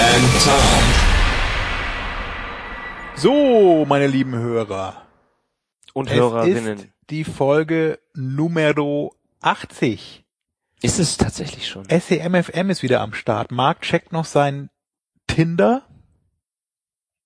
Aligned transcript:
and 0.00 0.24
Tom. 0.44 0.64
So, 3.16 3.84
meine 3.88 4.06
lieben 4.06 4.34
Hörer. 4.36 5.02
Und 5.92 6.08
Es 6.08 6.14
Hörerinnen. 6.16 6.78
ist 6.78 6.88
die 7.10 7.24
Folge 7.24 7.98
Numero 8.14 9.14
80. 9.40 10.24
Ist 10.82 10.98
es 11.00 11.16
tatsächlich 11.16 11.66
schon? 11.66 11.84
SEMFM 11.88 12.70
ist 12.70 12.82
wieder 12.82 13.00
am 13.00 13.12
Start. 13.14 13.50
Marc 13.50 13.80
checkt 13.82 14.12
noch 14.12 14.24
sein 14.24 14.70
Tinder. 15.26 15.82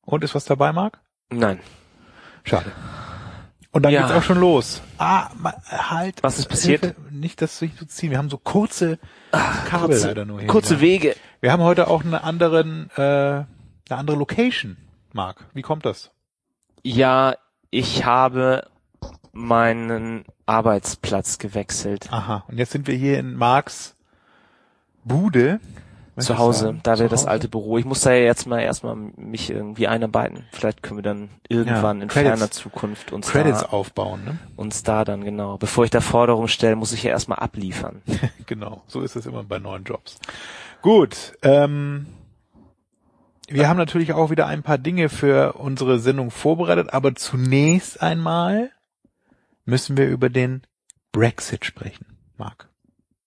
Und 0.05 0.25
ist 0.25 0.35
was 0.35 0.47
dabei, 0.47 0.73
Marc? 0.73 0.99
Nein. 1.31 1.61
Schade. 2.45 2.73
Und 3.73 3.83
dann 3.85 3.93
Ja. 3.93 4.03
geht's 4.03 4.13
auch 4.13 4.23
schon 4.23 4.39
los. 4.39 4.83
Ah, 4.99 5.31
halt. 5.67 6.23
Was 6.23 6.39
ist 6.39 6.49
passiert? 6.49 6.83
Hilfe, 6.83 7.01
nicht 7.11 7.41
das 7.41 7.59
sich 7.59 7.75
zu 7.77 7.87
ziehen. 7.87 8.11
Wir 8.11 8.19
haben 8.19 8.29
so 8.31 8.37
kurze 8.39 8.99
Kabel 9.31 9.89
kurze, 9.89 10.09
leider 10.09 10.25
nur 10.27 10.41
hier. 10.41 10.49
kurze. 10.49 10.81
Wege. 10.81 11.17
Wir 11.41 11.53
haben 11.53 11.63
heute 11.63 11.89
auch 11.89 12.05
eine 12.05 12.23
anderen, 12.23 12.91
äh, 12.97 13.01
eine 13.01 13.47
andere 13.89 14.17
Location, 14.19 14.77
Marc. 15.13 15.47
Wie 15.55 15.63
kommt 15.63 15.87
das? 15.87 16.11
Ja, 16.83 17.35
ich 17.71 18.05
habe 18.05 18.69
meinen 19.33 20.25
Arbeitsplatz 20.45 21.39
gewechselt. 21.39 22.13
Aha. 22.13 22.45
Und 22.49 22.59
jetzt 22.59 22.73
sind 22.73 22.87
wir 22.87 22.95
hier 22.95 23.19
in 23.19 23.35
Marks 23.35 23.97
Bude. 25.05 25.61
Zu 26.19 26.37
Hause, 26.37 26.79
da 26.83 26.99
wäre 26.99 27.09
das 27.09 27.25
alte 27.27 27.49
Büro. 27.49 27.79
Ich 27.79 27.87
muss 27.87 28.03
da 28.03 28.13
ja 28.13 28.25
jetzt 28.25 28.47
mal 28.47 28.61
erstmal 28.61 28.95
mich 28.97 29.49
irgendwie 29.49 29.89
einarbeiten. 29.89 30.45
Vielleicht 30.53 30.83
können 30.83 30.99
wir 30.99 31.03
dann 31.03 31.31
irgendwann 31.49 31.99
Ja, 31.99 32.03
in 32.03 32.09
Credits- 32.09 32.29
ferner 32.29 32.51
Zukunft 32.51 33.13
uns 33.13 33.29
Credits 33.29 33.61
da, 33.61 33.67
aufbauen, 33.69 34.23
ne? 34.25 34.39
uns 34.57 34.83
da 34.83 35.05
dann 35.07 35.25
genau. 35.25 35.57
Bevor 35.57 35.85
ich 35.85 35.91
da 35.91 36.03
Forderungen 36.03 36.49
stelle, 36.49 36.77
muss 36.77 36.93
ich 36.93 37.03
ja 37.03 37.11
erstmal 37.13 37.39
abliefern. 37.39 38.03
genau, 38.47 38.83
so 38.89 39.01
ist 39.01 39.17
es 39.17 39.25
immer 39.25 39.43
bei 39.43 39.59
neuen 39.59 39.85
Jobs. 39.85 40.19
Gut, 40.83 41.33
ähm, 41.43 42.07
wir 43.49 43.69
haben 43.69 43.79
natürlich 43.79 44.13
auch 44.13 44.31
wieder 44.31 44.47
ein 44.47 44.63
paar 44.63 44.79
Dinge 44.79 45.09
für 45.09 45.55
unsere 45.55 45.99
Sendung 45.99 46.31
vorbereitet, 46.31 46.93
aber 46.93 47.15
zunächst 47.15 48.03
einmal 48.03 48.71
müssen 49.65 49.97
wir 49.97 50.09
über 50.09 50.29
den 50.29 50.63
Brexit 51.11 51.65
sprechen, 51.65 52.19
Marc. 52.37 52.69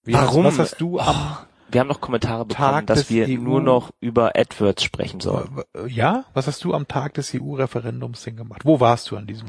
Wie 0.03 0.13
Warum? 0.13 0.45
Hast, 0.45 0.57
was 0.59 0.71
hast 0.73 0.81
du 0.81 0.99
am 0.99 1.15
Oh, 1.15 1.45
wir 1.69 1.81
haben 1.81 1.87
noch 1.87 2.01
Kommentare 2.01 2.45
bekommen, 2.45 2.71
Tag 2.71 2.87
dass 2.87 3.09
wir 3.09 3.27
EU 3.27 3.41
nur 3.41 3.61
noch 3.61 3.91
über 3.99 4.35
AdWords 4.35 4.83
sprechen 4.83 5.19
sollen. 5.19 5.61
ja, 5.87 6.25
was 6.33 6.47
hast 6.47 6.63
du 6.63 6.73
am 6.73 6.87
Tag 6.87 7.15
des 7.15 7.33
EU-Referendums 7.33 8.23
denn 8.23 8.35
gemacht? 8.35 8.61
Wo 8.63 8.79
warst 8.79 9.11
du 9.11 9.17
an 9.17 9.27
diesem 9.27 9.47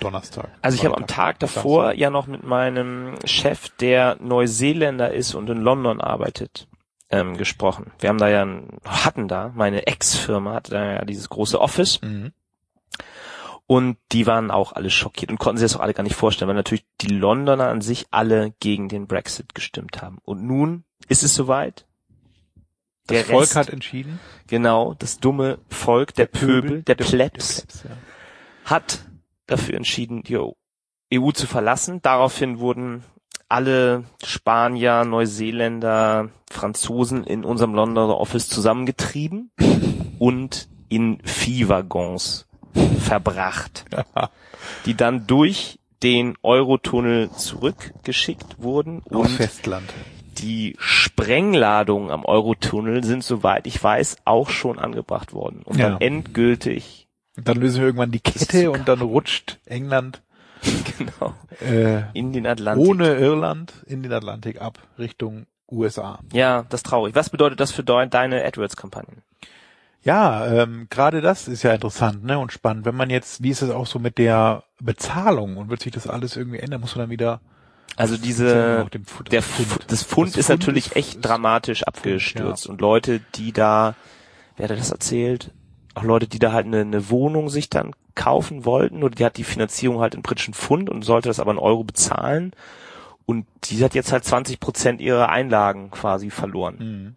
Donnerstag? 0.00 0.50
Also 0.62 0.76
ich 0.76 0.84
habe 0.84 0.96
am 0.96 1.06
Tag 1.06 1.38
davor 1.38 1.92
ja 1.94 2.10
noch 2.10 2.26
mit 2.26 2.44
meinem 2.44 3.14
Chef, 3.24 3.70
der 3.80 4.16
Neuseeländer 4.20 5.12
ist 5.12 5.34
und 5.34 5.48
in 5.50 5.58
London 5.58 6.00
arbeitet, 6.00 6.68
ähm, 7.10 7.36
gesprochen. 7.36 7.92
Wir 7.98 8.08
haben 8.08 8.18
da 8.18 8.28
ja, 8.28 8.46
hatten 8.84 9.28
da, 9.28 9.52
meine 9.54 9.86
Ex-Firma 9.86 10.54
hatte 10.54 10.72
da 10.72 10.84
ja 10.84 11.04
dieses 11.04 11.28
große 11.28 11.60
Office 11.60 12.00
Mhm. 12.02 12.32
Und 13.66 13.96
die 14.12 14.26
waren 14.26 14.50
auch 14.50 14.72
alle 14.72 14.90
schockiert 14.90 15.30
und 15.30 15.38
konnten 15.38 15.58
sich 15.58 15.64
das 15.70 15.76
auch 15.76 15.82
alle 15.82 15.94
gar 15.94 16.02
nicht 16.02 16.16
vorstellen, 16.16 16.48
weil 16.48 16.56
natürlich 16.56 16.84
die 17.00 17.08
Londoner 17.08 17.68
an 17.68 17.80
sich 17.80 18.06
alle 18.10 18.52
gegen 18.60 18.88
den 18.88 19.06
Brexit 19.06 19.54
gestimmt 19.54 20.02
haben. 20.02 20.18
Und 20.22 20.44
nun 20.44 20.84
ist 21.08 21.22
es 21.22 21.34
soweit. 21.34 21.86
Das 23.06 23.16
Der 23.16 23.24
Volk 23.24 23.42
Rest- 23.42 23.56
hat 23.56 23.70
entschieden. 23.70 24.18
Genau, 24.46 24.94
das 24.94 25.18
dumme 25.18 25.58
Volk, 25.68 26.14
der, 26.14 26.26
Pöbel, 26.26 26.82
der, 26.82 26.94
Plebs, 26.94 27.10
Plebs, 27.10 27.84
ja. 27.84 27.90
hat 28.64 29.06
dafür 29.46 29.76
entschieden, 29.76 30.22
die 30.22 30.38
EU 30.38 31.30
zu 31.32 31.46
verlassen. 31.46 32.00
Daraufhin 32.02 32.58
wurden 32.58 33.04
alle 33.48 34.04
Spanier, 34.24 35.04
Neuseeländer, 35.04 36.30
Franzosen 36.50 37.24
in 37.24 37.44
unserem 37.44 37.74
Londoner 37.74 38.16
Office 38.18 38.48
zusammengetrieben 38.48 39.50
und 40.18 40.68
in 40.88 41.20
Viehwaggons 41.24 42.43
verbracht, 43.00 43.84
die 44.86 44.94
dann 44.94 45.26
durch 45.26 45.78
den 46.02 46.36
Eurotunnel 46.42 47.30
zurückgeschickt 47.32 48.56
wurden 48.62 49.00
und 49.00 49.28
Festland. 49.28 49.88
die 50.38 50.76
Sprengladungen 50.78 52.10
am 52.10 52.24
Eurotunnel 52.24 53.04
sind, 53.04 53.24
soweit 53.24 53.66
ich 53.66 53.82
weiß, 53.82 54.16
auch 54.24 54.50
schon 54.50 54.78
angebracht 54.78 55.32
worden, 55.32 55.62
um 55.64 55.78
Ja. 55.78 55.90
dann 55.90 56.00
endgültig 56.00 57.06
Und 57.36 57.48
dann 57.48 57.56
lösen 57.58 57.78
wir 57.80 57.86
irgendwann 57.86 58.10
die 58.10 58.20
Kette 58.20 58.70
und 58.70 58.86
dann 58.88 59.00
rutscht 59.00 59.58
England 59.64 60.22
genau 60.98 61.34
äh, 61.60 62.02
in 62.12 62.32
den 62.32 62.46
Atlantik. 62.46 62.88
ohne 62.88 63.14
Irland 63.16 63.72
in 63.86 64.02
den 64.02 64.12
Atlantik 64.12 64.60
ab 64.60 64.78
Richtung 64.98 65.46
USA. 65.70 66.18
Ja, 66.32 66.64
das 66.68 66.80
ist 66.80 66.86
traurig. 66.86 67.14
Was 67.14 67.30
bedeutet 67.30 67.60
das 67.60 67.70
für 67.72 67.82
deine 67.84 68.44
AdWords-Kampagnen? 68.44 69.22
Ja, 70.04 70.46
ähm, 70.46 70.86
gerade 70.90 71.20
das 71.22 71.48
ist 71.48 71.62
ja 71.62 71.72
interessant 71.72 72.24
ne, 72.24 72.38
und 72.38 72.52
spannend. 72.52 72.84
Wenn 72.84 72.94
man 72.94 73.08
jetzt, 73.10 73.42
wie 73.42 73.50
ist 73.50 73.62
es 73.62 73.70
auch 73.70 73.86
so 73.86 73.98
mit 73.98 74.18
der 74.18 74.64
Bezahlung 74.80 75.56
und 75.56 75.70
wird 75.70 75.80
sich 75.82 75.92
das 75.92 76.06
alles 76.06 76.36
irgendwie 76.36 76.58
ändern, 76.58 76.80
muss 76.82 76.94
man 76.94 77.04
dann 77.04 77.10
wieder 77.10 77.40
Also 77.96 78.14
Ja, 78.16 78.20
diese, 78.22 78.86
Pfund- 79.06 79.30
der, 79.32 79.40
das 79.40 79.46
Pfund. 79.48 79.84
Das 79.88 80.02
Pfund 80.04 80.28
Das 80.32 80.36
ist 80.36 80.46
Pfund 80.46 80.60
natürlich 80.60 80.86
ist- 80.88 80.96
echt 80.96 81.14
ist- 81.16 81.20
dramatisch 81.24 81.82
abgestürzt 81.84 82.66
und 82.66 82.80
Leute, 82.82 83.20
die 83.36 83.52
da, 83.52 83.94
wer 84.56 84.68
hat 84.68 84.76
das 84.78 84.90
erzählt? 84.90 85.52
Auch 85.94 86.02
Leute, 86.02 86.26
die 86.26 86.38
da 86.38 86.52
halt 86.52 86.66
eine, 86.66 86.80
eine 86.80 87.08
Wohnung 87.08 87.48
sich 87.48 87.70
dann 87.70 87.92
kaufen 88.14 88.64
wollten 88.64 89.02
oder 89.02 89.14
die 89.14 89.24
hat 89.24 89.36
die 89.38 89.44
Finanzierung 89.44 90.00
halt 90.00 90.14
in 90.14 90.22
britischen 90.22 90.54
Pfund 90.54 90.90
und 90.90 91.02
sollte 91.02 91.28
das 91.28 91.40
aber 91.40 91.52
in 91.52 91.58
Euro 91.58 91.82
bezahlen 91.84 92.52
und 93.26 93.46
die 93.64 93.82
hat 93.82 93.94
jetzt 93.94 94.12
halt 94.12 94.24
20 94.24 94.60
Prozent 94.60 95.00
ihrer 95.00 95.30
Einlagen 95.30 95.90
quasi 95.90 96.30
verloren. 96.30 96.76
Mhm. 96.78 97.14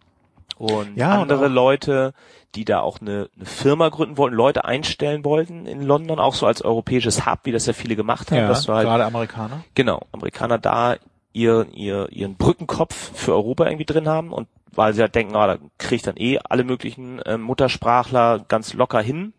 Und 0.56 0.96
Ja, 0.96 1.14
und 1.16 1.22
andere 1.22 1.46
auch- 1.46 1.50
Leute, 1.50 2.14
die 2.54 2.64
da 2.64 2.80
auch 2.80 3.00
eine, 3.00 3.28
eine 3.36 3.44
Firma 3.44 3.88
gründen 3.90 4.16
wollten, 4.16 4.34
Leute 4.36 4.64
einstellen 4.64 5.24
wollten 5.24 5.66
in 5.66 5.82
London, 5.82 6.18
auch 6.18 6.34
so 6.34 6.46
als 6.46 6.62
europäisches 6.62 7.26
Hub, 7.26 7.40
wie 7.44 7.52
das 7.52 7.66
ja 7.66 7.72
viele 7.74 7.94
gemacht 7.94 8.30
haben, 8.30 8.38
ja, 8.38 8.48
dass 8.48 8.64
du 8.64 8.72
halt, 8.72 8.86
gerade 8.86 9.04
Amerikaner. 9.04 9.62
genau, 9.74 10.00
Amerikaner 10.12 10.58
da 10.58 10.96
ihr, 11.32 11.66
ihr, 11.74 12.08
ihren 12.10 12.36
Brückenkopf 12.36 13.12
für 13.14 13.34
Europa 13.34 13.66
irgendwie 13.66 13.84
drin 13.84 14.08
haben 14.08 14.32
und 14.32 14.48
weil 14.72 14.94
sie 14.94 15.02
halt 15.02 15.14
denken, 15.14 15.36
ah, 15.36 15.46
da 15.46 15.58
kriege 15.76 15.96
ich 15.96 16.02
dann 16.02 16.16
eh 16.16 16.38
alle 16.38 16.64
möglichen 16.64 17.20
ähm, 17.26 17.42
Muttersprachler 17.42 18.44
ganz 18.48 18.72
locker 18.74 19.00
hin, 19.00 19.34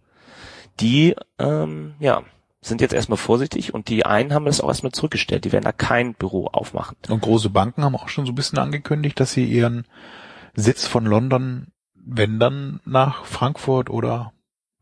die, 0.80 1.16
ähm, 1.40 1.96
ja, 2.00 2.22
sind 2.62 2.82
jetzt 2.82 2.94
erstmal 2.94 3.18
vorsichtig 3.18 3.74
und 3.74 3.88
die 3.90 4.06
einen 4.06 4.34
haben 4.34 4.46
das 4.46 4.60
auch 4.62 4.68
erstmal 4.68 4.92
zurückgestellt, 4.92 5.46
die 5.46 5.52
werden 5.52 5.64
da 5.64 5.72
kein 5.72 6.14
Büro 6.14 6.48
aufmachen. 6.48 6.98
Und 7.10 7.22
große 7.22 7.50
Banken 7.50 7.84
haben 7.84 7.96
auch 7.96 8.10
schon 8.10 8.26
so 8.26 8.32
ein 8.34 8.36
bisschen 8.36 8.60
angekündigt, 8.60 9.20
dass 9.20 9.32
sie 9.32 9.46
ihren 9.46 9.86
Sitz 10.60 10.88
von 10.88 11.06
London, 11.06 11.68
wenn 11.96 12.40
dann, 12.40 12.80
nach 12.86 13.26
Frankfurt 13.26 13.90
oder 13.90 14.34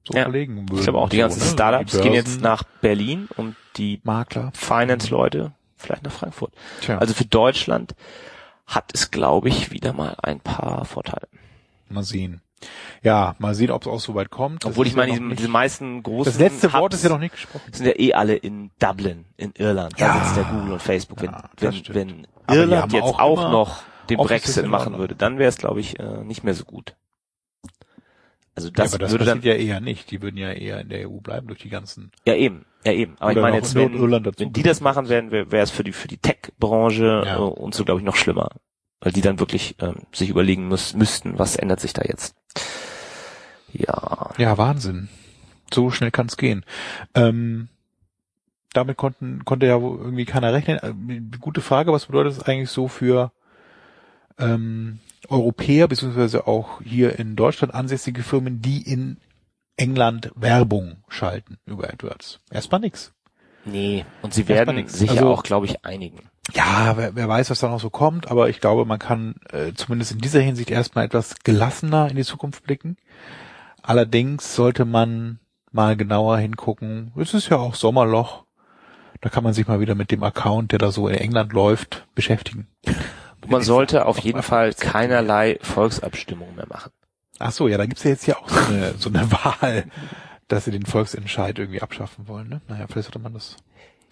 so 0.06 0.14
Ja. 0.14 0.24
verlegen 0.24 0.56
würden. 0.70 0.78
Ich 0.78 0.84
glaube 0.84 1.00
auch, 1.00 1.10
die 1.10 1.18
So, 1.18 1.22
ganzen 1.24 1.40
ne? 1.42 1.46
Startups 1.48 1.92
Die 1.94 2.02
gehen 2.02 2.14
jetzt 2.14 2.42
nach 2.42 2.64
Berlin 2.82 3.28
und 3.38 3.56
die 3.78 4.00
Makler. 4.04 4.52
Finance-Leute 4.54 5.54
vielleicht 5.76 6.04
nach 6.04 6.12
Frankfurt. 6.12 6.54
Tja, 6.82 6.98
Also 6.98 7.14
für 7.14 7.26
Deutschland 7.26 7.96
hat 8.66 8.86
es, 8.94 9.12
glaube 9.12 9.50
ich, 9.50 9.72
wieder 9.72 9.94
mal 9.94 10.16
ein 10.24 10.40
paar 10.40 10.86
Vorteile. 10.86 11.28
mal 11.90 12.04
sehen. 12.04 12.42
Ja, 13.04 13.36
mal 13.38 13.54
sehen, 13.54 13.70
ob 13.70 13.84
es 13.84 13.88
auch 13.88 14.00
so 14.00 14.16
weit 14.16 14.32
kommt. 14.32 14.64
Das 14.64 14.72
Obwohl 14.72 14.88
ich 14.88 14.96
meine, 14.96 15.12
ja 15.14 15.20
diese, 15.20 15.36
diese 15.36 15.48
meisten 15.48 16.02
großen 16.02 16.32
das 16.34 16.40
letzte 16.40 16.74
Wort 16.74 16.86
Hubs 16.86 16.96
ist 16.96 17.04
ja 17.04 17.10
noch 17.10 17.20
nicht 17.20 17.34
gesprochen. 17.34 17.72
sind 17.72 17.86
ja 17.86 17.94
eh 17.96 18.14
alle 18.14 18.36
in 18.36 18.72
Dublin, 18.80 19.26
in 19.38 19.52
Irland. 19.58 19.98
Ja. 20.00 20.08
Da 20.18 20.24
sitzt 20.24 20.38
der 20.38 20.44
Google 20.46 20.72
und 20.74 20.82
Facebook. 20.82 21.22
Wenn, 21.22 21.30
Ja, 21.32 21.44
wenn, 21.60 21.84
wenn 21.90 22.28
Irland 22.50 22.92
jetzt 22.94 23.04
auch 23.04 23.20
auch, 23.20 23.52
noch 23.52 23.84
den 24.10 24.18
Brexit 24.18 24.68
machen 24.68 24.98
würde, 24.98 25.16
dann 25.16 25.38
wäre 25.38 25.50
es, 25.50 25.58
glaube 25.58 25.80
ich, 25.80 26.00
äh, 26.00 26.24
nicht 26.24 26.44
mehr 26.44 26.54
so 26.54 26.66
gut. 26.66 26.96
Also 28.56 28.70
ja, 28.70 28.74
das, 28.76 28.94
aber 28.94 29.00
das 29.00 29.12
würde 29.12 29.26
dann, 29.26 29.42
ja 29.44 29.54
eher 29.54 29.80
nicht. 29.82 30.10
Die 30.10 30.22
würden 30.22 30.38
ja 30.38 30.52
eher 30.52 30.82
in 30.82 30.90
der 30.90 31.08
EU 31.10 31.20
bleiben 31.20 31.48
durch 31.48 31.60
die 31.60 31.70
ganzen. 31.70 32.12
ja 32.26 32.34
eben, 32.34 32.66
ja 32.84 32.92
eben. 32.92 33.16
Aber 33.20 33.32
ich 33.32 33.38
meine 33.38 33.58
jetzt, 33.58 33.76
wenn, 33.76 33.94
wenn 34.02 34.52
die 34.54 34.64
das 34.64 34.82
machen 34.82 35.10
werden, 35.10 35.30
wäre 35.32 35.58
es 35.58 35.70
für 35.70 35.84
die 35.84 35.92
für 35.92 36.08
die 36.08 36.18
Tech-Branche 36.18 37.24
Ja. 37.26 37.36
äh, 37.36 37.40
und 37.40 37.76
so 37.76 37.86
glaube 37.86 38.00
ich 38.00 38.06
noch 38.06 38.16
schlimmer, 38.16 38.50
weil 39.00 39.12
die 39.12 39.22
dann 39.22 39.40
wirklich 39.40 39.76
ähm, 39.80 39.98
sich 40.12 40.30
überlegen 40.30 40.68
müß, 40.70 40.96
müssten, 40.96 41.38
was 41.38 41.56
ändert 41.56 41.80
sich 41.82 41.94
da 41.94 42.02
jetzt. 42.04 42.36
Ja, 43.72 44.32
Ja, 44.40 44.58
Wahnsinn. 44.58 45.10
So 45.72 45.92
schnell 45.92 46.12
kann 46.12 46.26
es 46.28 46.38
gehen. 46.38 46.66
Ähm, 47.14 47.68
damit 48.74 48.98
konnten, 48.98 49.44
konnte 49.46 49.66
ja 49.68 49.78
irgendwie 49.78 50.26
keiner 50.26 50.54
rechnen. 50.54 50.80
Äh, 50.82 51.38
Gute 51.40 51.62
Frage, 51.62 51.92
was 51.92 52.06
bedeutet 52.08 52.38
das 52.38 52.44
eigentlich 52.48 52.70
so 52.72 52.88
für 52.88 53.32
ähm, 54.40 55.00
Europäer 55.30 55.88
beziehungsweise 55.88 56.48
auch 56.48 56.82
hier 56.84 57.18
in 57.20 57.36
Deutschland 57.36 57.74
ansässige 57.74 58.24
Firmen, 58.24 58.62
die 58.62 58.82
in 58.82 59.18
England 59.76 60.32
Werbung 60.36 60.98
schalten 61.08 61.58
über 61.66 61.90
AdWords. 61.90 62.40
Erstmal 62.52 62.82
nix. 62.82 63.14
Nee, 63.66 64.06
und 64.22 64.34
sie 64.34 64.48
werden 64.48 64.76
nix. 64.76 64.94
sich 64.98 65.10
ja 65.12 65.18
Also- 65.22 65.30
auch, 65.34 65.44
glaube 65.44 65.66
ich, 65.66 65.84
einigen. 65.86 66.20
Ja, 66.54 66.96
wer, 66.96 67.14
wer 67.16 67.28
weiß, 67.28 67.50
was 67.50 67.60
da 67.60 67.68
noch 67.68 67.82
so 67.82 67.90
kommt, 67.90 68.32
aber 68.32 68.48
ich 68.48 68.62
glaube, 68.62 68.86
man 68.86 69.00
kann 69.00 69.36
äh, 69.52 69.74
zumindest 69.74 70.14
in 70.14 70.20
dieser 70.20 70.40
Hinsicht 70.40 70.72
erstmal 70.72 71.04
etwas 71.04 71.36
gelassener 71.44 72.10
in 72.10 72.16
die 72.16 72.24
Zukunft 72.24 72.64
blicken. 72.64 72.96
Allerdings 73.84 74.56
sollte 74.56 74.86
man 74.86 75.40
mal 75.74 75.98
genauer 75.98 76.38
hingucken. 76.38 77.12
Es 77.18 77.34
ist 77.34 77.50
ja 77.50 77.58
auch 77.58 77.76
Sommerloch. 77.76 78.46
Da 79.20 79.30
kann 79.30 79.44
man 79.44 79.54
sich 79.54 79.68
mal 79.68 79.80
wieder 79.82 79.96
mit 79.96 80.12
dem 80.12 80.24
Account, 80.24 80.72
der 80.72 80.80
da 80.80 80.92
so 80.92 81.08
in 81.10 81.16
England 81.16 81.52
läuft, 81.52 82.08
beschäftigen. 82.16 82.68
Man 83.50 83.62
sollte 83.62 84.06
auf 84.06 84.20
jeden 84.20 84.44
Fall 84.44 84.74
keinerlei 84.74 85.58
Volksabstimmung 85.62 86.56
mehr 86.56 86.68
machen. 86.68 86.92
Ach 87.40 87.52
so, 87.52 87.68
ja, 87.68 87.78
da 87.78 87.86
gibt's 87.86 88.04
ja 88.04 88.12
jetzt 88.12 88.26
ja 88.26 88.38
auch 88.38 88.50
so 88.50 88.66
eine, 88.68 88.94
so 88.98 89.10
eine 89.10 89.32
Wahl, 89.32 89.86
dass 90.48 90.66
sie 90.66 90.72
den 90.72 90.86
Volksentscheid 90.86 91.58
irgendwie 91.60 91.82
abschaffen 91.82 92.28
wollen. 92.28 92.50
Ne? 92.50 92.62
Naja, 92.68 92.86
vielleicht 92.88 93.06
sollte 93.06 93.20
man 93.20 93.34
das. 93.34 93.58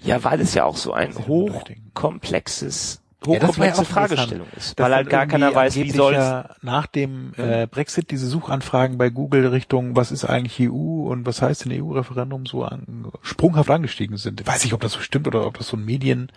Ja, 0.04 0.24
weil 0.24 0.42
es 0.42 0.54
ja 0.54 0.66
auch 0.66 0.78
so 0.78 0.94
ein 0.94 1.12
ich 1.12 1.28
hochkomplexes, 1.28 3.02
Ja, 3.26 3.34
ja 3.34 3.40
hochkomplexe 3.40 3.82
auch 3.82 3.86
Fragestellung 3.86 4.48
ist. 4.56 4.78
Weil 4.78 4.94
halt 4.94 5.10
gar 5.10 5.26
keiner 5.26 5.56
weiß, 5.56 5.76
wie 5.76 5.90
ja 5.90 6.50
nach 6.62 6.86
dem 6.86 7.34
äh, 7.38 7.66
Brexit 7.66 8.12
diese 8.12 8.28
Suchanfragen 8.28 8.98
bei 8.98 9.10
Google 9.10 9.48
Richtung, 9.48 9.96
was 9.96 10.12
ist 10.12 10.26
eigentlich 10.26 10.70
EU 10.70 11.08
und 11.10 11.26
was 11.26 11.42
heißt 11.42 11.66
denn 11.66 11.82
EU-Referendum 11.82 12.46
so 12.46 12.64
an, 12.64 13.08
sprunghaft 13.22 13.70
angestiegen 13.70 14.18
sind. 14.18 14.46
Weiß 14.46 14.64
nicht, 14.64 14.74
ob 14.74 14.82
das 14.82 14.92
so 14.92 15.00
stimmt 15.00 15.28
oder 15.28 15.48
ob 15.48 15.58
das 15.58 15.68
so 15.68 15.78
ein 15.78 15.86
Medien, 15.86 16.30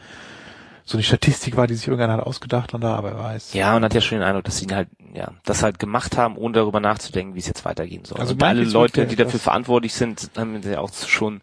so 0.89 0.97
eine 0.97 1.03
Statistik 1.03 1.59
war, 1.59 1.67
die 1.67 1.75
sich 1.75 1.87
irgendeiner 1.87 2.15
hat 2.15 2.27
ausgedacht 2.27 2.73
und 2.73 2.81
da, 2.81 2.95
aber 2.95 3.19
weiß. 3.19 3.53
Ja, 3.53 3.77
und 3.77 3.85
hat 3.85 3.93
ja 3.93 4.01
schon 4.01 4.19
den 4.19 4.27
Eindruck, 4.27 4.45
dass 4.45 4.57
sie 4.57 4.65
ihn 4.65 4.75
halt, 4.75 4.89
ja, 5.13 5.33
das 5.45 5.63
halt 5.63 5.79
gemacht 5.79 6.17
haben, 6.17 6.39
ohne 6.39 6.55
darüber 6.55 6.81
nachzudenken, 6.81 7.35
wie 7.35 7.41
es 7.41 7.47
jetzt 7.47 7.67
weitergehen 7.67 8.07
soll. 8.07 8.19
Also 8.19 8.35
alle 8.41 8.65
Leute, 8.65 9.07
die 9.07 9.15
dafür 9.15 9.39
verantwortlich 9.39 9.93
sind, 9.93 10.31
haben 10.35 10.59
ja 10.63 10.81
auch 10.81 10.91
schon 10.95 11.43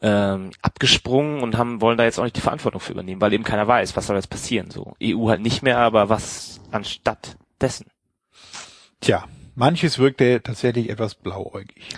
ähm, 0.00 0.52
abgesprungen 0.62 1.42
und 1.42 1.58
haben 1.58 1.80
wollen 1.80 1.98
da 1.98 2.04
jetzt 2.04 2.20
auch 2.20 2.24
nicht 2.24 2.36
die 2.36 2.40
Verantwortung 2.40 2.80
für 2.80 2.92
übernehmen, 2.92 3.20
weil 3.20 3.32
eben 3.32 3.42
keiner 3.42 3.66
weiß, 3.66 3.96
was 3.96 4.06
soll 4.06 4.14
jetzt 4.14 4.30
passieren. 4.30 4.70
So 4.70 4.94
EU 5.02 5.28
halt 5.28 5.40
nicht 5.40 5.62
mehr, 5.62 5.78
aber 5.78 6.08
was 6.08 6.60
anstatt 6.70 7.36
dessen? 7.60 7.86
Tja, 9.00 9.24
manches 9.56 9.98
wirkte 9.98 10.40
tatsächlich 10.40 10.88
etwas 10.88 11.16
blauäugig. 11.16 11.88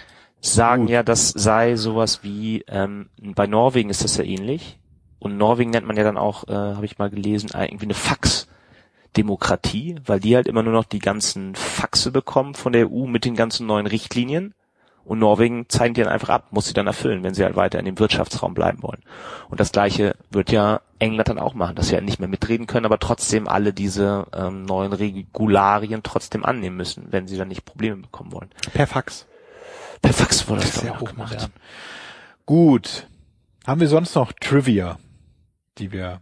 Sagen 0.40 0.84
Gut. 0.84 0.92
ja, 0.92 1.02
das 1.02 1.28
sei 1.28 1.76
sowas 1.76 2.20
wie 2.22 2.64
ähm, 2.68 3.10
bei 3.20 3.46
Norwegen 3.46 3.90
ist 3.90 4.02
das 4.02 4.16
ja 4.16 4.24
ähnlich. 4.24 4.78
Und 5.18 5.36
Norwegen 5.36 5.70
nennt 5.70 5.86
man 5.86 5.96
ja 5.96 6.04
dann 6.04 6.16
auch, 6.16 6.46
äh, 6.48 6.52
habe 6.52 6.84
ich 6.84 6.98
mal 6.98 7.10
gelesen, 7.10 7.50
äh, 7.54 7.66
irgendwie 7.66 7.86
eine 7.86 7.94
Fax-Demokratie, 7.94 9.96
weil 10.06 10.20
die 10.20 10.36
halt 10.36 10.46
immer 10.46 10.62
nur 10.62 10.72
noch 10.72 10.84
die 10.84 11.00
ganzen 11.00 11.54
Faxe 11.54 12.12
bekommen 12.12 12.54
von 12.54 12.72
der 12.72 12.90
EU 12.90 13.06
mit 13.06 13.24
den 13.24 13.34
ganzen 13.34 13.66
neuen 13.66 13.86
Richtlinien. 13.86 14.54
Und 15.04 15.20
Norwegen 15.20 15.66
zeichnet 15.70 15.96
die 15.96 16.02
dann 16.02 16.12
einfach 16.12 16.28
ab, 16.28 16.48
muss 16.50 16.66
sie 16.66 16.74
dann 16.74 16.86
erfüllen, 16.86 17.22
wenn 17.22 17.32
sie 17.32 17.42
halt 17.42 17.56
weiter 17.56 17.78
in 17.78 17.86
dem 17.86 17.98
Wirtschaftsraum 17.98 18.52
bleiben 18.52 18.82
wollen. 18.82 19.02
Und 19.48 19.58
das 19.58 19.72
gleiche 19.72 20.16
wird 20.30 20.52
ja 20.52 20.82
England 20.98 21.30
dann 21.30 21.38
auch 21.38 21.54
machen, 21.54 21.76
dass 21.76 21.88
sie 21.88 21.94
halt 21.94 22.04
nicht 22.04 22.20
mehr 22.20 22.28
mitreden 22.28 22.66
können, 22.66 22.84
aber 22.84 22.98
trotzdem 22.98 23.48
alle 23.48 23.72
diese 23.72 24.26
ähm, 24.34 24.66
neuen 24.66 24.92
Regularien 24.92 26.02
trotzdem 26.02 26.44
annehmen 26.44 26.76
müssen, 26.76 27.06
wenn 27.10 27.26
sie 27.26 27.38
dann 27.38 27.48
nicht 27.48 27.64
Probleme 27.64 27.96
bekommen 27.96 28.32
wollen. 28.32 28.50
Per 28.74 28.86
Fax. 28.86 29.26
Per 30.02 30.12
Fax 30.12 30.46
wurde 30.46 30.60
das, 30.60 30.72
Das 30.72 30.82
glaub 30.82 31.00
ja 31.00 31.10
gemacht. 31.10 31.50
Gut. 32.44 33.06
Haben 33.66 33.80
wir 33.80 33.88
sonst 33.88 34.14
noch 34.14 34.32
Trivia, 34.32 34.98
die 35.78 35.92
wir, 35.92 36.20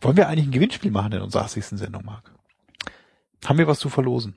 wollen 0.00 0.16
wir 0.16 0.28
eigentlich 0.28 0.46
ein 0.46 0.52
Gewinnspiel 0.52 0.90
machen 0.90 1.12
in 1.12 1.20
unserer 1.22 1.42
80. 1.44 1.66
Sendung, 1.66 2.04
Marc? 2.04 2.32
Haben 3.44 3.58
wir 3.58 3.66
was 3.66 3.78
zu 3.78 3.88
verlosen? 3.88 4.34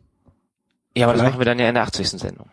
Ja, 0.96 1.06
aber 1.06 1.14
das 1.14 1.22
Vielleicht- 1.22 1.34
machen 1.34 1.40
wir 1.42 1.46
dann 1.46 1.60
ja 1.60 1.68
in 1.70 1.76
der 1.76 1.84
80. 1.84 2.10
Sendung. 2.10 2.50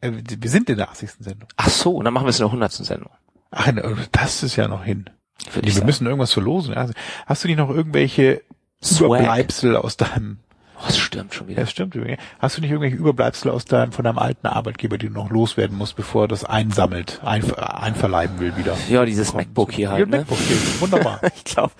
Äh, 0.00 0.12
wir 0.26 0.50
sind 0.50 0.68
in 0.68 0.76
der 0.76 0.90
80. 0.90 1.10
Sendung. 1.20 1.48
Ach 1.56 1.68
so, 1.68 1.92
und 1.96 2.04
dann 2.04 2.12
machen 2.12 2.26
wir 2.26 2.30
es 2.30 2.38
in 2.38 2.44
der 2.44 2.50
100. 2.52 2.72
Sendung. 2.72 3.10
Ach, 3.50 3.70
ne, 3.72 3.96
das 4.12 4.42
ist 4.42 4.56
ja 4.56 4.68
noch 4.68 4.84
hin. 4.84 5.08
Würde 5.52 5.74
wir 5.74 5.84
müssen 5.84 6.06
irgendwas 6.06 6.32
verlosen. 6.32 6.74
Also, 6.74 6.92
hast 7.26 7.44
du 7.44 7.48
nicht 7.48 7.56
noch 7.58 7.70
irgendwelche 7.70 8.42
Swag. 8.82 9.20
Überbleibsel 9.20 9.76
aus 9.76 9.96
deinem, 9.96 10.38
Oh, 10.78 10.84
das 10.86 10.98
stimmt 10.98 11.34
schon 11.34 11.48
wieder. 11.48 11.60
das 11.62 11.70
stimmt 11.70 11.94
übrigens. 11.94 12.20
Hast 12.38 12.56
du 12.56 12.60
nicht 12.60 12.70
irgendwelche 12.70 12.96
Überbleibsel 12.96 13.50
aus 13.50 13.64
deinem, 13.64 13.92
von 13.92 14.04
deinem 14.04 14.18
alten 14.18 14.46
Arbeitgeber, 14.46 14.98
die 14.98 15.08
du 15.08 15.12
noch 15.14 15.30
loswerden 15.30 15.76
musst, 15.76 15.96
bevor 15.96 16.24
er 16.24 16.28
das 16.28 16.44
einsammelt, 16.44 17.20
ein, 17.24 17.42
einverleiben 17.54 18.38
will 18.40 18.56
wieder? 18.56 18.76
Ja, 18.88 19.04
dieses 19.04 19.28
Kommt. 19.32 19.46
MacBook 19.46 19.72
hier 19.72 19.84
Ja, 19.88 19.92
halt, 19.92 20.08
ne? 20.08 20.18
MacBook 20.18 20.38
hier. 20.38 20.56
Wunderbar. 20.80 21.20
Ich 21.36 21.44
glaube, 21.44 21.72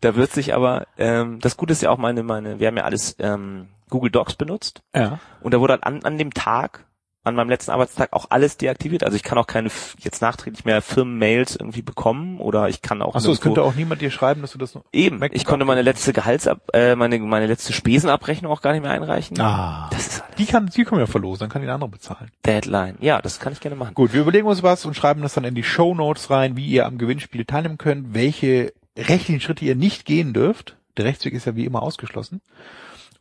da 0.00 0.16
wird 0.16 0.32
sich 0.32 0.54
aber, 0.54 0.86
ähm, 0.98 1.38
das 1.40 1.56
Gute 1.56 1.72
ist 1.72 1.82
ja 1.82 1.90
auch 1.90 1.98
meine, 1.98 2.22
meine, 2.22 2.58
wir 2.60 2.66
haben 2.66 2.76
ja 2.76 2.84
alles 2.84 3.16
ähm, 3.18 3.68
Google 3.88 4.10
Docs 4.10 4.34
benutzt 4.34 4.82
ja. 4.94 5.18
und 5.40 5.54
da 5.54 5.60
wurde 5.60 5.74
halt 5.74 5.84
an, 5.84 6.02
an 6.04 6.18
dem 6.18 6.34
Tag, 6.34 6.84
an 7.24 7.34
meinem 7.36 7.50
letzten 7.50 7.70
Arbeitstag 7.70 8.12
auch 8.12 8.26
alles 8.30 8.56
deaktiviert. 8.56 9.04
Also 9.04 9.16
ich 9.16 9.22
kann 9.22 9.38
auch 9.38 9.46
keine 9.46 9.70
jetzt 10.00 10.22
nachträglich 10.22 10.64
mehr 10.64 10.82
Firmenmails 10.82 11.56
irgendwie 11.56 11.82
bekommen 11.82 12.40
oder 12.40 12.68
ich 12.68 12.82
kann 12.82 13.00
auch 13.00 13.14
Achso, 13.14 13.30
es 13.30 13.40
könnte 13.40 13.62
auch 13.62 13.74
niemand 13.74 14.00
dir 14.00 14.10
schreiben, 14.10 14.40
dass 14.42 14.52
du 14.52 14.58
das 14.58 14.74
noch, 14.74 14.84
eben. 14.92 15.22
Ich 15.32 15.44
konnte 15.44 15.64
meine 15.64 15.82
letzte 15.82 16.12
Gehaltsab, 16.12 16.60
äh, 16.74 16.96
meine 16.96 17.18
meine 17.20 17.46
letzte 17.46 17.72
Spesenabrechnung 17.72 18.50
auch 18.50 18.60
gar 18.60 18.72
nicht 18.72 18.82
mehr 18.82 18.90
einreichen. 18.90 19.40
ah. 19.40 19.88
Das 19.92 20.06
ist 20.06 20.22
halt 20.22 20.38
Die 20.38 20.46
kann, 20.46 20.66
die 20.66 20.84
können 20.84 21.00
wir 21.00 21.06
verlosen, 21.06 21.40
dann 21.40 21.50
kann 21.50 21.62
die 21.62 21.68
andere 21.68 21.90
bezahlen. 21.90 22.30
Deadline. 22.44 22.96
Ja, 23.00 23.22
das 23.22 23.38
kann 23.38 23.52
ich 23.52 23.60
gerne 23.60 23.76
machen. 23.76 23.94
Gut, 23.94 24.12
wir 24.12 24.22
überlegen 24.22 24.46
uns 24.46 24.62
was 24.62 24.84
und 24.84 24.94
schreiben 24.94 25.22
das 25.22 25.34
dann 25.34 25.44
in 25.44 25.54
die 25.54 25.62
Show 25.62 25.94
Notes 25.94 26.30
rein, 26.30 26.56
wie 26.56 26.66
ihr 26.66 26.86
am 26.86 26.98
Gewinnspiel 26.98 27.44
teilnehmen 27.44 27.78
könnt, 27.78 28.14
welche 28.14 28.72
rechtlichen 28.96 29.40
Schritte 29.40 29.64
ihr 29.64 29.76
nicht 29.76 30.04
gehen 30.04 30.32
dürft. 30.32 30.76
Der 30.96 31.04
Rechtsweg 31.04 31.34
ist 31.34 31.46
ja 31.46 31.56
wie 31.56 31.64
immer 31.64 31.82
ausgeschlossen. 31.82 32.42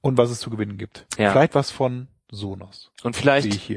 Und 0.02 0.18
was 0.18 0.32
es 0.32 0.40
zu 0.40 0.50
gewinnen 0.50 0.78
gibt. 0.80 1.06
Ja. 1.20 1.32
Vielleicht 1.32 1.54
was 1.54 1.70
von 1.70 2.08
Sonos. 2.32 2.92
Und 3.04 3.16
Sehe 3.16 3.22
vielleicht, 3.22 3.70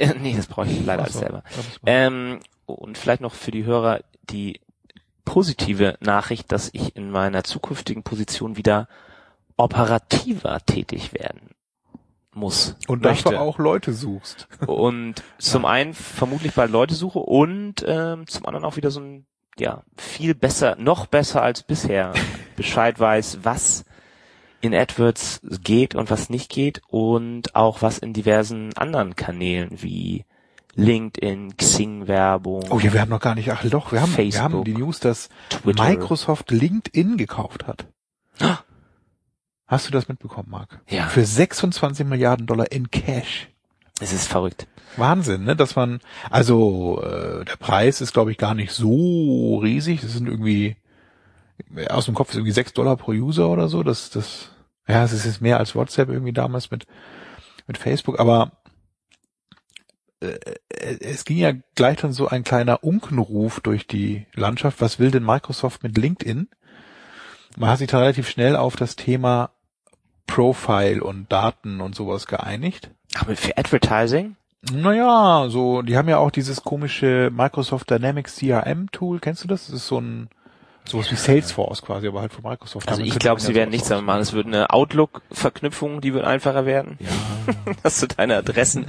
nee, 0.20 0.34
das 0.36 0.46
brauche 0.46 0.66
ich 0.66 0.84
leider 0.84 1.02
alles 1.02 1.14
so, 1.14 1.20
selber. 1.20 1.42
Ähm, 1.86 2.40
und 2.66 2.98
vielleicht 2.98 3.20
noch 3.20 3.34
für 3.34 3.50
die 3.50 3.64
Hörer 3.64 4.00
die 4.30 4.60
positive 5.24 5.96
Nachricht, 6.00 6.50
dass 6.52 6.70
ich 6.72 6.96
in 6.96 7.10
meiner 7.10 7.44
zukünftigen 7.44 8.02
Position 8.02 8.56
wieder 8.56 8.88
operativer 9.56 10.60
tätig 10.64 11.12
werden 11.12 11.50
muss. 12.32 12.76
und 12.88 13.02
möchte. 13.02 13.24
dafür 13.24 13.40
auch 13.40 13.58
Leute 13.58 13.92
suchst. 13.92 14.48
Und 14.66 15.22
zum 15.38 15.64
einen 15.64 15.94
vermutlich 15.94 16.54
bald 16.54 16.70
Leute 16.70 16.94
suche 16.94 17.18
und 17.18 17.84
ähm, 17.86 18.26
zum 18.26 18.46
anderen 18.46 18.64
auch 18.64 18.76
wieder 18.76 18.90
so 18.90 19.00
ein, 19.00 19.26
ja, 19.58 19.82
viel 19.96 20.34
besser, 20.34 20.76
noch 20.76 21.06
besser 21.06 21.42
als 21.42 21.62
bisher 21.62 22.12
Bescheid 22.56 22.98
weiß, 22.98 23.40
was 23.42 23.84
in 24.60 24.74
AdWords 24.74 25.40
geht 25.62 25.94
und 25.94 26.10
was 26.10 26.30
nicht 26.30 26.50
geht 26.50 26.82
und 26.88 27.54
auch 27.54 27.82
was 27.82 27.98
in 27.98 28.12
diversen 28.12 28.76
anderen 28.76 29.16
Kanälen 29.16 29.82
wie 29.82 30.24
LinkedIn, 30.74 31.56
Xing-Werbung, 31.56 32.64
Oh 32.70 32.78
ja, 32.78 32.92
wir 32.92 33.00
haben 33.00 33.10
noch 33.10 33.20
gar 33.20 33.34
nicht, 33.34 33.50
ach 33.50 33.64
doch, 33.64 33.92
wir 33.92 34.00
haben, 34.00 34.10
wir 34.10 34.16
Facebook. 34.16 34.42
haben 34.42 34.64
die 34.64 34.74
News, 34.74 35.00
dass 35.00 35.28
Twitter. 35.48 35.82
Microsoft 35.84 36.50
LinkedIn 36.50 37.16
gekauft 37.16 37.66
hat. 37.66 37.86
Hast 39.66 39.86
du 39.86 39.92
das 39.92 40.08
mitbekommen, 40.08 40.48
Marc? 40.50 40.80
Ja. 40.88 41.08
Für 41.08 41.24
26 41.24 42.06
Milliarden 42.06 42.46
Dollar 42.46 42.72
in 42.72 42.90
Cash. 42.90 43.48
Es 44.00 44.12
ist 44.12 44.26
verrückt. 44.28 44.66
Wahnsinn, 44.96 45.44
ne? 45.44 45.54
Dass 45.54 45.76
man, 45.76 46.00
also 46.30 47.00
äh, 47.02 47.44
der 47.44 47.56
Preis 47.56 48.00
ist, 48.00 48.12
glaube 48.12 48.32
ich, 48.32 48.38
gar 48.38 48.54
nicht 48.54 48.72
so 48.72 49.58
riesig. 49.58 50.00
Das 50.00 50.12
sind 50.12 50.26
irgendwie 50.26 50.76
aus 51.88 52.06
dem 52.06 52.14
Kopf 52.14 52.30
ist 52.30 52.36
irgendwie 52.36 52.52
6 52.52 52.72
Dollar 52.74 52.96
pro 52.96 53.12
User 53.12 53.48
oder 53.48 53.68
so. 53.68 53.82
Das, 53.82 54.10
das, 54.10 54.50
ja, 54.88 55.04
es 55.04 55.12
ist 55.12 55.24
jetzt 55.24 55.40
mehr 55.40 55.58
als 55.58 55.74
WhatsApp 55.74 56.08
irgendwie 56.08 56.32
damals 56.32 56.70
mit 56.70 56.86
mit 57.70 57.78
Facebook, 57.78 58.18
aber 58.18 58.50
äh, 60.20 60.38
es 60.68 61.24
ging 61.24 61.38
ja 61.38 61.52
gleich 61.76 61.98
dann 61.98 62.12
so 62.12 62.26
ein 62.26 62.42
kleiner 62.42 62.82
Unkenruf 62.82 63.60
durch 63.60 63.86
die 63.86 64.26
Landschaft. 64.34 64.80
Was 64.80 64.98
will 64.98 65.12
denn 65.12 65.24
Microsoft 65.24 65.84
mit 65.84 65.96
LinkedIn? 65.96 66.48
Man 67.56 67.70
hat 67.70 67.78
sich 67.78 67.88
dann 67.88 68.00
relativ 68.00 68.28
schnell 68.28 68.56
auf 68.56 68.74
das 68.74 68.96
Thema 68.96 69.50
Profile 70.26 71.02
und 71.02 71.30
Daten 71.30 71.80
und 71.80 71.94
sowas 71.94 72.26
geeinigt. 72.26 72.90
Aber 73.14 73.36
für 73.36 73.56
Advertising? 73.56 74.34
Naja, 74.72 75.48
so, 75.48 75.82
die 75.82 75.96
haben 75.96 76.08
ja 76.08 76.18
auch 76.18 76.32
dieses 76.32 76.62
komische 76.62 77.30
Microsoft 77.32 77.88
Dynamics 77.90 78.36
CRM 78.36 78.90
Tool, 78.90 79.20
kennst 79.20 79.44
du 79.44 79.48
das? 79.48 79.66
Das 79.66 79.76
ist 79.76 79.86
so 79.86 80.00
ein, 80.00 80.28
sowas 80.84 81.10
wie 81.10 81.16
Salesforce 81.16 81.82
quasi, 81.82 82.08
aber 82.08 82.20
halt 82.20 82.32
von 82.32 82.42
Microsoft. 82.42 82.88
Also 82.88 83.00
Damit 83.00 83.12
ich 83.14 83.18
glaube, 83.18 83.40
sie 83.40 83.54
werden 83.54 83.70
nichts 83.70 83.88
damit 83.88 84.04
machen. 84.04 84.20
Es 84.20 84.32
wird 84.32 84.46
eine 84.46 84.70
Outlook-Verknüpfung, 84.70 86.00
die 86.00 86.14
wird 86.14 86.24
einfacher 86.24 86.66
werden, 86.66 86.98
Ja. 87.00 87.72
dass 87.82 88.00
du 88.00 88.06
deine 88.08 88.36
Adressen 88.36 88.86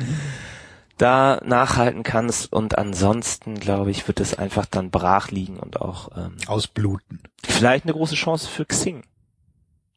da 0.98 1.42
nachhalten 1.44 2.04
kannst 2.04 2.52
und 2.54 2.78
ansonsten, 2.78 3.56
glaube 3.60 3.90
ich, 3.92 4.08
wird 4.08 4.20
es 4.20 4.38
einfach 4.38 4.66
dann 4.68 4.92
brach 4.92 5.32
liegen 5.32 5.58
und 5.58 5.82
auch 5.82 6.10
ähm, 6.16 6.36
Ausbluten. 6.48 7.22
vielleicht 7.44 7.86
eine 7.86 7.94
große 7.94 8.16
Chance 8.16 8.48
für 8.48 8.66
Xing. 8.66 9.04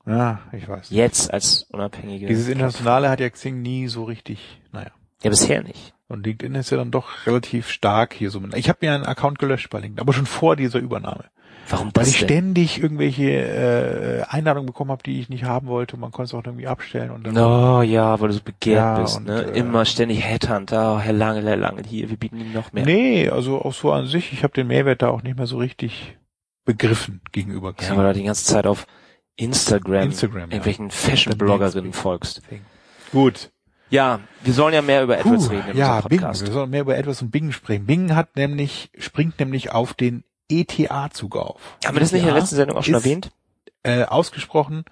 Ja, 0.07 0.41
ich 0.53 0.69
weiß. 0.69 0.89
Jetzt 0.91 1.33
als 1.33 1.65
unabhängige. 1.71 2.27
Dieses 2.27 2.49
Internationale 2.49 3.09
hat 3.09 3.21
ja 3.21 3.29
Xing 3.31 3.63
nie 3.63 3.89
so 3.89 4.05
richtig, 4.05 4.61
naja. 4.73 4.91
Ja, 5.23 5.31
bisher 5.31 5.63
nicht. 5.63 5.94
Und 6.09 6.27
LinkedIn 6.27 6.55
ist 6.55 6.71
ja 6.71 6.77
dann 6.77 6.91
doch 6.91 7.27
relativ 7.27 7.69
stark 7.71 8.13
hier 8.13 8.31
so. 8.31 8.43
Ich 8.55 8.69
habe 8.69 8.79
mir 8.83 8.93
einen 8.95 9.07
Account 9.07 9.39
gelöscht 9.39 9.71
bei 9.71 9.79
LinkedIn, 9.79 10.01
aber 10.01 10.13
schon 10.13 10.27
vor 10.27 10.55
dieser 10.57 10.79
Übernahme. 10.79 11.25
Warum 11.69 11.87
Weil 11.87 12.05
das 12.05 12.09
ich 12.09 12.19
denn? 12.19 12.29
ständig 12.29 12.83
irgendwelche 12.83 13.31
äh, 13.31 14.23
Einladungen 14.29 14.67
bekommen 14.67 14.91
habe, 14.91 15.03
die 15.03 15.19
ich 15.19 15.31
nicht 15.31 15.45
haben 15.45 15.67
wollte. 15.67 15.97
Man 15.97 16.11
konnte 16.11 16.29
es 16.29 16.35
auch 16.35 16.45
irgendwie 16.45 16.67
abstellen 16.67 17.11
und 17.11 17.27
dann 17.27 17.39
Oh 17.39 17.81
ja, 17.81 18.21
weil 18.21 18.29
du 18.29 18.35
so 18.35 18.43
begehrt 18.43 18.77
Ja, 18.77 19.01
bist, 19.01 19.17
und, 19.17 19.27
ne? 19.27 19.45
äh, 19.45 19.59
Immer 19.59 19.87
ständig 19.87 20.23
Headhunter, 20.23 20.97
oh, 20.97 20.99
Herr 21.01 21.15
Lange, 21.15 21.43
Herr 21.43 21.57
Lange, 21.57 21.83
hier, 21.87 22.11
wir 22.11 22.19
bieten 22.19 22.39
Ihnen 22.39 22.53
noch 22.53 22.75
mehr. 22.75 22.85
Nee, 22.85 23.31
also 23.31 23.63
auch 23.63 23.73
so 23.73 23.93
an 23.93 24.07
sich, 24.07 24.35
ich 24.35 24.43
habe 24.43 24.53
den 24.53 24.67
Mehrwert 24.67 25.01
da 25.01 25.09
auch 25.09 25.23
nicht 25.23 25.39
mehr 25.39 25.47
so 25.47 25.57
richtig 25.57 26.19
begriffen 26.67 27.23
gegenüber 27.33 27.75
Ja, 27.81 27.97
weil 27.97 28.13
du 28.13 28.21
die 28.21 28.27
ganze 28.27 28.45
Zeit 28.45 28.67
auf 28.67 28.87
Instagram, 29.37 30.03
Instagram, 30.05 30.41
ja. 30.41 30.47
irgendwelchen 30.57 30.91
Fashion-Bloggerinnen 30.91 31.93
folgst. 31.95 32.43
Gut. 33.11 33.51
Ja, 33.95 34.19
wir 34.43 34.53
sollen 34.53 34.75
ja 34.75 34.83
mehr 34.83 35.05
über 35.05 35.15
Puh, 35.19 35.35
AdWords 35.35 35.51
reden 35.51 35.79
ja, 35.79 36.01
Bing. 36.01 36.21
Wir 36.21 36.35
sollen 36.35 36.71
mehr 36.71 36.81
über 36.81 36.97
etwas 36.97 37.23
und 37.23 37.31
Bing 37.31 37.53
sprechen. 37.53 37.87
Bing 37.87 38.17
hat 38.17 38.35
nämlich, 38.35 38.91
springt 38.99 39.39
nämlich 39.39 39.71
auf 39.71 39.95
den 39.95 40.25
ETA-Zug 40.49 41.37
auf. 41.37 41.61
Haben 41.85 41.95
wir 41.95 42.01
das 42.01 42.11
nicht 42.11 42.23
in 42.23 42.27
der 42.27 42.35
letzten 42.35 42.57
Sendung 42.57 42.77
auch 42.77 42.83
schon 42.83 42.95
ist, 42.95 43.05
erwähnt? 43.05 43.31
Äh, 43.85 44.03
ausgesprochen 44.03 44.85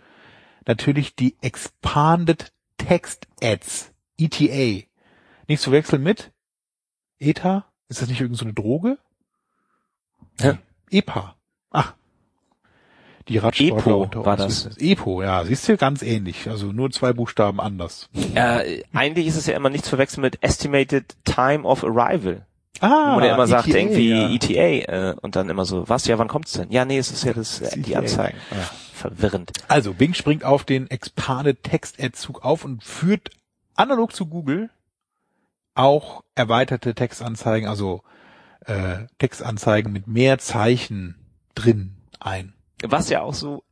natürlich 0.68 1.16
die 1.16 1.36
Expanded 1.40 2.52
Text 2.78 3.26
Ads. 3.42 3.90
ETA. 4.18 4.86
Nicht 5.48 5.62
zu 5.62 5.72
wechseln 5.72 6.04
mit 6.04 6.30
ETA? 7.18 7.64
Ist 7.88 8.02
das 8.02 8.08
nicht 8.08 8.20
irgendeine 8.20 8.38
so 8.38 8.44
eine 8.44 8.54
Droge? 8.54 8.98
Hä? 10.40 10.58
EPA. 10.90 11.34
Die 13.28 13.38
Radsportler 13.38 13.92
EPO 13.92 14.02
unter 14.02 14.26
war 14.26 14.36
das. 14.36 14.66
es. 14.66 14.76
EPO, 14.78 15.22
ja, 15.22 15.44
siehst 15.44 15.68
du, 15.68 15.76
ganz 15.76 16.02
ähnlich. 16.02 16.48
Also 16.48 16.66
nur 16.66 16.90
zwei 16.90 17.12
Buchstaben 17.12 17.60
anders. 17.60 18.08
Äh, 18.34 18.82
eigentlich 18.92 19.26
ist 19.26 19.36
es 19.36 19.46
ja 19.46 19.54
immer 19.56 19.70
nicht 19.70 19.84
zu 19.84 19.90
verwechseln 19.90 20.22
mit 20.22 20.42
Estimated 20.42 21.16
Time 21.24 21.64
of 21.64 21.84
Arrival. 21.84 22.46
Ah, 22.80 23.12
wo 23.14 23.20
man 23.20 23.24
ja 23.24 23.34
immer 23.34 23.46
sagt, 23.46 23.68
ETA, 23.68 23.78
irgendwie 23.78 24.08
ja. 24.10 24.30
ETA 24.30 25.10
äh, 25.10 25.14
und 25.20 25.36
dann 25.36 25.48
immer 25.50 25.64
so, 25.64 25.88
was, 25.88 26.06
ja, 26.06 26.18
wann 26.18 26.28
kommt's 26.28 26.52
denn? 26.52 26.70
Ja, 26.70 26.84
nee, 26.84 26.98
es 26.98 27.12
ist 27.12 27.24
ja 27.24 27.32
das, 27.32 27.60
äh, 27.60 27.78
die 27.78 27.92
ETA. 27.92 28.00
Anzeigen. 28.00 28.38
Ja. 28.50 28.70
Verwirrend. 28.94 29.52
Also 29.68 29.94
Bing 29.94 30.14
springt 30.14 30.44
auf 30.44 30.64
den 30.64 30.90
Expanded 30.90 31.62
Text 31.62 32.02
Ad 32.02 32.12
Zug 32.12 32.44
auf 32.44 32.64
und 32.64 32.82
führt 32.82 33.30
analog 33.74 34.14
zu 34.14 34.26
Google 34.26 34.70
auch 35.74 36.22
erweiterte 36.34 36.94
Textanzeigen, 36.94 37.68
also 37.68 38.02
äh, 38.66 39.06
Textanzeigen 39.18 39.92
mit 39.92 40.06
mehr 40.06 40.38
Zeichen 40.38 41.16
drin 41.54 41.96
ein. 42.20 42.54
Was 42.82 43.08
ja 43.08 43.22
auch 43.22 43.34
so 43.34 43.64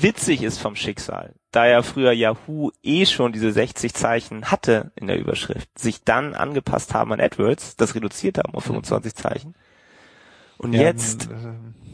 witzig 0.00 0.42
ist 0.42 0.58
vom 0.58 0.76
Schicksal, 0.76 1.34
da 1.52 1.66
ja 1.66 1.82
früher 1.82 2.12
Yahoo 2.12 2.70
eh 2.82 3.06
schon 3.06 3.32
diese 3.32 3.52
60 3.52 3.92
Zeichen 3.94 4.50
hatte 4.50 4.92
in 4.96 5.06
der 5.06 5.18
Überschrift, 5.18 5.78
sich 5.78 6.04
dann 6.04 6.34
angepasst 6.34 6.94
haben 6.94 7.12
an 7.12 7.20
AdWords, 7.20 7.76
das 7.76 7.94
reduziert 7.94 8.38
haben 8.38 8.54
auf 8.54 8.64
25 8.64 9.14
Zeichen. 9.14 9.54
Und 10.58 10.72
Ja, 10.72 10.82
jetzt 10.82 11.28
äh, 11.30 11.52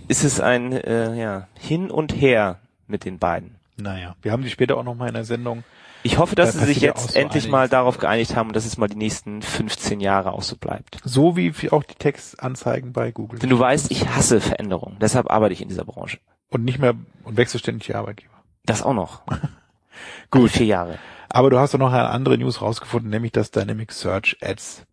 ist 0.09 0.25
es 0.25 0.41
ein 0.41 0.73
äh, 0.73 1.15
ja, 1.17 1.49
Hin 1.59 1.91
und 1.91 2.13
Her 2.21 2.61
mit 2.87 3.05
den 3.05 3.19
beiden. 3.19 3.57
naja, 3.77 4.15
wir 4.23 4.33
haben 4.33 4.43
die 4.43 4.51
später 4.51 4.77
auch 4.77 4.85
noch 4.85 4.95
mal 4.95 5.09
in 5.09 5.15
der 5.15 5.25
Sendung. 5.25 5.65
Ich 6.03 6.19
hoffe, 6.19 6.37
dass 6.37 6.53
Da 6.53 6.61
sie 6.61 6.67
sich 6.67 6.81
jetzt 6.81 7.13
so 7.13 7.19
endlich 7.19 7.45
einiges. 7.45 7.51
mal 7.51 7.69
darauf 7.69 7.99
geeinigt 7.99 8.37
haben 8.37 8.53
dass 8.53 8.65
es 8.65 8.77
mal 8.77 8.87
die 8.87 8.97
nächsten 8.97 9.43
15 9.43 9.99
Jahre 9.99 10.33
auch 10.33 10.43
so 10.43 10.55
bleibt. 10.57 10.99
So 11.05 11.37
wie 11.37 11.53
auch 11.73 11.83
die 11.83 11.97
Textanzeigen 11.97 12.93
bei 12.93 13.11
Google. 13.11 13.41
Denn 13.41 13.51
du 13.51 13.59
weißt, 13.59 13.91
ich 13.91 14.07
hasse 14.09 14.41
Veränderungen. 14.41 14.99
Deshalb 15.01 15.29
arbeite 15.31 15.53
ich 15.55 15.63
in 15.63 15.69
dieser 15.69 15.85
Branche. 15.85 16.19
Und 16.51 16.65
nicht 16.65 16.79
mehr 16.79 16.95
und 17.25 17.37
wechselst 17.37 17.65
ständig 17.65 17.87
die 17.87 17.95
Arbeitgeber. 17.95 18.35
Das 18.65 18.83
auch 18.83 18.95
noch. 18.95 19.23
Gut. 20.31 20.43
Alle 20.43 20.49
vier 20.49 20.67
Jahre. 20.67 20.99
Aber 21.29 21.51
du 21.51 21.59
hast 21.59 21.75
doch 21.75 21.79
noch 21.79 21.93
eine 21.93 22.09
andere 22.09 22.39
News 22.39 22.63
rausgefunden, 22.63 23.11
nämlich 23.11 23.33
dass 23.33 23.51
Dynamic 23.51 23.93
Search 23.93 24.37
Ads 24.41 24.87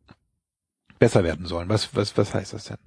besser 0.99 1.23
werden 1.23 1.45
sollen. 1.45 1.69
Was, 1.69 1.95
was, 1.95 2.17
was 2.17 2.33
heißt 2.33 2.53
das 2.53 2.65
denn? 2.65 2.77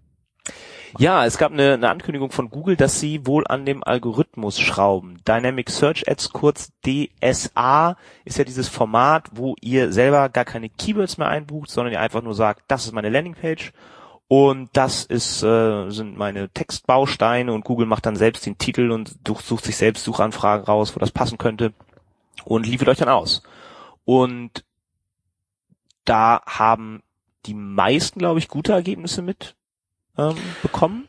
Ja, 0.98 1.26
es 1.26 1.36
gab 1.36 1.52
eine, 1.52 1.74
eine 1.74 1.90
Ankündigung 1.90 2.30
von 2.30 2.48
Google, 2.48 2.76
dass 2.76 3.00
sie 3.00 3.26
wohl 3.26 3.46
an 3.46 3.66
dem 3.66 3.84
Algorithmus 3.84 4.58
schrauben. 4.58 5.18
Dynamic 5.26 5.68
Search 5.68 6.08
Ads, 6.08 6.30
kurz 6.30 6.72
DSA, 6.86 7.96
ist 8.24 8.38
ja 8.38 8.44
dieses 8.44 8.68
Format, 8.68 9.28
wo 9.32 9.56
ihr 9.60 9.92
selber 9.92 10.28
gar 10.28 10.44
keine 10.44 10.70
Keywords 10.70 11.18
mehr 11.18 11.28
einbucht, 11.28 11.70
sondern 11.70 11.92
ihr 11.92 12.00
einfach 12.00 12.22
nur 12.22 12.34
sagt, 12.34 12.62
das 12.68 12.86
ist 12.86 12.92
meine 12.92 13.10
Landingpage 13.10 13.72
und 14.28 14.70
das 14.72 15.04
ist, 15.04 15.42
äh, 15.42 15.90
sind 15.90 16.16
meine 16.16 16.48
Textbausteine 16.48 17.52
und 17.52 17.64
Google 17.64 17.86
macht 17.86 18.06
dann 18.06 18.16
selbst 18.16 18.44
den 18.44 18.58
Titel 18.58 18.90
und 18.90 19.16
sucht, 19.42 19.64
sich 19.64 19.76
selbst 19.76 20.04
Suchanfragen 20.04 20.66
raus, 20.66 20.96
wo 20.96 21.00
das 21.00 21.12
passen 21.12 21.38
könnte 21.38 21.72
und 22.44 22.66
liefert 22.66 22.88
euch 22.88 22.98
dann 22.98 23.08
aus. 23.08 23.42
Und 24.04 24.64
da 26.04 26.42
haben 26.46 27.02
die 27.46 27.54
meisten, 27.54 28.18
glaube 28.18 28.40
ich, 28.40 28.48
gute 28.48 28.72
Ergebnisse 28.72 29.22
mit 29.22 29.54
ähm, 30.18 30.36
bekommen. 30.62 31.08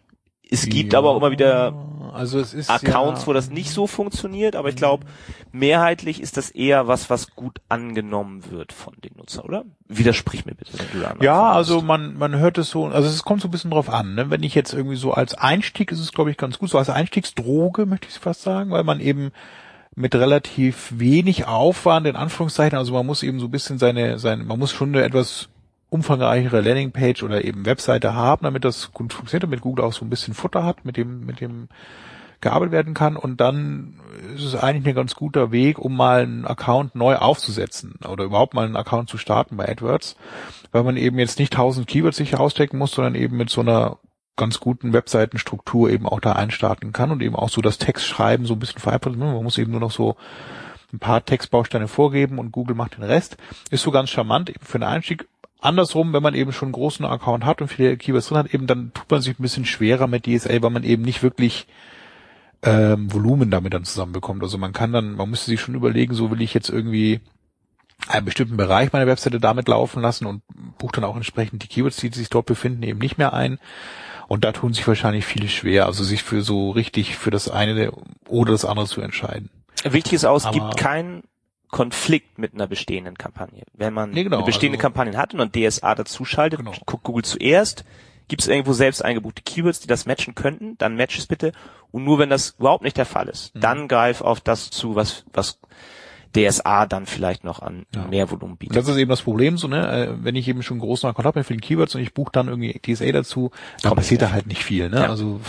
Es 0.50 0.68
gibt 0.68 0.94
Ja, 0.94 1.00
aber 1.00 1.12
auch 1.12 1.18
immer 1.18 1.32
wieder 1.32 1.74
also 2.14 2.40
es 2.40 2.54
ist 2.54 2.70
Accounts, 2.70 3.22
ja, 3.22 3.28
wo 3.28 3.34
das 3.34 3.50
nicht 3.50 3.72
so 3.72 3.88
funktioniert, 3.88 4.56
aber 4.56 4.70
ich 4.70 4.76
glaube, 4.76 5.06
mehrheitlich 5.52 6.22
ist 6.22 6.38
das 6.38 6.50
eher 6.50 6.88
was, 6.88 7.10
was 7.10 7.36
gut 7.36 7.62
angenommen 7.70 8.50
wird 8.52 8.74
von 8.74 8.94
den 9.04 9.14
Nutzern, 9.18 9.46
oder? 9.46 9.66
Widersprich 9.88 10.46
mir 10.46 10.56
bitte, 10.56 10.72
wenn 10.78 10.88
du 10.92 11.00
da 11.00 11.16
Ja, 11.22 11.52
also 11.52 11.82
man, 11.82 12.18
man 12.18 12.38
hört 12.38 12.58
es 12.58 12.70
so, 12.70 12.86
also 12.86 13.08
es 13.08 13.24
kommt 13.24 13.42
so 13.42 13.48
ein 13.48 13.52
bisschen 13.52 13.72
drauf 13.72 13.90
an, 13.90 14.16
ne? 14.16 14.30
Wenn 14.30 14.44
ich 14.44 14.56
jetzt 14.56 14.74
irgendwie 14.74 14.96
so 14.96 15.14
als 15.14 15.34
Einstieg 15.36 15.92
ist 15.92 16.00
es, 16.00 16.12
glaube 16.12 16.32
ich, 16.32 16.38
ganz 16.38 16.60
gut, 16.60 16.70
so 16.70 16.78
als 16.78 16.90
Einstiegsdroge, 16.90 17.86
möchte 17.86 18.08
ich 18.10 18.20
fast 18.20 18.42
sagen, 18.42 18.72
weil 18.72 18.84
man 18.84 19.00
eben 19.00 19.32
mit 19.96 20.14
relativ 20.14 20.94
wenig 20.96 21.48
Aufwand, 21.48 22.06
in 22.06 22.16
Anführungszeichen, 22.16 22.78
also 22.78 22.94
man 22.94 23.06
muss 23.06 23.24
eben 23.24 23.40
so 23.40 23.48
ein 23.48 23.52
bisschen 23.52 23.80
seine, 23.80 24.20
seine, 24.20 24.44
man 24.44 24.60
muss 24.60 24.72
schon 24.72 24.90
eine 24.90 25.04
etwas 25.04 25.50
umfangreichere 25.90 26.62
Landingpage 26.62 27.24
oder 27.24 27.44
eben 27.44 27.66
Webseite 27.66 28.14
haben, 28.14 28.44
damit 28.44 28.66
das 28.66 28.92
gut 28.92 29.14
funktioniert, 29.14 29.44
damit 29.44 29.62
Google 29.62 29.86
auch 29.86 29.94
so 29.94 30.06
ein 30.06 30.10
bisschen 30.10 30.34
Futter 30.34 30.64
hat, 30.64 30.86
mit 30.86 30.98
dem, 30.98 31.26
mit 31.26 31.40
dem 31.40 31.70
gearbeitet 32.42 32.72
werden 32.72 32.94
kann 32.94 33.16
und 33.18 33.42
dann 33.42 34.00
ist 34.36 34.44
es 34.44 34.56
eigentlich 34.56 34.88
ein 34.88 34.96
ganz 34.96 35.16
guter 35.16 35.52
Weg, 35.52 35.80
um 35.80 35.96
mal 35.96 36.22
einen 36.22 36.46
Account 36.46 36.94
neu 36.94 37.16
aufzusetzen 37.16 37.96
oder 38.08 38.26
überhaupt 38.26 38.54
mal 38.54 38.66
einen 38.66 38.76
Account 38.76 39.10
zu 39.10 39.18
starten 39.18 39.58
bei 39.58 39.68
AdWords, 39.68 40.16
weil 40.72 40.84
man 40.84 40.98
eben 40.98 41.18
jetzt 41.18 41.40
nicht 41.40 41.54
tausend 41.54 41.88
Keywords 41.88 42.18
sich 42.18 42.38
ausstecken 42.38 42.78
muss, 42.78 42.92
sondern 42.92 43.16
eben 43.16 43.38
mit 43.38 43.50
so 43.50 43.62
einer 43.62 43.98
ganz 44.36 44.60
guten 44.60 44.94
Webseitenstruktur 44.94 45.90
eben 45.90 46.06
auch 46.06 46.20
da 46.20 46.34
einstarten 46.34 46.94
kann 46.94 47.12
und 47.12 47.24
eben 47.24 47.36
auch 47.36 47.50
so 47.50 47.62
das 47.62 47.80
Textschreiben 47.80 48.46
so 48.46 48.54
ein 48.54 48.60
bisschen 48.60 48.80
vereinfacht. 48.80 49.16
Man 49.16 49.44
muss 49.44 49.58
eben 49.58 49.72
nur 49.72 49.82
noch 49.82 49.92
so 49.92 50.16
ein 50.94 51.00
paar 51.00 51.26
Textbausteine 51.26 51.88
vorgeben 51.88 52.40
und 52.40 52.52
Google 52.52 52.76
macht 52.76 52.98
den 52.98 53.04
Rest. 53.04 53.38
Ist 53.72 53.84
so 53.84 53.92
ganz 53.92 54.10
charmant 54.10 54.50
eben 54.50 54.64
für 54.64 54.78
den 54.78 54.88
Einstieg. 54.88 55.28
Andersrum, 55.60 56.14
wenn 56.14 56.24
man 56.24 56.36
eben 56.36 56.54
schon 56.54 56.68
einen 56.68 56.74
großen 56.74 57.06
Account 57.06 57.46
hat 57.46 57.62
und 57.62 57.68
viele 57.68 57.98
Keywords 57.98 58.28
drin 58.28 58.38
hat, 58.38 58.54
eben 58.54 58.68
dann 58.68 58.92
tut 58.94 59.10
man 59.10 59.22
sich 59.22 59.40
ein 59.40 59.42
bisschen 59.42 59.66
schwerer 59.66 60.08
mit 60.08 60.26
DSL, 60.26 60.62
weil 60.62 60.70
man 60.70 60.84
eben 60.84 61.04
nicht 61.04 61.24
wirklich 61.24 61.68
ähm, 62.64 63.12
Volumen 63.12 63.50
damit 63.50 63.74
dann 63.74 63.86
zusammenbekommt. 63.86 64.44
Also 64.44 64.58
man 64.58 64.74
kann 64.74 64.94
dann, 64.94 65.16
man 65.16 65.30
müsste 65.30 65.48
sich 65.48 65.62
schon 65.62 65.76
überlegen, 65.76 66.14
so 66.14 66.30
will 66.32 66.42
ich 66.42 66.54
jetzt 66.54 66.70
irgendwie 66.70 67.22
einen 68.08 68.26
bestimmten 68.26 68.58
Bereich 68.58 68.94
meiner 68.94 69.08
Webseite 69.08 69.40
damit 69.40 69.68
laufen 69.68 70.02
lassen 70.02 70.28
und 70.28 70.44
bucht 70.78 70.98
dann 70.98 71.04
auch 71.04 71.16
entsprechend 71.16 71.64
die 71.64 71.68
Keywords, 71.68 71.98
die 71.98 72.10
sich 72.10 72.30
dort 72.30 72.46
befinden, 72.46 72.84
eben 72.84 73.00
nicht 73.00 73.18
mehr 73.18 73.34
ein. 73.34 73.60
Und 74.28 74.44
da 74.44 74.52
tun 74.52 74.74
sich 74.74 74.88
wahrscheinlich 74.88 75.26
viele 75.26 75.48
schwer, 75.48 75.86
also 75.86 76.04
sich 76.04 76.22
für 76.22 76.42
so 76.42 76.72
richtig 76.72 77.16
für 77.16 77.32
das 77.32 77.50
eine 77.50 77.92
oder 78.28 78.52
das 78.52 78.66
andere 78.66 78.86
zu 78.86 79.02
entscheiden. 79.02 79.50
Wichtig 79.84 80.14
ist 80.14 80.26
auch, 80.26 80.36
es 80.38 80.52
gibt 80.52 80.78
keinen 80.78 81.24
Konflikt 81.70 82.38
mit 82.40 82.54
einer 82.54 82.68
bestehenden 82.68 83.18
Kampagne. 83.18 83.64
Wenn 83.74 83.94
man 83.94 84.12
Nee, 84.12 84.24
genau, 84.24 84.38
eine 84.38 84.46
bestehende 84.46 84.78
also- 84.78 84.84
Kampagne 84.84 85.18
hat 85.18 85.34
und 85.34 85.40
dann 85.40 85.52
DSA 85.52 85.96
dazu 85.96 86.24
schaltet, 86.26 86.60
Genau. 86.60 86.74
guckt 86.86 87.04
Google 87.04 87.24
zuerst, 87.26 87.84
gibt 88.30 88.42
es 88.42 88.48
irgendwo 88.48 88.74
selbst 88.74 89.04
eingebuchte 89.04 89.42
Keywords, 89.44 89.80
die 89.80 89.88
das 89.88 90.06
matchen 90.06 90.36
könnten, 90.36 90.78
dann 90.78 90.96
match 90.96 91.18
es 91.18 91.28
bitte. 91.28 91.52
Und 91.92 92.04
nur 92.04 92.20
wenn 92.20 92.30
das 92.30 92.56
überhaupt 92.60 92.84
nicht 92.84 92.98
der 92.98 93.06
Fall 93.06 93.28
ist, 93.30 93.54
Mhm. 93.56 93.60
dann 93.62 93.88
greif 93.88 94.22
auf 94.22 94.40
das 94.42 94.70
zu, 94.70 94.96
was, 94.96 95.24
was 95.34 95.60
DSA 96.36 96.86
dann 96.86 97.06
vielleicht 97.06 97.44
noch 97.46 97.62
an 97.62 97.86
Ja. 97.96 98.06
mehr 98.06 98.30
Volumen 98.30 98.52
Und 98.54 98.60
bietet. 98.60 98.76
das 98.76 98.88
ist 98.88 98.98
eben 98.98 99.10
das 99.10 99.22
Problem, 99.22 99.58
so, 99.58 99.68
ne, 99.68 99.88
äh, 99.90 100.24
wenn 100.24 100.36
ich 100.36 100.48
eben 100.48 100.62
schon 100.62 100.76
einen 100.76 100.82
großen 100.82 101.10
Account 101.10 101.26
habe 101.26 101.40
mit 101.40 101.48
vielen 101.48 101.62
Keywords 101.62 101.96
und 101.96 102.02
ich 102.02 102.14
buche 102.14 102.32
dann 102.32 102.48
irgendwie 102.50 102.74
DSA 102.80 103.12
dazu, 103.12 103.52
dann 103.82 103.90
Kommt 103.90 103.96
passiert 104.02 104.22
da 104.22 104.32
halt 104.32 104.46
nicht 104.48 104.62
viel, 104.64 104.90
ne? 104.90 105.02
Ja. 105.02 105.10
Also 105.10 105.40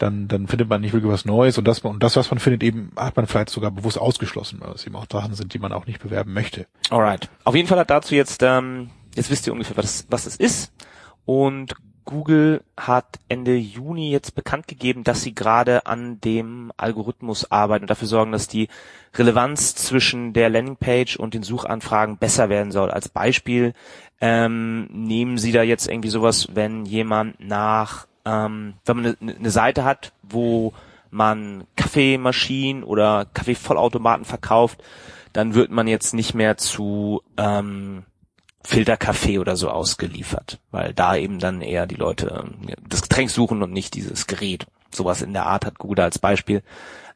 dann, 0.00 0.28
dann 0.28 0.48
findet 0.48 0.68
man 0.68 0.80
nicht 0.80 0.92
wirklich 0.92 1.12
was 1.12 1.24
Neues 1.24 1.58
und 1.58 1.68
das, 1.68 1.80
und 1.80 2.02
das, 2.02 2.16
was 2.16 2.30
man 2.30 2.38
findet, 2.38 2.62
eben 2.62 2.92
hat 2.96 3.16
man 3.16 3.26
vielleicht 3.26 3.50
sogar 3.50 3.70
bewusst 3.70 3.98
ausgeschlossen, 3.98 4.60
weil 4.60 4.72
es 4.72 4.86
eben 4.86 4.96
auch 4.96 5.06
Sachen 5.10 5.34
sind, 5.34 5.52
die 5.52 5.58
man 5.58 5.72
auch 5.72 5.86
nicht 5.86 6.02
bewerben 6.02 6.32
möchte. 6.32 6.66
Alright. 6.88 7.28
Auf 7.44 7.54
jeden 7.54 7.68
Fall 7.68 7.78
hat 7.78 7.90
dazu 7.90 8.14
jetzt, 8.14 8.42
ähm, 8.42 8.90
jetzt 9.14 9.30
wisst 9.30 9.46
ihr 9.46 9.52
ungefähr, 9.52 9.76
was, 9.76 10.06
was 10.08 10.26
es 10.26 10.36
ist. 10.36 10.72
Und 11.26 11.74
Google 12.04 12.64
hat 12.76 13.20
Ende 13.28 13.56
Juni 13.56 14.10
jetzt 14.10 14.34
bekannt 14.34 14.66
gegeben, 14.66 15.04
dass 15.04 15.22
sie 15.22 15.34
gerade 15.34 15.86
an 15.86 16.20
dem 16.20 16.72
Algorithmus 16.76 17.50
arbeiten 17.52 17.84
und 17.84 17.90
dafür 17.90 18.08
sorgen, 18.08 18.32
dass 18.32 18.48
die 18.48 18.68
Relevanz 19.14 19.74
zwischen 19.74 20.32
der 20.32 20.48
Landingpage 20.48 21.16
und 21.16 21.34
den 21.34 21.42
Suchanfragen 21.42 22.16
besser 22.16 22.48
werden 22.48 22.72
soll. 22.72 22.90
Als 22.90 23.08
Beispiel 23.08 23.74
ähm, 24.20 24.88
nehmen 24.90 25.38
sie 25.38 25.52
da 25.52 25.62
jetzt 25.62 25.88
irgendwie 25.88 26.08
sowas, 26.08 26.48
wenn 26.54 26.84
jemand 26.84 27.38
nach, 27.38 28.06
ähm, 28.24 28.74
wenn 28.84 28.96
man 28.96 29.16
eine, 29.20 29.36
eine 29.36 29.50
Seite 29.50 29.84
hat, 29.84 30.12
wo 30.22 30.72
man 31.10 31.64
Kaffeemaschinen 31.76 32.84
oder 32.84 33.26
Kaffeevollautomaten 33.34 34.24
verkauft, 34.24 34.82
dann 35.32 35.54
wird 35.54 35.70
man 35.70 35.86
jetzt 35.86 36.14
nicht 36.14 36.34
mehr 36.34 36.56
zu 36.56 37.22
ähm, 37.36 38.04
Filterkaffee 38.62 39.38
oder 39.38 39.56
so 39.56 39.70
ausgeliefert, 39.70 40.60
weil 40.70 40.92
da 40.92 41.16
eben 41.16 41.38
dann 41.38 41.62
eher 41.62 41.86
die 41.86 41.96
Leute 41.96 42.44
ähm, 42.44 42.74
das 42.88 43.02
Getränk 43.02 43.30
suchen 43.30 43.62
und 43.62 43.72
nicht 43.72 43.94
dieses 43.94 44.26
Gerät. 44.26 44.66
Sowas 44.92 45.22
in 45.22 45.32
der 45.32 45.46
Art 45.46 45.64
hat 45.64 45.78
Google 45.78 46.04
als 46.04 46.18
Beispiel 46.18 46.62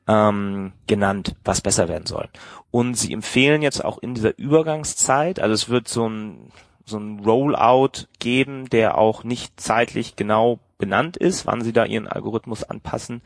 ähm, 0.07 0.73
genannt, 0.87 1.35
was 1.45 1.61
besser 1.61 1.89
werden 1.89 2.07
soll. 2.07 2.29
Und 2.71 2.95
sie 2.95 3.13
empfehlen 3.13 3.63
jetzt 3.63 3.85
auch 3.85 3.99
in 3.99 4.15
dieser 4.15 4.39
Übergangszeit, 4.39 5.41
also 5.41 5.55
es 5.55 5.69
wird 5.69 5.89
so 5.89 6.09
ein 6.09 6.53
so 6.87 6.99
ein 6.99 7.21
Rollout 7.21 8.09
geben, 8.19 8.69
der 8.69 8.99
auch 8.99 9.25
nicht 9.25 9.59
zeitlich 9.59 10.17
genau 10.17 10.61
benannt 10.85 11.17
ist, 11.17 11.47
wann 11.47 11.63
sie 11.63 11.73
da 11.73 11.87
ihren 11.87 12.07
Algorithmus 12.07 12.63
anpassen. 12.63 13.23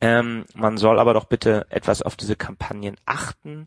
Ähm, 0.00 0.44
man 0.54 0.76
soll 0.76 1.00
aber 1.00 1.12
doch 1.12 1.24
bitte 1.24 1.66
etwas 1.70 2.02
auf 2.02 2.14
diese 2.14 2.36
Kampagnen 2.36 2.94
achten 3.04 3.66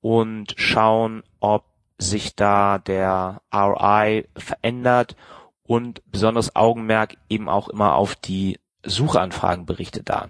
und 0.00 0.54
schauen, 0.56 1.22
ob 1.38 1.64
sich 1.96 2.34
da 2.34 2.78
der 2.78 3.40
RI 3.54 4.26
verändert 4.36 5.14
und 5.62 6.02
besonderes 6.10 6.56
Augenmerk 6.56 7.16
eben 7.28 7.48
auch 7.48 7.68
immer 7.68 7.94
auf 7.94 8.16
die 8.16 8.58
Suchanfragen 8.82 9.64
berichtet 9.64 10.08
da. 10.08 10.28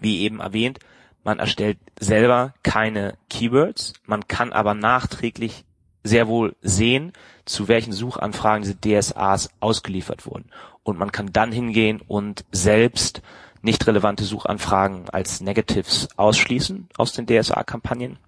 Wie 0.00 0.20
eben 0.20 0.38
erwähnt, 0.38 0.78
man 1.24 1.40
erstellt 1.40 1.78
selber 1.98 2.54
keine 2.62 3.18
Keywords, 3.28 3.94
man 4.04 4.28
kann 4.28 4.52
aber 4.52 4.74
nachträglich 4.74 5.64
sehr 6.06 6.28
wohl 6.28 6.56
sehen, 6.62 7.12
zu 7.44 7.68
welchen 7.68 7.92
Suchanfragen 7.92 8.62
diese 8.62 9.02
DSAs 9.02 9.50
ausgeliefert 9.60 10.26
wurden. 10.26 10.50
Und 10.82 10.98
man 10.98 11.12
kann 11.12 11.32
dann 11.32 11.52
hingehen 11.52 12.00
und 12.06 12.44
selbst 12.52 13.22
nicht 13.62 13.86
relevante 13.86 14.24
Suchanfragen 14.24 15.08
als 15.10 15.40
Negatives 15.40 16.08
ausschließen 16.16 16.88
aus 16.96 17.12
den 17.12 17.26
DSA-Kampagnen. 17.26 18.18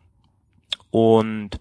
Und 0.90 1.61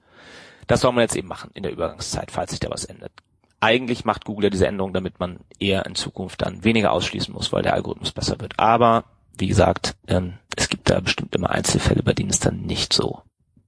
das 0.68 0.82
soll 0.82 0.92
man 0.92 1.04
jetzt 1.04 1.16
eben 1.16 1.28
machen 1.28 1.52
in 1.54 1.64
der 1.64 1.72
Übergangszeit, 1.72 2.32
falls 2.32 2.52
sich 2.52 2.60
da 2.60 2.70
was 2.70 2.86
ändert. 2.86 3.12
Eigentlich 3.60 4.06
macht 4.06 4.26
Google 4.26 4.46
ja 4.46 4.50
diese 4.50 4.68
Änderung, 4.68 4.94
damit 4.94 5.20
man 5.20 5.40
eher 5.60 5.86
in 5.86 5.96
Zukunft 5.96 6.42
dann 6.42 6.64
weniger 6.64 6.92
ausschließen 6.92 7.34
muss, 7.34 7.52
weil 7.52 7.64
der 7.64 7.74
Algorithmus 7.74 8.12
besser 8.12 8.40
wird. 8.40 8.60
Aber 8.60 9.06
wie 9.38 9.48
gesagt, 9.48 9.96
ähm, 10.08 10.34
es 10.56 10.70
gibt 10.70 10.90
da 10.90 11.00
bestimmt 11.00 11.36
immer 11.36 11.50
Einzelfälle, 11.50 12.04
bei 12.04 12.14
denen 12.14 12.30
es 12.30 12.40
dann 12.40 12.62
nicht 12.62 12.94
so 12.94 13.22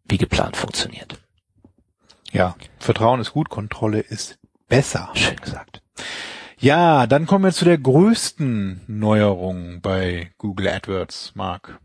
wie 0.05 0.17
geplant 0.17 0.57
funktioniert. 0.57 1.19
Ja, 2.31 2.55
Vertrauen 2.77 3.19
ist 3.19 3.33
gut, 3.33 3.49
Kontrolle 3.49 3.99
ist 3.99 4.39
besser. 4.67 5.09
Schön 5.13 5.37
gesagt. 5.37 5.81
Ja, 6.59 7.07
dann 7.07 7.25
kommen 7.25 7.45
wir 7.45 7.53
zu 7.53 7.65
der 7.65 7.77
größten 7.77 8.81
Neuerung 8.87 9.79
bei 9.81 10.31
Google 10.37 10.67
AdWords, 10.67 11.31
Mark. 11.35 11.79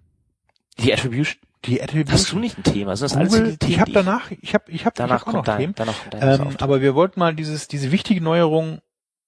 Die 0.78 0.92
Attribution. 0.92 1.40
Die 1.64 1.82
Attribution. 1.82 2.12
Hast 2.12 2.32
du 2.32 2.38
nicht 2.38 2.58
ein 2.58 2.64
Thema? 2.64 2.96
Sind 2.96 3.10
das 3.10 3.16
alles 3.16 3.32
Google, 3.32 3.52
die 3.52 3.58
Themen, 3.58 3.72
ich 3.72 3.80
habe 3.80 3.92
danach, 3.92 4.30
ich 4.30 4.54
habe, 4.54 4.70
ich 4.70 4.84
habe, 4.84 4.94
danach 4.96 5.16
ich 5.16 5.20
hab 5.20 5.20
auch 5.20 5.24
kommt 5.24 5.36
noch 5.36 5.44
dein, 5.44 5.58
Themen. 5.58 5.74
danach 5.76 5.98
kommt 5.98 6.14
dein 6.14 6.40
Ähm, 6.40 6.56
aber 6.58 6.80
wir 6.80 6.94
wollten 6.94 7.20
mal 7.20 7.34
dieses, 7.34 7.68
diese 7.68 7.92
wichtige 7.92 8.20
Neuerung 8.20 8.80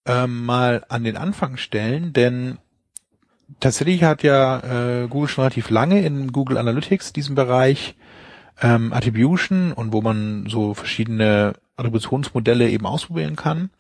ähm, 0.05 0.45
mal 0.45 0.85
an 0.89 1.05
den 1.05 1.17
Anfang 1.17 1.57
stellen, 1.57 2.13
denn 2.13 2.59
tatsächlich 3.61 4.03
hat 4.03 4.23
ja 4.23 5.05
äh, 5.05 5.09
Google 5.09 5.29
schon 5.29 5.43
relativ 5.43 5.71
lange 5.71 6.05
in 6.05 6.33
Google 6.33 6.59
Analytics 6.59 7.13
diesen 7.13 7.35
Bereich 7.35 7.95
ähm, 8.61 8.93
Attribution 8.93 9.73
und 9.73 9.93
wo 9.93 10.03
man 10.03 10.47
so 10.49 10.75
verschiedene 10.75 11.55
Attributionsmodelle 11.77 12.69
eben 12.71 12.87
ausprobieren 12.87 13.37
kann. 13.37 13.71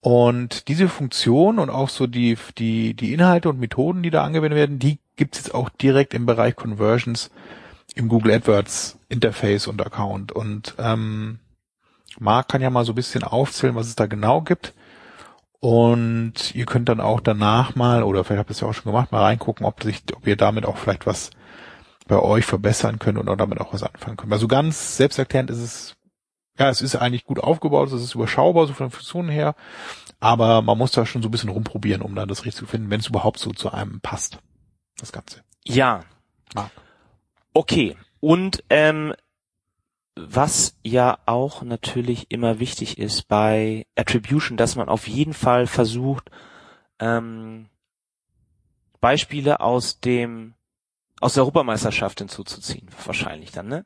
Und 0.00 0.68
diese 0.68 0.88
Funktion 0.88 1.58
und 1.58 1.70
auch 1.70 1.88
so 1.88 2.06
die, 2.06 2.36
die, 2.58 2.94
die 2.94 3.14
Inhalte 3.14 3.48
und 3.48 3.58
Methoden, 3.58 4.02
die 4.02 4.10
da 4.10 4.22
angewendet 4.22 4.58
werden, 4.58 4.78
die 4.78 4.98
gibt's 5.16 5.38
jetzt 5.38 5.54
auch 5.54 5.70
direkt 5.70 6.12
im 6.12 6.26
Bereich 6.26 6.56
Conversions 6.56 7.30
im 7.94 8.08
Google 8.08 8.32
AdWords 8.32 8.98
Interface 9.08 9.66
und 9.66 9.80
Account. 9.80 10.32
Und 10.32 10.74
ähm, 10.78 11.38
Marc 12.18 12.48
kann 12.48 12.60
ja 12.60 12.70
mal 12.70 12.84
so 12.84 12.92
ein 12.92 12.96
bisschen 12.96 13.24
aufzählen, 13.24 13.74
was 13.74 13.86
es 13.86 13.96
da 13.96 14.06
genau 14.06 14.42
gibt. 14.42 14.74
Und 15.60 16.54
ihr 16.54 16.66
könnt 16.66 16.90
dann 16.90 17.00
auch 17.00 17.20
danach 17.20 17.74
mal, 17.74 18.02
oder 18.02 18.24
vielleicht 18.24 18.40
habt 18.40 18.50
ihr 18.50 18.52
es 18.52 18.60
ja 18.60 18.68
auch 18.68 18.74
schon 18.74 18.92
gemacht, 18.92 19.12
mal 19.12 19.22
reingucken, 19.22 19.64
ob 19.64 19.82
sich, 19.82 20.02
ob 20.14 20.26
ihr 20.26 20.36
damit 20.36 20.66
auch 20.66 20.76
vielleicht 20.76 21.06
was 21.06 21.30
bei 22.06 22.18
euch 22.18 22.44
verbessern 22.44 22.98
könnt 22.98 23.18
oder 23.18 23.36
damit 23.36 23.60
auch 23.60 23.72
was 23.72 23.82
anfangen 23.82 24.16
könnt. 24.16 24.32
Also 24.32 24.48
ganz 24.48 24.96
selbsterklärend 24.96 25.50
ist 25.50 25.58
es, 25.58 25.96
ja, 26.58 26.68
es 26.68 26.82
ist 26.82 26.96
eigentlich 26.96 27.24
gut 27.24 27.38
aufgebaut, 27.38 27.92
es 27.92 28.02
ist 28.02 28.14
überschaubar, 28.14 28.66
so 28.66 28.74
von 28.74 28.86
den 28.86 28.92
Funktionen 28.92 29.28
her, 29.28 29.54
aber 30.20 30.62
man 30.62 30.78
muss 30.78 30.92
da 30.92 31.06
schon 31.06 31.22
so 31.22 31.28
ein 31.28 31.30
bisschen 31.30 31.50
rumprobieren, 31.50 32.02
um 32.02 32.14
dann 32.14 32.28
das 32.28 32.44
richtig 32.44 32.60
zu 32.60 32.66
finden, 32.66 32.90
wenn 32.90 33.00
es 33.00 33.08
überhaupt 33.08 33.38
so 33.38 33.50
zu 33.50 33.72
einem 33.72 34.00
passt. 34.00 34.38
Das 34.98 35.12
Ganze. 35.12 35.42
ja, 35.64 36.04
Marc. 36.54 36.70
Okay. 37.52 37.96
Und 38.20 38.64
ähm, 38.70 39.14
was 40.16 40.76
ja 40.84 41.18
auch 41.26 41.62
natürlich 41.62 42.30
immer 42.30 42.60
wichtig 42.60 42.98
ist 42.98 43.28
bei 43.28 43.86
Attribution, 43.96 44.56
dass 44.56 44.76
man 44.76 44.88
auf 44.88 45.08
jeden 45.08 45.34
Fall 45.34 45.66
versucht, 45.66 46.30
ähm, 47.00 47.68
Beispiele 49.00 49.60
aus 49.60 50.00
dem 50.00 50.54
aus 51.20 51.34
der 51.34 51.42
Europameisterschaft 51.44 52.18
hinzuzuziehen, 52.18 52.88
wahrscheinlich 53.06 53.50
dann, 53.52 53.68
ne? 53.68 53.84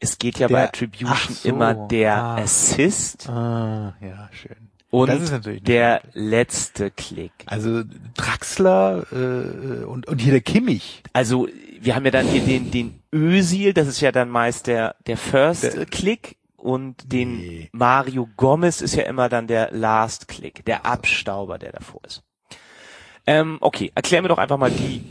Es 0.00 0.18
geht 0.18 0.38
ja 0.38 0.48
bei 0.48 0.54
Der- 0.60 0.68
Attribution 0.68 1.10
ach 1.12 1.30
so, 1.30 1.48
immer 1.48 1.74
der 1.88 2.14
ah. 2.16 2.36
Assist 2.38 3.28
Ah, 3.28 3.96
ja, 4.00 4.28
schön. 4.32 4.70
und 4.90 5.08
der 5.08 6.02
möglich. 6.04 6.12
letzte 6.14 6.90
Klick. 6.90 7.32
Also 7.46 7.84
Draxler 8.16 9.06
äh, 9.12 9.84
und, 9.84 10.06
und 10.08 10.18
hier 10.20 10.32
der 10.32 10.40
Kimmich. 10.42 11.02
Also 11.12 11.48
wir 11.80 11.94
haben 11.94 12.04
ja 12.04 12.10
dann 12.10 12.26
hier 12.26 12.42
den, 12.42 12.70
den 12.70 13.02
Özil, 13.14 13.72
das 13.72 13.86
ist 13.88 14.00
ja 14.00 14.12
dann 14.12 14.28
meist 14.28 14.66
der, 14.66 14.96
der 15.06 15.16
First 15.16 15.62
Der- 15.62 15.86
Click 15.86 16.36
und 16.56 17.12
den 17.12 17.36
Nee. 17.38 17.68
Mario 17.72 18.28
Gomez 18.36 18.80
ist 18.80 18.94
ja 18.96 19.04
immer 19.04 19.28
dann 19.28 19.46
der 19.46 19.70
Last 19.70 20.28
Click, 20.28 20.64
der 20.64 20.84
Abstauber, 20.84 21.58
der 21.58 21.72
davor 21.72 22.00
ist. 22.04 22.22
Ähm, 23.26 23.58
okay, 23.60 23.90
erklär 23.94 24.22
mir 24.22 24.28
doch 24.28 24.38
einfach 24.38 24.58
mal 24.58 24.70
die, 24.70 25.02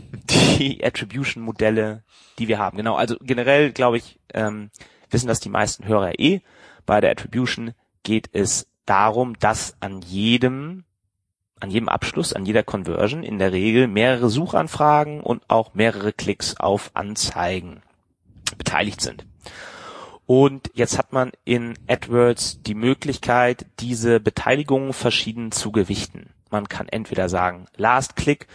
die 0.60 0.84
Attribution-Modelle, 0.84 2.04
die 2.38 2.48
wir 2.48 2.60
haben. 2.60 2.78
Genau, 2.78 2.96
also 2.96 3.16
generell 3.22 3.72
glaube 3.72 3.98
ich, 3.98 4.20
ähm, 4.34 4.70
wissen 5.10 5.28
das 5.28 5.40
die 5.40 5.50
meisten 5.50 5.86
Hörer 5.86 6.20
eh. 6.20 6.42
Bei 6.86 7.02
der 7.02 7.12
Attribution 7.12 7.74
geht 8.04 8.30
es 8.34 8.68
darum, 8.86 9.38
dass 9.40 9.76
an 9.80 10.02
jedem 10.02 10.84
an 11.60 11.72
jedem 11.72 11.88
Abschluss, 11.88 12.34
an 12.34 12.46
jeder 12.46 12.62
Conversion 12.62 13.24
in 13.24 13.40
der 13.40 13.54
Regel 13.54 13.88
mehrere 13.88 14.30
Suchanfragen 14.30 15.22
und 15.22 15.50
auch 15.50 15.74
mehrere 15.74 16.12
Klicks 16.12 16.58
auf 16.58 16.92
Anzeigen 16.94 17.82
beteiligt 18.58 19.00
sind. 19.00 19.26
Und 20.26 20.72
jetzt 20.74 20.98
hat 20.98 21.12
man 21.12 21.32
in 21.44 21.74
AdWords 21.88 22.62
die 22.64 22.76
Möglichkeit, 22.76 23.66
diese 23.80 24.20
Beteiligungen 24.20 24.94
verschieden 24.94 25.52
zu 25.52 25.72
gewichten. 25.72 26.30
Man 26.50 26.70
kann 26.70 26.88
entweder 26.88 27.30
sagen, 27.30 27.66
Last 27.76 28.16
Click, 28.16 28.48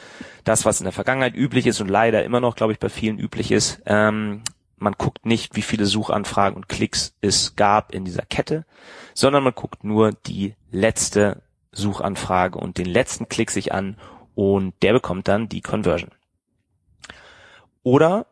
das 0.45 0.65
was 0.65 0.81
in 0.81 0.85
der 0.85 0.93
Vergangenheit 0.93 1.35
üblich 1.35 1.67
ist 1.67 1.81
und 1.81 1.89
leider 1.89 2.25
immer 2.25 2.41
noch, 2.41 2.57
glaube 2.57 2.73
ich, 2.73 2.79
bei 2.79 2.89
vielen 2.89 3.19
üblich 3.19 3.51
ist. 3.51 3.83
Ähm, 3.87 4.43
man 4.77 4.95
guckt 4.97 5.27
nicht, 5.27 5.57
wie 5.57 5.63
viele 5.63 5.85
Suchanfragen 5.85 6.57
und 6.57 6.69
Klicks 6.69 7.15
es 7.21 7.57
gab 7.57 7.93
in 7.93 8.05
dieser 8.05 8.23
Kette, 8.23 8.65
sondern 9.15 9.43
man 9.43 9.55
guckt 9.55 9.83
nur 9.83 10.13
die 10.13 10.55
letzte 10.71 11.43
Suchanfrage 11.73 12.59
und 12.59 12.79
den 12.79 12.87
letzten 12.87 13.29
Klick 13.29 13.51
sich 13.51 13.73
an 13.73 13.97
und 14.35 14.75
der 14.83 14.93
bekommt 14.93 15.27
dann 15.27 15.49
die 15.49 15.61
Conversion. 15.61 16.13
Oder 17.83 18.27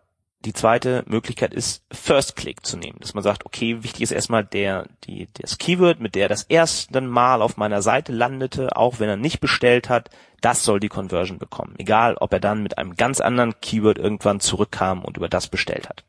die 0.47 0.53
zweite 0.53 1.03
Möglichkeit 1.07 1.53
ist 1.53 1.85
First 1.91 2.37
Click 2.37 2.65
zu 2.65 2.77
nehmen, 2.77 2.99
dass 3.01 3.15
man 3.15 3.25
sagt, 3.25 3.45
okay, 3.45 3.83
wichtig 3.83 4.03
ist 4.03 4.13
erstmal 4.13 4.45
der, 4.45 4.87
die, 5.05 5.27
das 5.35 5.59
Keyword, 5.59 6.01
mit 6.01 6.15
der 6.15 6.29
das 6.29 6.45
erste 6.45 7.01
Mal 7.01 7.43
auf 7.43 7.57
meiner 7.57 7.83
Seite 7.83 8.13
landete, 8.13 8.77
auch 8.77 9.01
wenn 9.01 9.09
er 9.09 9.17
nicht 9.17 9.41
bestellt 9.41 9.89
hat, 9.89 10.09
das 10.41 10.63
soll 10.63 10.79
die 10.79 10.89
Conversion 10.89 11.39
bekommen. 11.39 11.75
Egal, 11.79 12.15
ob 12.15 12.33
er 12.33 12.39
dann 12.39 12.63
mit 12.63 12.79
einem 12.79 12.95
ganz 12.95 13.21
anderen 13.21 13.61
Keyword 13.61 13.99
irgendwann 13.99 14.39
zurückkam 14.39 15.05
und 15.05 15.17
über 15.17 15.29
das 15.29 15.49
bestellt 15.49 15.89
hat. 15.89 16.05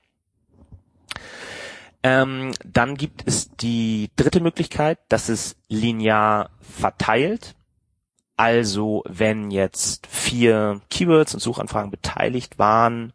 Ähm, 2.03 2.51
dann 2.63 2.95
gibt 2.95 3.23
es 3.25 3.49
die 3.55 4.11
dritte 4.15 4.39
Möglichkeit, 4.39 4.99
dass 5.09 5.29
es 5.29 5.55
linear 5.67 6.51
verteilt. 6.61 7.55
Also 8.35 9.03
wenn 9.07 9.49
jetzt 9.49 10.05
vier 10.05 10.79
Keywords 10.91 11.33
und 11.33 11.39
Suchanfragen 11.39 11.89
beteiligt 11.89 12.59
waren, 12.59 13.13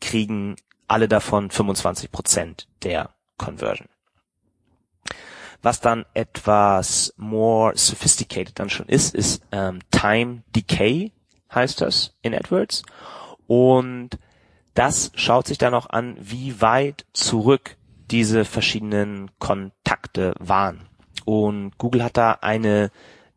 kriegen 0.00 0.56
alle 0.88 1.08
davon 1.08 1.50
25 1.50 2.10
Prozent 2.12 2.68
der 2.82 3.10
Conversion. 3.38 3.88
Was 5.62 5.80
dann 5.80 6.04
etwas 6.14 7.12
more 7.16 7.76
sophisticated 7.76 8.58
dann 8.58 8.70
schon 8.70 8.86
ist, 8.86 9.14
ist 9.14 9.42
ähm, 9.52 9.80
Time 9.90 10.42
Decay, 10.54 11.12
heißt 11.52 11.80
das 11.80 12.14
in 12.22 12.34
AdWords. 12.34 12.82
Und 13.46 14.18
das 14.74 15.10
schaut 15.14 15.46
sich 15.46 15.58
dann 15.58 15.74
auch 15.74 15.88
an, 15.88 16.16
wie 16.20 16.60
weit 16.60 17.06
zurück 17.12 17.76
diese 18.10 18.44
verschiedenen 18.44 19.30
Kontakte 19.38 20.34
waren. 20.38 20.88
Und 21.24 21.76
Google 21.78 22.04
hat 22.04 22.16
da 22.16 22.38
eine 22.42 22.90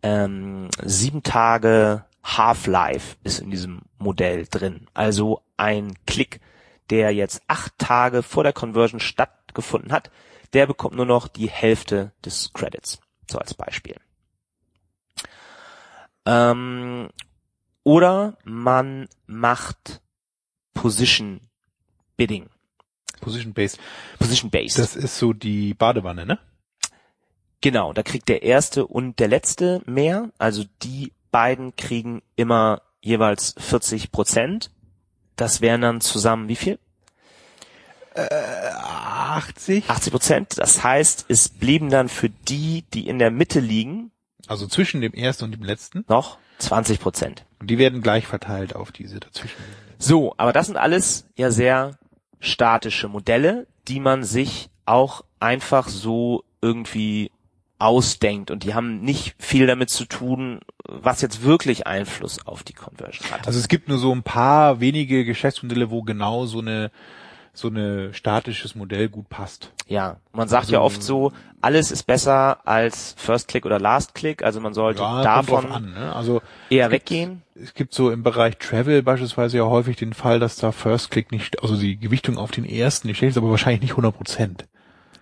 ähm, 0.03 0.69
sieben 0.83 1.23
Tage 1.23 2.05
Half-Life 2.23 3.17
ist 3.23 3.39
in 3.39 3.49
diesem 3.49 3.81
Modell 3.97 4.45
drin. 4.49 4.87
Also 4.93 5.41
ein 5.57 5.93
Klick, 6.05 6.41
der 6.89 7.11
jetzt 7.13 7.41
acht 7.47 7.77
Tage 7.77 8.23
vor 8.23 8.43
der 8.43 8.53
Conversion 8.53 8.99
stattgefunden 8.99 9.91
hat, 9.91 10.11
der 10.53 10.65
bekommt 10.65 10.95
nur 10.95 11.05
noch 11.05 11.27
die 11.27 11.49
Hälfte 11.49 12.11
des 12.25 12.51
Credits. 12.53 12.99
So 13.29 13.37
als 13.37 13.53
Beispiel. 13.53 13.95
Ähm, 16.25 17.09
oder 17.83 18.37
man 18.43 19.07
macht 19.25 20.01
Position 20.73 21.41
Bidding. 22.17 22.49
Position 23.21 23.53
Based. 23.53 23.79
Position 24.17 24.49
Based. 24.49 24.79
Das 24.79 24.95
ist 24.95 25.17
so 25.17 25.33
die 25.33 25.73
Badewanne, 25.73 26.25
ne? 26.25 26.39
Genau, 27.61 27.91
da 27.93 28.03
kriegt 28.03 28.29
der 28.29 28.43
erste 28.43 28.87
und 28.87 29.19
der 29.19 29.27
letzte 29.27 29.81
mehr. 29.85 30.31
Also 30.37 30.63
die 30.81 31.13
beiden 31.31 31.75
kriegen 31.75 32.21
immer 32.35 32.81
jeweils 33.01 33.55
40 33.57 34.11
Prozent. 34.11 34.71
Das 35.39 35.61
wären 35.61 35.81
dann 35.81 36.01
zusammen 36.01 36.49
wie 36.49 36.55
viel? 36.57 36.79
80. 38.15 39.89
80 39.89 40.11
Prozent. 40.11 40.57
Das 40.57 40.83
heißt, 40.83 41.25
es 41.29 41.47
blieben 41.49 41.89
dann 41.89 42.09
für 42.09 42.29
die, 42.29 42.83
die 42.93 43.07
in 43.07 43.19
der 43.19 43.31
Mitte 43.31 43.59
liegen, 43.59 44.11
Also 44.47 44.67
zwischen 44.67 44.99
dem 45.01 45.13
ersten 45.13 45.45
und 45.45 45.51
dem 45.51 45.63
letzten. 45.63 46.03
noch 46.09 46.37
20 46.57 46.99
Prozent. 46.99 47.45
Und 47.59 47.69
die 47.69 47.77
werden 47.77 48.01
gleich 48.01 48.27
verteilt 48.27 48.75
auf 48.75 48.91
diese 48.91 49.19
dazwischen. 49.19 49.55
So, 49.97 50.33
aber 50.37 50.51
das 50.51 50.65
sind 50.65 50.75
alles 50.77 51.25
ja 51.37 51.51
sehr 51.51 51.97
statische 52.41 53.07
Modelle, 53.07 53.67
die 53.87 53.99
man 54.01 54.23
sich 54.23 54.69
auch 54.85 55.23
einfach 55.39 55.87
so 55.87 56.43
irgendwie 56.61 57.31
ausdenkt 57.79 58.51
und 58.51 58.63
die 58.63 58.73
haben 58.73 59.01
nicht 59.01 59.35
viel 59.39 59.65
damit 59.67 59.89
zu 59.89 60.05
tun, 60.05 60.59
was 60.85 61.21
jetzt 61.21 61.43
wirklich 61.43 61.87
Einfluss 61.87 62.45
auf 62.45 62.63
die 62.63 62.73
Conversion 62.73 63.31
hat. 63.31 63.47
Also 63.47 63.57
es 63.59 63.67
gibt 63.69 63.87
nur 63.87 63.97
so 63.97 64.11
ein 64.13 64.23
paar 64.23 64.79
wenige 64.81 65.25
Geschäftsmodelle, 65.25 65.89
wo 65.89 66.03
genau 66.03 66.45
so 66.45 66.59
eine 66.59 66.91
so 67.51 67.67
eine 67.67 68.13
statisches 68.13 68.75
Modell 68.75 69.09
gut 69.09 69.27
passt. 69.27 69.73
Ja, 69.87 70.17
man 70.31 70.47
sagt 70.47 70.65
Also- 70.65 70.73
ja 70.73 70.81
oft 70.81 71.01
so, 71.03 71.33
alles 71.61 71.91
ist 71.91 72.03
besser 72.03 72.59
als 72.65 73.15
First 73.17 73.47
Click 73.49 73.65
oder 73.65 73.79
Last 73.79 74.13
Click, 74.13 74.43
also 74.43 74.61
man 74.61 74.73
sollte 74.73 75.01
Ja, 75.01 75.23
davon 75.23 75.69
an. 75.69 75.91
Ne? 75.93 76.15
Also 76.15 76.41
eher 76.69 76.85
es 76.85 76.91
gibt- 76.91 77.09
weggehen. 77.09 77.41
Es 77.61 77.73
gibt 77.73 77.93
so 77.93 78.11
im 78.11 78.23
Bereich 78.23 78.57
Travel 78.59 79.03
beispielsweise 79.03 79.57
ja 79.57 79.63
häufig 79.65 79.97
den 79.97 80.13
Fall, 80.13 80.39
dass 80.39 80.55
da 80.57 80.71
First 80.71 81.11
Click 81.11 81.31
nicht, 81.33 81.61
also 81.61 81.75
die 81.75 81.97
Gewichtung 81.97 82.37
auf 82.37 82.51
den 82.51 82.63
ersten 82.65 83.07
nicht 83.07 83.17
schlecht 83.17 83.31
ist, 83.31 83.37
aber 83.37 83.49
wahrscheinlich 83.49 83.81
nicht 83.81 83.91
100 83.93 84.15
Prozent. 84.15 84.65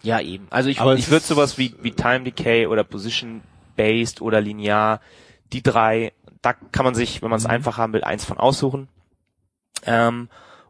Ja, 0.08 0.22
eben. 0.22 0.48
Also 0.52 0.70
ich, 0.70 0.80
Aber 0.80 0.96
ich 0.96 1.10
würde 1.12 1.26
sowas 1.26 1.58
wie, 1.58 1.76
wie 1.82 1.92
Time 1.92 2.22
Decay 2.22 2.66
oder 2.68 2.86
Position 2.86 3.42
Based 3.76 4.22
oder 4.22 4.40
Linear, 4.40 5.02
die 5.52 5.62
drei, 5.62 6.14
da 6.42 6.54
kann 6.54 6.86
man 6.86 6.96
sich, 6.96 7.22
wenn 7.22 7.30
man 7.30 7.40
es 7.40 7.44
Mhm. 7.44 7.50
einfach 7.52 7.78
haben 7.78 7.92
will, 7.92 8.06
eins 8.06 8.24
von 8.24 8.38
aussuchen. 8.38 8.88
Ähm, 9.86 10.30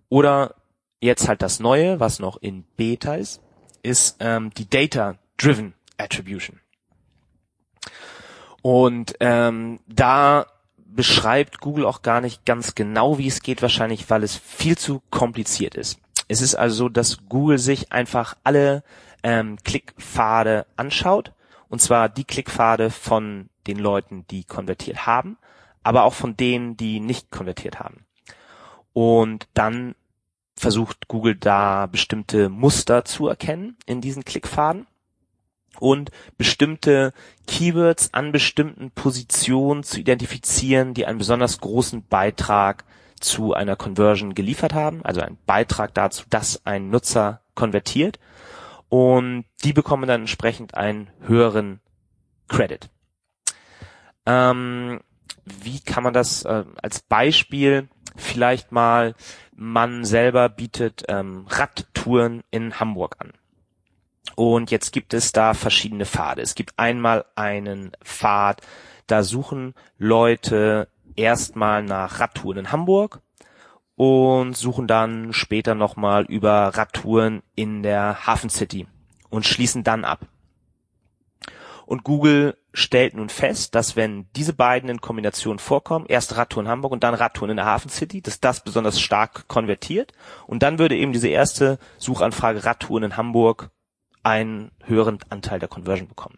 oder 0.10 0.56
jetzt 1.02 1.28
halt 1.28 1.43
das 1.43 1.60
Neue, 1.60 2.00
was 2.00 2.17
noch 2.17 2.38
in 2.38 2.63
Beta 2.78 3.13
ist, 3.13 3.39
ist 3.84 4.17
ähm, 4.21 4.50
die 4.58 4.67
Data 4.67 5.19
Driven 5.38 5.76
Attribution. 6.00 6.60
Und 8.63 9.17
ähm, 9.19 9.80
da 9.86 10.47
beschreibt 10.78 11.62
Google 11.62 11.86
auch 11.86 12.02
gar 12.02 12.21
nicht 12.21 12.43
ganz 12.43 12.73
genau, 12.73 13.19
wie 13.19 13.28
es 13.28 13.43
geht, 13.43 13.62
wahrscheinlich, 13.62 14.10
weil 14.10 14.23
es 14.23 14.36
viel 14.36 14.80
zu 14.80 15.04
kompliziert 15.12 15.76
ist. 15.76 16.00
Es 16.28 16.41
ist 16.41 16.56
also 16.56 16.76
so, 16.76 16.89
dass 16.89 17.19
Google 17.30 17.60
sich 17.60 17.91
einfach 17.91 18.36
alle 18.43 18.84
ähm, 19.24 19.58
Klickpfade 19.64 20.66
anschaut, 20.76 21.34
und 21.70 21.82
zwar 21.82 22.10
die 22.10 22.24
Klickpfade 22.24 22.90
von 22.90 23.50
den 23.68 23.78
Leuten, 23.78 24.26
die 24.30 24.44
konvertiert 24.44 25.06
haben, 25.06 25.38
aber 25.84 26.04
auch 26.04 26.14
von 26.14 26.38
denen, 26.38 26.78
die 26.78 27.00
nicht 27.00 27.32
konvertiert 27.32 27.80
haben. 27.80 28.06
Und 28.94 29.48
dann 29.54 29.96
versucht 30.56 31.08
Google 31.08 31.36
da 31.36 31.86
bestimmte 31.86 32.50
Muster 32.50 33.06
zu 33.06 33.28
erkennen 33.28 33.78
in 33.86 34.02
diesen 34.02 34.26
Klickpfaden 34.26 34.88
und 35.80 36.10
bestimmte 36.38 37.14
Keywords 37.46 38.14
an 38.14 38.32
bestimmten 38.32 38.92
Positionen 38.92 39.84
zu 39.84 40.00
identifizieren, 40.00 40.94
die 40.94 41.06
einen 41.06 41.20
besonders 41.20 41.60
großen 41.60 42.06
Beitrag 42.08 42.86
zu 43.20 43.54
einer 43.54 43.76
Conversion 43.76 44.34
geliefert 44.36 44.74
haben, 44.74 45.04
also 45.04 45.22
einen 45.22 45.38
Beitrag 45.46 45.94
dazu, 45.94 46.24
dass 46.30 46.66
ein 46.66 46.90
Nutzer 46.90 47.42
konvertiert 47.56 48.20
und 48.89 49.45
die 49.63 49.73
bekommen 49.73 50.08
dann 50.08 50.21
entsprechend 50.21 50.76
einen 50.76 51.10
höheren 51.21 51.82
Credit. 52.47 52.89
Ähm, 54.26 55.02
wie 55.45 55.80
kann 55.80 56.04
man 56.04 56.13
das 56.13 56.43
äh, 56.43 56.65
als 56.82 57.02
Beispiel 57.02 57.89
vielleicht 58.15 58.71
mal, 58.71 59.15
man 59.56 60.06
selber 60.06 60.50
bietet 60.50 61.04
ähm, 61.08 61.45
Radtouren 61.47 62.43
in 62.52 62.80
Hamburg 62.80 63.15
an. 63.19 63.32
Und 64.36 64.71
jetzt 64.71 64.91
gibt 64.91 65.13
es 65.13 65.32
da 65.32 65.54
verschiedene 65.54 66.06
Pfade. 66.06 66.41
Es 66.41 66.56
gibt 66.56 66.78
einmal 66.78 67.26
einen 67.36 67.91
Pfad, 68.04 68.62
da 69.08 69.23
suchen 69.23 69.73
Leute 69.97 70.89
erstmal 71.15 71.82
nach 71.82 72.19
Radtouren 72.19 72.60
in 72.60 72.71
Hamburg 72.71 73.21
und 73.98 74.56
suchen 74.56 74.88
dann 74.88 75.34
später 75.34 75.74
nochmal 75.74 76.24
über 76.26 76.68
Radtouren 76.78 77.42
in 77.56 77.82
der 77.82 78.28
Hafen 78.28 78.52
City 78.52 78.86
und 79.30 79.46
schließen 79.46 79.84
dann 79.84 80.06
ab. 80.06 80.28
Und 81.88 82.04
Google 82.04 82.58
stellt 82.74 83.16
nun 83.16 83.30
fest, 83.30 83.74
dass 83.74 83.96
wenn 83.96 84.28
diese 84.36 84.54
beiden 84.54 84.90
in 84.90 85.02
Kombination 85.02 85.58
vorkommen, 85.58 86.06
erst 86.08 86.38
Radtouren 86.38 86.68
in 86.68 86.72
Hamburg 86.72 86.92
und 86.92 87.04
dann 87.04 87.16
Radtouren 87.16 87.50
in 87.52 87.58
der 87.58 87.66
Hafen 87.66 87.90
City, 87.90 88.22
dass 88.22 88.40
das 88.40 88.64
besonders 88.64 89.02
stark 89.02 89.48
konvertiert. 89.48 90.12
Und 90.46 90.62
dann 90.62 90.78
würde 90.78 90.96
eben 90.96 91.12
diese 91.12 91.30
erste 91.30 91.80
Suchanfrage 91.98 92.66
Radtouren 92.66 93.04
in 93.04 93.18
Hamburg 93.18 93.72
einen 94.22 94.72
höheren 94.84 95.18
Anteil 95.30 95.60
der 95.60 95.70
Conversion 95.70 96.08
bekommen. 96.08 96.38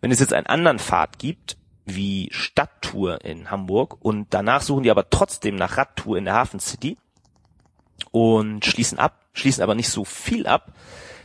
Wenn 0.00 0.12
es 0.12 0.20
jetzt 0.20 0.34
einen 0.34 0.46
anderen 0.46 0.78
Pfad 0.78 1.18
gibt, 1.18 1.56
wie 1.86 2.28
Stadttour 2.32 3.24
in 3.24 3.50
Hamburg 3.50 3.96
und 4.00 4.34
danach 4.34 4.60
suchen 4.60 4.82
die 4.82 4.90
aber 4.90 5.08
trotzdem 5.08 5.54
nach 5.56 5.78
Radtour 5.78 6.18
in 6.18 6.24
der 6.24 6.34
Hafen 6.34 6.60
City 6.60 6.98
und 8.10 8.64
schließen 8.64 8.98
ab, 8.98 9.24
schließen 9.32 9.62
aber 9.62 9.74
nicht 9.74 9.88
so 9.88 10.04
viel 10.04 10.46
ab, 10.46 10.72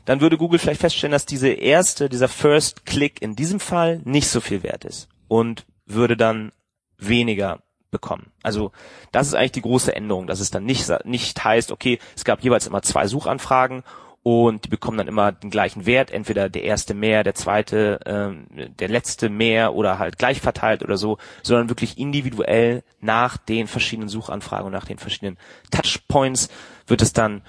dann 0.06 0.22
würde 0.22 0.38
Google 0.38 0.60
vielleicht 0.60 0.82
feststellen, 0.82 1.12
dass 1.12 1.26
diese 1.26 1.50
erste, 1.50 2.10
dieser 2.10 2.28
First 2.28 2.86
Click 2.86 3.22
in 3.22 3.36
diesem 3.36 3.60
Fall 3.60 4.02
nicht 4.06 4.28
so 4.28 4.40
viel 4.40 4.64
wert 4.64 4.86
ist 4.86 5.10
und 5.28 5.66
würde 5.86 6.16
dann 6.16 6.52
weniger 6.98 7.64
bekommen. 7.90 8.32
Also 8.44 8.72
das 9.12 9.28
ist 9.28 9.34
eigentlich 9.34 9.52
die 9.52 9.62
große 9.62 9.96
Änderung, 9.96 10.28
dass 10.28 10.40
es 10.40 10.52
dann 10.52 10.64
nicht, 10.64 10.88
nicht 11.06 11.44
heißt, 11.44 11.72
okay, 11.72 12.00
es 12.16 12.24
gab 12.24 12.42
jeweils 12.42 12.68
immer 12.68 12.84
zwei 12.84 13.08
Suchanfragen 13.08 13.84
und 14.24 14.66
die 14.66 14.70
bekommen 14.70 14.98
dann 14.98 15.08
immer 15.08 15.32
den 15.32 15.50
gleichen 15.50 15.86
Wert, 15.86 16.12
entweder 16.12 16.50
der 16.50 16.64
erste 16.64 16.94
mehr, 16.94 17.24
der 17.24 17.34
zweite, 17.34 18.00
ähm, 18.06 18.46
der 18.80 18.88
letzte 18.88 19.30
mehr 19.30 19.74
oder 19.74 19.98
halt 19.98 20.18
gleich 20.20 20.42
verteilt 20.42 20.84
oder 20.84 20.98
so, 20.98 21.18
sondern 21.42 21.70
wirklich 21.70 21.98
individuell 21.98 22.84
nach 23.00 23.38
den 23.38 23.68
verschiedenen 23.68 24.10
Suchanfragen 24.10 24.68
und 24.68 24.74
nach 24.74 24.86
den 24.86 25.00
verschiedenen 25.00 25.38
Touchpoints 25.72 26.50
wird 26.86 27.02
es 27.02 27.14
dann 27.14 27.42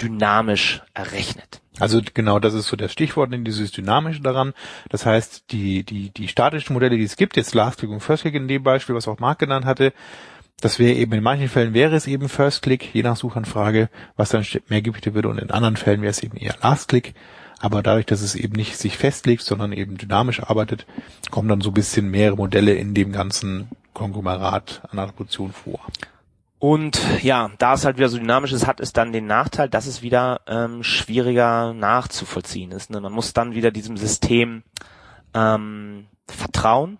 dynamisch 0.00 0.82
errechnet. 0.94 1.60
Also 1.80 2.00
genau, 2.12 2.38
das 2.40 2.54
ist 2.54 2.66
so 2.66 2.76
das 2.76 2.92
Stichwort, 2.92 3.30
dieses 3.32 3.70
Dynamische 3.70 4.20
daran. 4.20 4.52
Das 4.88 5.06
heißt, 5.06 5.50
die, 5.50 5.84
die, 5.84 6.10
die 6.10 6.28
statischen 6.28 6.74
Modelle, 6.74 6.96
die 6.96 7.04
es 7.04 7.16
gibt, 7.16 7.36
jetzt 7.36 7.54
Last 7.54 7.78
Click 7.78 7.90
und 7.90 8.00
First 8.00 8.22
Click 8.22 8.34
in 8.34 8.48
dem 8.48 8.62
Beispiel, 8.62 8.94
was 8.94 9.08
auch 9.08 9.18
Mark 9.18 9.38
genannt 9.38 9.64
hatte, 9.64 9.92
das 10.60 10.78
wäre 10.78 10.94
eben, 10.94 11.12
in 11.12 11.22
manchen 11.22 11.48
Fällen 11.48 11.74
wäre 11.74 11.94
es 11.94 12.06
eben 12.06 12.28
First 12.28 12.62
Click, 12.62 12.94
je 12.94 13.02
nach 13.02 13.16
Suchanfrage, 13.16 13.88
was 14.16 14.30
dann 14.30 14.44
mehr 14.68 14.82
gewichtet 14.82 15.14
würde 15.14 15.28
und 15.28 15.38
in 15.38 15.50
anderen 15.50 15.76
Fällen 15.76 16.02
wäre 16.02 16.10
es 16.10 16.22
eben 16.22 16.36
eher 16.36 16.56
Last 16.62 16.88
Click. 16.88 17.14
Aber 17.60 17.82
dadurch, 17.82 18.06
dass 18.06 18.22
es 18.22 18.36
eben 18.36 18.54
nicht 18.54 18.76
sich 18.76 18.96
festlegt, 18.96 19.42
sondern 19.42 19.72
eben 19.72 19.98
dynamisch 19.98 20.40
arbeitet, 20.42 20.86
kommen 21.30 21.48
dann 21.48 21.60
so 21.60 21.70
ein 21.70 21.74
bisschen 21.74 22.08
mehrere 22.10 22.36
Modelle 22.36 22.74
in 22.74 22.94
dem 22.94 23.10
ganzen 23.10 23.68
Konglomerat 23.94 24.82
an 24.90 24.98
Attribution 25.00 25.52
vor. 25.52 25.80
Und 26.60 27.00
ja, 27.22 27.50
da 27.58 27.74
es 27.74 27.84
halt 27.84 27.98
wieder 27.98 28.08
so 28.08 28.18
dynamisch 28.18 28.52
ist, 28.52 28.66
hat 28.66 28.80
es 28.80 28.92
dann 28.92 29.12
den 29.12 29.26
Nachteil, 29.26 29.68
dass 29.68 29.86
es 29.86 30.02
wieder 30.02 30.40
ähm, 30.48 30.82
schwieriger 30.82 31.72
nachzuvollziehen 31.72 32.72
ist. 32.72 32.90
Ne? 32.90 33.00
Man 33.00 33.12
muss 33.12 33.32
dann 33.32 33.54
wieder 33.54 33.70
diesem 33.70 33.96
System 33.96 34.64
ähm, 35.34 36.06
vertrauen. 36.26 36.98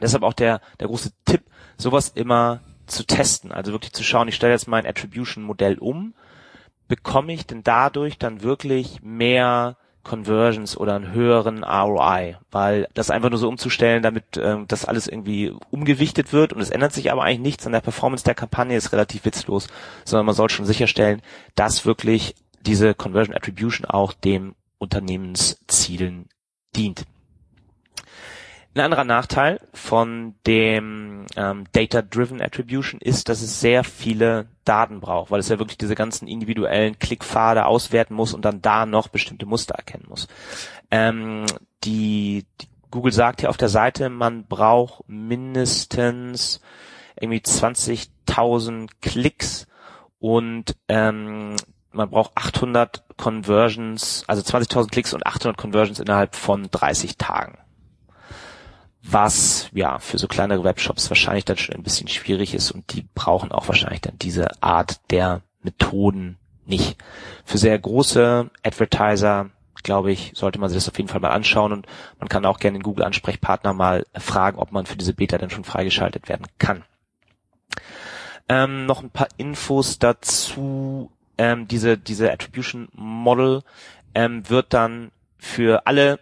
Deshalb 0.00 0.22
auch 0.22 0.32
der, 0.32 0.60
der 0.78 0.86
große 0.86 1.10
Tipp, 1.24 1.42
sowas 1.80 2.12
immer 2.14 2.60
zu 2.86 3.04
testen. 3.04 3.52
Also 3.52 3.72
wirklich 3.72 3.92
zu 3.92 4.02
schauen, 4.02 4.28
ich 4.28 4.34
stelle 4.34 4.52
jetzt 4.52 4.68
mein 4.68 4.86
Attribution-Modell 4.86 5.78
um. 5.78 6.14
Bekomme 6.88 7.32
ich 7.32 7.46
denn 7.46 7.62
dadurch 7.62 8.18
dann 8.18 8.42
wirklich 8.42 9.00
mehr 9.02 9.76
Conversions 10.02 10.76
oder 10.76 10.96
einen 10.96 11.12
höheren 11.12 11.62
ROI, 11.62 12.36
weil 12.50 12.88
das 12.94 13.10
einfach 13.10 13.30
nur 13.30 13.38
so 13.38 13.48
umzustellen, 13.48 14.02
damit 14.02 14.24
ähm, 14.38 14.64
das 14.66 14.84
alles 14.86 15.06
irgendwie 15.06 15.52
umgewichtet 15.70 16.32
wird 16.32 16.52
und 16.52 16.60
es 16.60 16.70
ändert 16.70 16.92
sich 16.92 17.12
aber 17.12 17.22
eigentlich 17.22 17.40
nichts 17.40 17.66
an 17.66 17.72
der 17.72 17.80
Performance 17.80 18.24
der 18.24 18.34
Kampagne, 18.34 18.76
ist 18.76 18.92
relativ 18.92 19.24
witzlos, 19.24 19.68
sondern 20.04 20.26
man 20.26 20.34
soll 20.34 20.48
schon 20.48 20.64
sicherstellen, 20.64 21.20
dass 21.54 21.84
wirklich 21.84 22.34
diese 22.62 22.94
Conversion 22.94 23.36
Attribution 23.36 23.86
auch 23.86 24.12
dem 24.14 24.54
Unternehmenszielen 24.78 26.28
dient. 26.74 27.04
Ein 28.72 28.82
anderer 28.82 29.04
Nachteil 29.04 29.60
von 29.74 30.36
dem 30.46 31.26
ähm, 31.34 31.64
Data-Driven 31.72 32.40
Attribution 32.40 33.00
ist, 33.00 33.28
dass 33.28 33.42
es 33.42 33.60
sehr 33.60 33.82
viele 33.82 34.46
Daten 34.64 35.00
braucht, 35.00 35.32
weil 35.32 35.40
es 35.40 35.48
ja 35.48 35.58
wirklich 35.58 35.78
diese 35.78 35.96
ganzen 35.96 36.28
individuellen 36.28 36.96
Klickpfade 36.96 37.66
auswerten 37.66 38.14
muss 38.14 38.32
und 38.32 38.44
dann 38.44 38.62
da 38.62 38.86
noch 38.86 39.08
bestimmte 39.08 39.44
Muster 39.44 39.74
erkennen 39.74 40.06
muss. 40.08 40.28
Ähm, 40.92 41.46
die, 41.82 42.46
die 42.60 42.68
Google 42.92 43.12
sagt 43.12 43.40
hier 43.40 43.50
auf 43.50 43.56
der 43.56 43.68
Seite, 43.68 44.08
man 44.08 44.44
braucht 44.44 45.02
mindestens 45.08 46.60
irgendwie 47.20 47.40
20.000 47.40 48.88
Klicks 49.02 49.66
und 50.20 50.76
ähm, 50.86 51.56
man 51.90 52.08
braucht 52.08 52.36
800 52.36 53.02
Conversions, 53.16 54.22
also 54.28 54.42
20.000 54.42 54.90
Klicks 54.92 55.12
und 55.12 55.26
800 55.26 55.58
Conversions 55.58 55.98
innerhalb 55.98 56.36
von 56.36 56.68
30 56.70 57.18
Tagen 57.18 57.58
was 59.02 59.70
ja 59.72 59.98
für 59.98 60.18
so 60.18 60.28
kleinere 60.28 60.64
Webshops 60.64 61.10
wahrscheinlich 61.10 61.44
dann 61.44 61.56
schon 61.56 61.74
ein 61.74 61.82
bisschen 61.82 62.08
schwierig 62.08 62.54
ist 62.54 62.70
und 62.70 62.92
die 62.92 63.06
brauchen 63.14 63.52
auch 63.52 63.68
wahrscheinlich 63.68 64.02
dann 64.02 64.18
diese 64.18 64.62
Art 64.62 65.00
der 65.10 65.42
Methoden 65.62 66.38
nicht. 66.66 66.98
Für 67.44 67.58
sehr 67.58 67.78
große 67.78 68.50
Advertiser, 68.62 69.50
glaube 69.82 70.12
ich, 70.12 70.32
sollte 70.34 70.58
man 70.58 70.68
sich 70.68 70.76
das 70.76 70.88
auf 70.88 70.98
jeden 70.98 71.08
Fall 71.08 71.20
mal 71.20 71.30
anschauen 71.30 71.72
und 71.72 71.86
man 72.18 72.28
kann 72.28 72.44
auch 72.44 72.58
gerne 72.58 72.78
den 72.78 72.82
Google 72.82 73.04
Ansprechpartner 73.04 73.72
mal 73.72 74.04
fragen, 74.14 74.58
ob 74.58 74.72
man 74.72 74.86
für 74.86 74.96
diese 74.96 75.14
Beta 75.14 75.38
dann 75.38 75.50
schon 75.50 75.64
freigeschaltet 75.64 76.28
werden 76.28 76.46
kann. 76.58 76.84
Ähm, 78.48 78.86
noch 78.86 79.02
ein 79.02 79.10
paar 79.10 79.28
Infos 79.36 79.98
dazu. 79.98 81.10
Ähm, 81.38 81.68
diese, 81.68 81.96
diese 81.96 82.30
Attribution 82.30 82.88
Model 82.92 83.62
ähm, 84.14 84.48
wird 84.50 84.74
dann 84.74 85.12
für 85.38 85.86
alle 85.86 86.18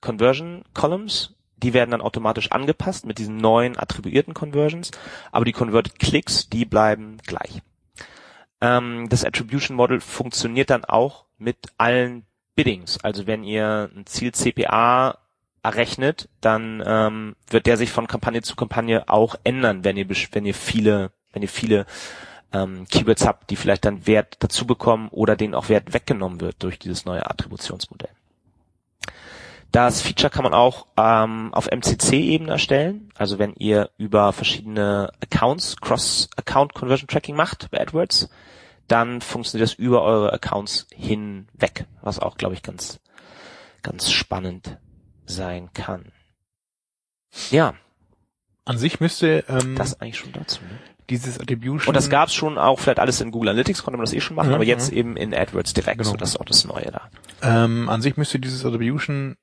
Conversion 0.00 0.64
Columns 0.72 1.33
die 1.56 1.72
werden 1.72 1.90
dann 1.90 2.00
automatisch 2.00 2.52
angepasst 2.52 3.06
mit 3.06 3.18
diesen 3.18 3.36
neuen 3.36 3.78
attribuierten 3.78 4.34
Conversions, 4.34 4.90
aber 5.32 5.44
die 5.44 5.52
Converted 5.52 5.98
Clicks, 5.98 6.48
die 6.48 6.64
bleiben 6.64 7.18
gleich. 7.26 7.62
Ähm, 8.60 9.08
das 9.08 9.24
Attribution 9.24 9.76
Model 9.76 10.00
funktioniert 10.00 10.70
dann 10.70 10.84
auch 10.84 11.26
mit 11.38 11.56
allen 11.78 12.24
Biddings. 12.54 13.02
Also 13.02 13.26
wenn 13.26 13.44
ihr 13.44 13.90
ein 13.94 14.06
Ziel 14.06 14.32
CPA 14.32 15.18
errechnet, 15.62 16.28
dann 16.40 16.82
ähm, 16.86 17.36
wird 17.48 17.66
der 17.66 17.76
sich 17.76 17.90
von 17.90 18.06
Kampagne 18.06 18.42
zu 18.42 18.54
Kampagne 18.54 19.08
auch 19.08 19.36
ändern, 19.44 19.84
wenn 19.84 19.96
ihr 19.96 20.08
wenn 20.08 20.46
ihr 20.46 20.54
viele 20.54 21.10
wenn 21.32 21.42
ihr 21.42 21.48
viele 21.48 21.86
ähm, 22.52 22.86
Keywords 22.88 23.26
habt, 23.26 23.50
die 23.50 23.56
vielleicht 23.56 23.84
dann 23.84 24.06
Wert 24.06 24.36
dazu 24.38 24.66
bekommen 24.66 25.08
oder 25.10 25.36
denen 25.36 25.54
auch 25.54 25.68
Wert 25.68 25.92
weggenommen 25.92 26.40
wird 26.40 26.62
durch 26.62 26.78
dieses 26.78 27.04
neue 27.04 27.28
Attributionsmodell. 27.28 28.10
Das 29.74 30.02
Feature 30.02 30.30
kann 30.30 30.44
man 30.44 30.54
auch 30.54 30.86
ähm, 30.96 31.52
auf 31.52 31.66
MCC-Ebene 31.66 32.52
erstellen. 32.52 33.08
Also 33.16 33.40
wenn 33.40 33.54
ihr 33.54 33.90
über 33.98 34.32
verschiedene 34.32 35.10
Accounts 35.20 35.78
Cross-Account 35.80 36.74
Conversion 36.74 37.08
Tracking 37.08 37.34
macht 37.34 37.72
bei 37.72 37.80
AdWords, 37.80 38.28
dann 38.86 39.20
funktioniert 39.20 39.68
das 39.68 39.74
über 39.74 40.02
eure 40.02 40.32
Accounts 40.32 40.86
hinweg, 40.94 41.86
was 42.02 42.20
auch, 42.20 42.36
glaube 42.36 42.54
ich, 42.54 42.62
ganz, 42.62 43.00
ganz 43.82 44.12
spannend 44.12 44.78
sein 45.26 45.70
kann. 45.74 46.12
Ja. 47.50 47.74
An 48.64 48.78
sich 48.78 49.00
müsste 49.00 49.44
ähm, 49.48 49.74
das 49.74 50.00
eigentlich 50.00 50.18
schon 50.18 50.32
dazu. 50.34 50.62
Ne? 50.62 50.78
Dieses 51.10 51.40
Attribution. 51.40 51.88
Und 51.88 51.96
das 51.96 52.08
gab's 52.10 52.32
schon 52.32 52.58
auch 52.58 52.78
vielleicht 52.78 53.00
alles 53.00 53.20
in 53.20 53.32
Google 53.32 53.48
Analytics, 53.48 53.82
konnte 53.82 53.96
man 53.96 54.06
das 54.06 54.14
eh 54.14 54.20
schon 54.20 54.36
machen, 54.36 54.50
mhm. 54.50 54.54
aber 54.54 54.64
jetzt 54.64 54.92
eben 54.92 55.16
in 55.16 55.34
AdWords 55.34 55.74
direkt. 55.74 55.98
Genau. 55.98 56.10
So, 56.10 56.16
das 56.16 56.28
ist 56.28 56.36
auch 56.36 56.44
das 56.44 56.64
Neue 56.64 56.92
da. 56.92 57.10
Ähm, 57.42 57.88
an 57.88 58.02
sich 58.02 58.16
müsste 58.16 58.38
dieses 58.38 58.64
Attribution 58.64 59.36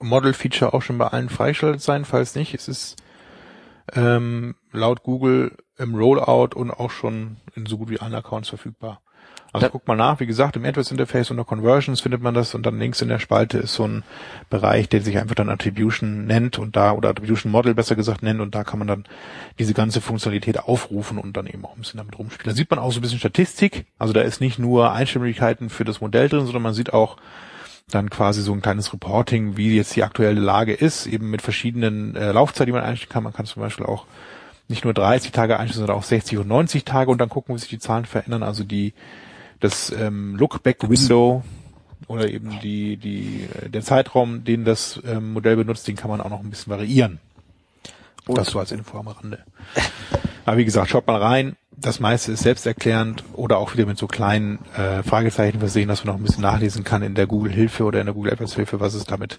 Model-Feature 0.00 0.74
auch 0.74 0.82
schon 0.82 0.98
bei 0.98 1.08
allen 1.08 1.28
freigeschaltet 1.28 1.82
sein. 1.82 2.04
Falls 2.04 2.34
nicht, 2.34 2.54
es 2.54 2.68
ist 2.68 2.96
ähm, 3.94 4.54
laut 4.72 5.02
Google 5.02 5.56
im 5.76 5.94
Rollout 5.94 6.56
und 6.56 6.70
auch 6.70 6.90
schon 6.90 7.36
in 7.54 7.66
so 7.66 7.78
gut 7.78 7.90
wie 7.90 8.00
allen 8.00 8.14
Accounts 8.14 8.48
verfügbar. 8.48 9.00
Also 9.50 9.66
da 9.66 9.70
guckt 9.70 9.88
mal 9.88 9.96
nach, 9.96 10.20
wie 10.20 10.26
gesagt, 10.26 10.56
im 10.56 10.64
AdWords 10.66 10.90
Interface 10.90 11.30
unter 11.30 11.44
Conversions 11.44 12.02
findet 12.02 12.20
man 12.20 12.34
das 12.34 12.54
und 12.54 12.66
dann 12.66 12.78
links 12.78 13.00
in 13.00 13.08
der 13.08 13.18
Spalte 13.18 13.56
ist 13.56 13.74
so 13.74 13.84
ein 13.84 14.04
Bereich, 14.50 14.90
der 14.90 15.00
sich 15.00 15.16
einfach 15.16 15.34
dann 15.34 15.48
Attribution 15.48 16.26
nennt 16.26 16.58
und 16.58 16.76
da, 16.76 16.92
oder 16.92 17.08
Attribution 17.08 17.50
Model 17.50 17.74
besser 17.74 17.96
gesagt 17.96 18.22
nennt 18.22 18.40
und 18.40 18.54
da 18.54 18.62
kann 18.62 18.78
man 18.78 18.88
dann 18.88 19.04
diese 19.58 19.72
ganze 19.72 20.02
Funktionalität 20.02 20.58
aufrufen 20.58 21.16
und 21.16 21.36
dann 21.38 21.46
eben 21.46 21.64
auch 21.64 21.74
ein 21.74 21.80
bisschen 21.80 21.96
damit 21.96 22.18
rumspielen. 22.18 22.52
Da 22.52 22.56
sieht 22.56 22.70
man 22.70 22.78
auch 22.78 22.92
so 22.92 22.98
ein 22.98 23.02
bisschen 23.02 23.18
Statistik, 23.18 23.86
also 23.98 24.12
da 24.12 24.20
ist 24.20 24.42
nicht 24.42 24.58
nur 24.58 24.92
Einstellmöglichkeiten 24.92 25.70
für 25.70 25.84
das 25.84 26.02
Modell 26.02 26.28
drin, 26.28 26.44
sondern 26.44 26.62
man 26.62 26.74
sieht 26.74 26.92
auch 26.92 27.16
dann 27.90 28.10
quasi 28.10 28.42
so 28.42 28.52
ein 28.52 28.62
kleines 28.62 28.92
Reporting, 28.92 29.56
wie 29.56 29.74
jetzt 29.74 29.96
die 29.96 30.04
aktuelle 30.04 30.40
Lage 30.40 30.74
ist, 30.74 31.06
eben 31.06 31.30
mit 31.30 31.42
verschiedenen 31.42 32.14
äh, 32.16 32.32
Laufzeiten, 32.32 32.66
die 32.66 32.72
man 32.72 32.82
einstellen 32.82 33.10
kann. 33.10 33.24
Man 33.24 33.32
kann 33.32 33.46
zum 33.46 33.62
Beispiel 33.62 33.86
auch 33.86 34.06
nicht 34.68 34.84
nur 34.84 34.92
30 34.92 35.32
Tage 35.32 35.58
einstellen, 35.58 35.86
sondern 35.86 35.96
auch 35.96 36.04
60 36.04 36.38
und 36.38 36.48
90 36.48 36.84
Tage 36.84 37.10
und 37.10 37.18
dann 37.18 37.30
gucken, 37.30 37.54
wie 37.54 37.58
sich 37.58 37.70
die 37.70 37.78
Zahlen 37.78 38.04
verändern. 38.04 38.42
Also 38.42 38.64
die 38.64 38.92
das 39.60 39.90
ähm, 39.90 40.36
Lookback-Window 40.36 41.42
oder 42.06 42.28
eben 42.28 42.60
die, 42.60 42.96
die, 42.96 43.48
äh, 43.62 43.70
der 43.70 43.82
Zeitraum, 43.82 44.44
den 44.44 44.64
das 44.64 45.00
ähm, 45.06 45.32
Modell 45.32 45.56
benutzt, 45.56 45.88
den 45.88 45.96
kann 45.96 46.10
man 46.10 46.20
auch 46.20 46.30
noch 46.30 46.40
ein 46.40 46.50
bisschen 46.50 46.70
variieren. 46.70 47.18
Und 48.26 48.36
das 48.36 48.48
so 48.48 48.58
als 48.58 48.72
Info 48.72 48.98
am 48.98 49.08
Rande. 49.08 49.38
Aber 50.44 50.58
wie 50.58 50.64
gesagt, 50.64 50.90
schaut 50.90 51.06
mal 51.06 51.20
rein 51.20 51.56
das 51.80 52.00
meiste 52.00 52.32
ist 52.32 52.42
selbsterklärend 52.42 53.24
oder 53.34 53.58
auch 53.58 53.74
wieder 53.74 53.86
mit 53.86 53.98
so 53.98 54.06
kleinen 54.06 54.58
äh, 54.76 55.02
Fragezeichen 55.02 55.60
versehen, 55.60 55.88
dass 55.88 56.04
man 56.04 56.14
noch 56.14 56.20
ein 56.20 56.24
bisschen 56.24 56.42
nachlesen 56.42 56.84
kann 56.84 57.02
in 57.02 57.14
der 57.14 57.26
Google 57.26 57.52
Hilfe 57.52 57.84
oder 57.84 58.00
in 58.00 58.06
der 58.06 58.14
Google 58.14 58.32
AdWords 58.32 58.54
Hilfe, 58.54 58.80
was 58.80 58.94
es 58.94 59.04
damit 59.04 59.38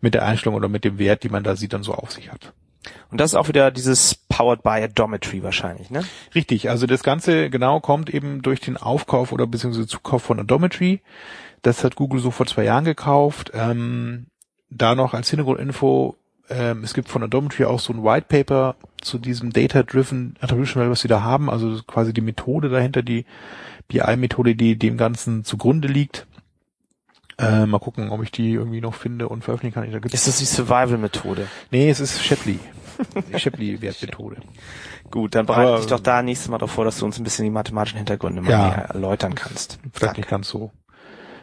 mit 0.00 0.14
der 0.14 0.24
Einstellung 0.24 0.56
oder 0.56 0.68
mit 0.68 0.84
dem 0.84 0.98
Wert, 0.98 1.22
die 1.22 1.28
man 1.28 1.44
da 1.44 1.56
sieht, 1.56 1.72
dann 1.72 1.82
so 1.82 1.94
auf 1.94 2.12
sich 2.12 2.30
hat. 2.30 2.52
Und 3.10 3.20
das 3.20 3.30
ist 3.30 3.36
auch 3.36 3.48
wieder 3.48 3.70
dieses 3.70 4.14
Powered 4.14 4.62
by 4.62 4.82
Adometry 4.82 5.42
wahrscheinlich, 5.42 5.90
ne? 5.90 6.04
Richtig, 6.34 6.68
also 6.68 6.86
das 6.86 7.02
Ganze 7.02 7.48
genau 7.48 7.80
kommt 7.80 8.10
eben 8.10 8.42
durch 8.42 8.60
den 8.60 8.76
Aufkauf 8.76 9.32
oder 9.32 9.46
beziehungsweise 9.46 9.86
Zukauf 9.86 10.22
von 10.22 10.40
Adometry. 10.40 11.00
Das 11.62 11.84
hat 11.84 11.94
Google 11.94 12.20
so 12.20 12.32
vor 12.32 12.46
zwei 12.46 12.64
Jahren 12.64 12.84
gekauft. 12.84 13.52
Ähm, 13.54 14.26
da 14.68 14.94
noch 14.94 15.14
als 15.14 15.30
Hintergrundinfo, 15.30 16.16
ähm, 16.50 16.84
es 16.84 16.94
gibt 16.94 17.08
von 17.08 17.22
Adometry 17.22 17.64
auch 17.64 17.80
so 17.80 17.92
ein 17.92 18.04
White 18.04 18.26
Paper 18.28 18.76
zu 19.00 19.18
diesem 19.18 19.52
Data-Driven 19.52 20.36
Attribution 20.40 20.90
was 20.90 21.00
sie 21.00 21.08
da 21.08 21.22
haben, 21.22 21.50
also 21.50 21.80
quasi 21.86 22.12
die 22.12 22.20
Methode 22.20 22.68
dahinter, 22.68 23.02
die 23.02 23.24
BI-Methode, 23.88 24.54
die 24.54 24.78
dem 24.78 24.96
Ganzen 24.96 25.44
zugrunde 25.44 25.88
liegt. 25.88 26.26
Äh, 27.38 27.66
mal 27.66 27.78
gucken, 27.78 28.10
ob 28.10 28.22
ich 28.22 28.30
die 28.30 28.52
irgendwie 28.52 28.80
noch 28.80 28.94
finde 28.94 29.28
und 29.28 29.42
veröffentlichen 29.42 29.74
kann. 29.74 29.90
Da 29.90 30.08
ist 30.10 30.28
das 30.28 30.38
die 30.38 30.44
Survival-Methode? 30.44 31.48
Nee, 31.70 31.90
es 31.90 31.98
ist 31.98 32.22
Shapley. 32.22 32.58
die 33.32 33.38
Shapley-Wertmethode. 33.38 34.36
Gut, 35.10 35.34
dann 35.34 35.46
bereite 35.46 35.78
dich 35.78 35.86
doch 35.86 36.00
da 36.00 36.22
nächstes 36.22 36.48
Mal 36.48 36.58
darauf 36.58 36.72
vor, 36.72 36.84
dass 36.84 36.98
du 36.98 37.04
uns 37.04 37.18
ein 37.18 37.24
bisschen 37.24 37.44
die 37.44 37.50
mathematischen 37.50 37.98
Hintergründe 37.98 38.42
mal 38.42 38.50
ja, 38.50 38.68
erläutern 38.68 39.34
kannst. 39.34 39.78
Vielleicht 39.92 40.02
Danke. 40.02 40.20
nicht 40.20 40.30
ganz 40.30 40.48
so 40.48 40.70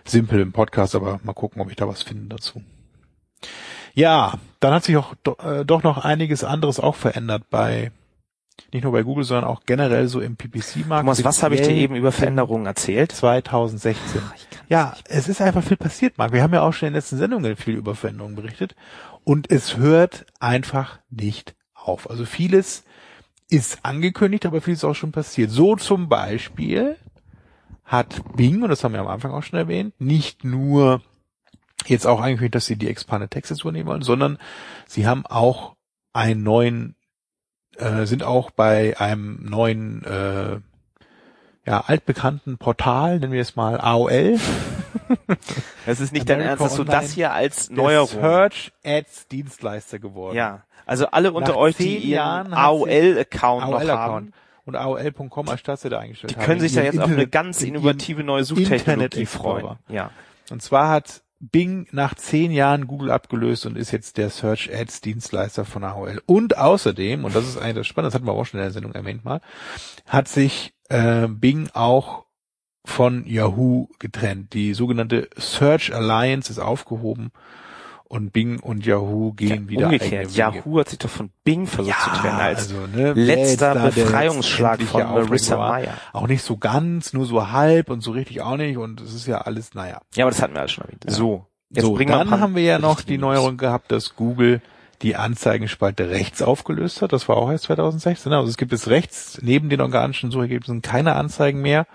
simpel 0.05 0.39
im 0.39 0.51
Podcast, 0.51 0.95
aber 0.95 1.19
mal 1.23 1.33
gucken, 1.33 1.61
ob 1.61 1.69
ich 1.69 1.75
da 1.75 1.87
was 1.87 2.01
finde 2.01 2.35
dazu. 2.35 2.61
Ja, 3.93 4.33
dann 4.59 4.73
hat 4.73 4.83
sich 4.83 4.97
auch 4.97 5.13
äh, 5.43 5.65
doch 5.65 5.83
noch 5.83 6.03
einiges 6.03 6.43
anderes 6.43 6.79
auch 6.79 6.95
verändert 6.95 7.43
bei 7.49 7.91
nicht 8.73 8.83
nur 8.83 8.91
bei 8.91 9.03
Google, 9.03 9.23
sondern 9.23 9.45
auch 9.45 9.61
generell 9.65 10.07
so 10.07 10.19
im 10.19 10.35
PPC-Markt. 10.35 11.01
Thomas, 11.01 11.23
was 11.23 11.43
habe 11.43 11.55
ich 11.55 11.61
dir 11.61 11.71
eben 11.71 11.95
über 11.95 12.11
Veränderungen 12.11 12.65
erzählt? 12.65 13.11
2016. 13.11 14.21
Ach, 14.23 14.33
ja, 14.67 14.95
es 15.05 15.27
ist 15.27 15.41
einfach 15.41 15.63
viel 15.63 15.77
passiert, 15.77 16.17
Marc. 16.17 16.33
Wir 16.33 16.43
haben 16.43 16.53
ja 16.53 16.61
auch 16.61 16.73
schon 16.73 16.87
in 16.87 16.93
den 16.93 16.97
letzten 16.97 17.17
Sendungen 17.17 17.55
viel 17.55 17.75
über 17.75 17.95
Veränderungen 17.95 18.35
berichtet. 18.35 18.75
Und 19.23 19.49
es 19.49 19.77
hört 19.77 20.25
einfach 20.39 20.99
nicht 21.09 21.55
auf. 21.73 22.09
Also 22.09 22.25
vieles 22.25 22.83
ist 23.49 23.79
angekündigt, 23.83 24.45
aber 24.45 24.61
vieles 24.61 24.79
ist 24.79 24.85
auch 24.85 24.95
schon 24.95 25.11
passiert. 25.11 25.49
So 25.49 25.75
zum 25.75 26.09
Beispiel 26.09 26.97
hat 27.85 28.21
Bing, 28.35 28.61
und 28.61 28.69
das 28.69 28.83
haben 28.83 28.93
wir 28.93 29.01
am 29.01 29.07
Anfang 29.07 29.31
auch 29.31 29.41
schon 29.41 29.57
erwähnt, 29.57 29.99
nicht 29.99 30.43
nur 30.43 31.01
jetzt 31.87 32.05
auch 32.05 32.21
angekündigt, 32.21 32.55
dass 32.55 32.65
sie 32.65 32.75
die 32.75 32.89
Expanded 32.89 33.31
Texas 33.31 33.61
übernehmen 33.61 33.87
wollen, 33.87 34.01
sondern 34.01 34.37
sie 34.87 35.07
haben 35.07 35.25
auch 35.25 35.75
einen 36.13 36.43
neuen, 36.43 36.95
äh, 37.77 38.05
sind 38.05 38.23
auch 38.23 38.51
bei 38.51 38.99
einem 38.99 39.45
neuen, 39.49 40.03
äh, 40.03 40.59
ja, 41.65 41.81
altbekannten 41.81 42.57
Portal, 42.57 43.19
nennen 43.19 43.33
wir 43.33 43.41
es 43.41 43.55
mal 43.55 43.79
AOL. 43.79 44.39
Das 45.85 45.99
ist 45.99 46.13
nicht 46.13 46.29
dein 46.29 46.39
Ernst, 46.39 46.63
dass 46.63 46.75
du 46.75 46.83
das 46.83 47.11
hier 47.11 47.31
als 47.33 47.69
Neuerung. 47.69 48.21
Search 48.21 48.71
Ads 48.83 49.27
Dienstleister 49.27 49.99
geworden. 49.99 50.35
Ja. 50.35 50.63
Also 50.85 51.07
alle 51.07 51.31
unter 51.31 51.53
Nach 51.53 51.57
euch, 51.57 51.77
die 51.77 51.97
ihren 51.97 52.53
AOL-Account 52.53 53.63
AOL 53.63 53.85
noch 53.85 53.97
haben. 53.97 54.33
Und 54.65 54.75
AOL.com 54.75 55.49
als 55.49 55.59
Startseite 55.61 55.97
eingestellt 55.97 56.31
die 56.31 56.35
haben. 56.35 56.41
Die 56.41 56.45
können 56.45 56.59
sich 56.59 56.75
ja 56.75 56.83
jetzt 56.83 56.99
auf 56.99 57.09
eine 57.09 57.27
ganz 57.27 57.61
innovative 57.61 58.23
neue 58.23 58.43
Suchtechnologie 58.43 59.25
freuen. 59.25 59.77
Ja. 59.87 60.11
Und 60.51 60.61
zwar 60.61 60.89
hat 60.89 61.23
Bing 61.39 61.87
nach 61.91 62.15
zehn 62.15 62.51
Jahren 62.51 62.87
Google 62.87 63.11
abgelöst 63.11 63.65
und 63.65 63.77
ist 63.77 63.91
jetzt 63.91 64.17
der 64.17 64.29
Search 64.29 64.69
Ads 64.73 65.01
Dienstleister 65.01 65.63
von 65.63 65.83
AOL. 65.83 66.21
Und 66.25 66.57
außerdem, 66.57 67.23
und 67.23 67.33
das 67.35 67.47
ist 67.47 67.57
eigentlich 67.57 67.75
das 67.75 67.87
Spannende, 67.87 68.09
das 68.09 68.15
hatten 68.15 68.25
wir 68.25 68.33
auch 68.33 68.45
schon 68.45 68.59
in 68.59 68.65
der 68.65 68.71
Sendung 68.71 68.93
erwähnt 68.93 69.23
mal, 69.23 69.41
hat 70.05 70.27
sich 70.27 70.73
äh, 70.89 71.27
Bing 71.27 71.69
auch 71.73 72.25
von 72.85 73.25
Yahoo 73.25 73.87
getrennt. 73.99 74.53
Die 74.53 74.73
sogenannte 74.73 75.29
Search 75.37 75.93
Alliance 75.93 76.51
ist 76.51 76.59
aufgehoben 76.59 77.31
und 78.09 78.33
Bing 78.33 78.59
und 78.59 78.85
Yahoo 78.85 79.33
gehen 79.33 79.65
Ja, 79.65 79.69
wieder 79.69 79.85
umgekehrt. 79.85 80.31
Yahoo 80.31 80.79
hat 80.79 80.89
sich 80.89 80.99
doch 80.99 81.09
von 81.09 81.29
Bing 81.43 81.67
versucht 81.67 82.01
zu 82.01 82.09
trennen 82.09 82.39
als 82.39 82.73
also, 82.73 82.87
ne, 82.87 83.13
letzter 83.13 83.75
Befreiungsschlag 83.75 84.81
von 84.81 85.03
Marissa 85.03 85.57
Mayer. 85.57 85.93
Auch 86.11 86.27
nicht 86.27 86.43
so 86.43 86.57
ganz, 86.57 87.13
nur 87.13 87.25
so 87.25 87.51
halb 87.51 87.89
und 87.89 88.01
so 88.01 88.11
richtig 88.11 88.41
auch 88.41 88.57
nicht 88.57 88.77
und 88.77 88.99
es 88.99 89.13
ist 89.13 89.27
ja 89.27 89.41
alles, 89.41 89.75
naja. 89.75 90.01
Ja, 90.15 90.25
aber 90.25 90.31
das 90.31 90.41
hatten 90.41 90.53
wir 90.53 90.61
alles 90.61 90.71
schon 90.71 90.85
erwähnt. 90.85 91.05
So. 91.07 91.45
Jetzt 91.71 91.85
so, 91.85 91.95
dann 91.97 92.31
haben 92.31 92.55
wir 92.55 92.63
ja 92.63 92.79
noch 92.79 93.01
die. 93.01 93.19
Neuerung 93.19 93.57
gehabt, 93.57 93.91
dass 93.91 94.15
Google 94.15 94.59
die 95.03 95.15
Anzeigenspalte 95.15 96.09
rechts 96.09 96.41
aufgelöst 96.41 97.01
hat. 97.01 97.13
Das 97.13 97.29
war 97.29 97.37
auch 97.37 97.51
erst 97.51 97.65
2016. 97.65 98.33
Also 98.33 98.49
es 98.49 98.57
gibt 98.57 98.71
jetzt 98.71 98.87
rechts 98.87 99.39
neben 99.41 99.69
den 99.69 99.81
organischen 99.81 100.31
Suchergebnissen 100.31 100.81
keine 100.81 101.15
Anzeigen 101.15 101.61
mehr. 101.61 101.85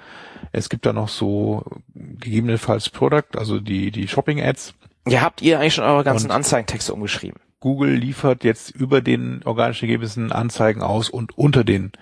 Es 0.53 0.69
gibt 0.69 0.87
da 0.87 0.93
noch 0.93 1.09
so 1.09 1.65
gegebenenfalls 1.95 2.89
Product, 2.89 3.37
also 3.37 3.59
die, 3.59 3.91
die 3.91 4.07
Shopping-Ads. 4.07 4.75
Ja, 5.07 5.21
habt 5.21 5.43
ihr 5.43 5.59
eigentlich 5.61 5.75
schon 5.75 5.85
eure 5.85 6.05
ganzen 6.05 6.27
Und- 6.27 6.37
Anzeigentexte 6.37 6.93
umgeschrieben? 6.95 7.41
Google 7.61 7.95
liefert 7.95 8.45
jetzt 8.45 8.71
über 8.71 9.01
den 9.01 9.43
organischen 9.45 9.87
Ergebnissen 9.89 10.33
Anzeigen 10.33 10.83
aus 10.83 11.09
und 11.09 11.37
unter 11.39 11.65
den 11.65 11.93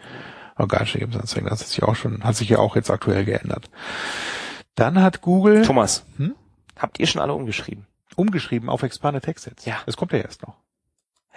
organischen 0.56 0.98
Ergebnissen 1.00 1.20
Anzeigen. 1.22 1.46
Das 1.48 1.60
hat 1.60 1.68
sich 1.68 1.82
auch 1.82 1.94
schon, 1.94 2.24
hat 2.24 2.36
sich 2.36 2.48
ja 2.48 2.58
auch 2.58 2.74
jetzt 2.76 2.90
aktuell 2.90 3.24
geändert. 3.24 3.70
Dann 4.74 5.00
hat 5.02 5.20
Google 5.20 5.64
Thomas, 5.64 6.04
Hm? 6.16 6.34
habt 6.78 6.98
ihr 6.98 7.06
schon 7.06 7.20
alle 7.22 7.34
umgeschrieben? 7.34 7.86
umgeschrieben 8.16 8.68
auf 8.68 8.82
Expanded 8.82 9.22
Text 9.24 9.44
Sets. 9.44 9.64
Ja. 9.64 9.76
Das 9.86 9.96
kommt 9.96 10.12
ja 10.12 10.18
erst 10.18 10.42
noch. 10.46 10.54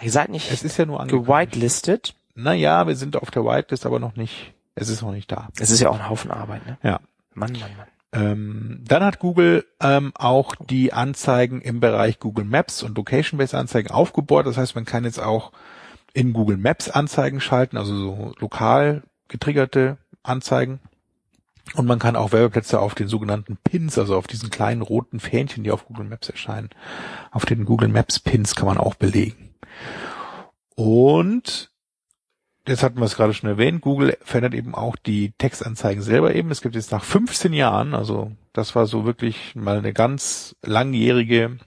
Ihr 0.00 0.10
seid 0.10 0.28
nicht 0.28 0.50
Es 0.52 0.62
ist 0.62 0.76
ja 0.76 0.84
nur 0.84 1.04
gewitelistet. 1.06 2.14
Naja, 2.34 2.86
wir 2.86 2.96
sind 2.96 3.16
auf 3.16 3.30
der 3.30 3.44
Whitelist, 3.46 3.86
aber 3.86 3.98
noch 3.98 4.14
nicht, 4.16 4.52
es 4.74 4.90
ist 4.90 5.00
noch 5.00 5.12
nicht 5.12 5.32
da. 5.32 5.48
Es 5.58 5.70
ist 5.70 5.80
ja 5.80 5.88
auch 5.88 5.98
ein 5.98 6.08
Haufen 6.10 6.30
Arbeit, 6.30 6.66
ne? 6.66 6.76
Ja. 6.82 7.00
Mann, 7.32 7.52
Mann, 7.52 7.60
Mann. 7.78 7.86
Ähm, 8.12 8.82
dann 8.86 9.04
hat 9.04 9.18
Google 9.18 9.66
ähm, 9.80 10.12
auch 10.14 10.54
die 10.56 10.92
Anzeigen 10.92 11.60
im 11.60 11.80
Bereich 11.80 12.18
Google 12.18 12.44
Maps 12.44 12.82
und 12.82 12.96
Location-Based 12.96 13.54
Anzeigen 13.54 13.90
aufgebohrt. 13.90 14.46
Das 14.46 14.56
heißt, 14.56 14.74
man 14.74 14.84
kann 14.84 15.04
jetzt 15.04 15.20
auch 15.20 15.52
in 16.14 16.32
Google 16.32 16.56
Maps 16.56 16.88
Anzeigen 16.88 17.40
schalten, 17.40 17.76
also 17.76 17.94
so 17.94 18.34
lokal 18.38 19.02
getriggerte 19.28 19.98
Anzeigen. 20.22 20.80
Und 21.74 21.86
man 21.86 21.98
kann 21.98 22.16
auch 22.16 22.32
Werbeplätze 22.32 22.80
auf 22.80 22.94
den 22.94 23.08
sogenannten 23.08 23.56
Pins, 23.56 23.98
also 23.98 24.16
auf 24.16 24.28
diesen 24.28 24.50
kleinen 24.50 24.82
roten 24.82 25.18
Fähnchen, 25.18 25.64
die 25.64 25.72
auf 25.72 25.86
Google 25.86 26.06
Maps 26.06 26.28
erscheinen, 26.28 26.70
auf 27.32 27.44
den 27.44 27.64
Google 27.64 27.88
Maps 27.88 28.20
Pins 28.20 28.54
kann 28.54 28.66
man 28.66 28.78
auch 28.78 28.94
belegen. 28.94 29.54
Und 30.76 31.70
jetzt 32.68 32.82
hatten 32.82 32.98
wir 32.98 33.04
es 33.04 33.16
gerade 33.16 33.34
schon 33.34 33.48
erwähnt, 33.48 33.80
Google 33.80 34.16
verändert 34.22 34.54
eben 34.54 34.74
auch 34.74 34.96
die 34.96 35.32
Textanzeigen 35.38 36.02
selber 36.02 36.34
eben. 36.34 36.50
Es 36.50 36.60
gibt 36.60 36.74
jetzt 36.74 36.92
nach 36.92 37.04
15 37.04 37.52
Jahren, 37.52 37.94
also 37.94 38.32
das 38.52 38.74
war 38.74 38.86
so 38.86 39.04
wirklich 39.04 39.54
mal 39.54 39.78
eine 39.78 39.92
ganz 39.92 40.56
langjährige 40.62 41.58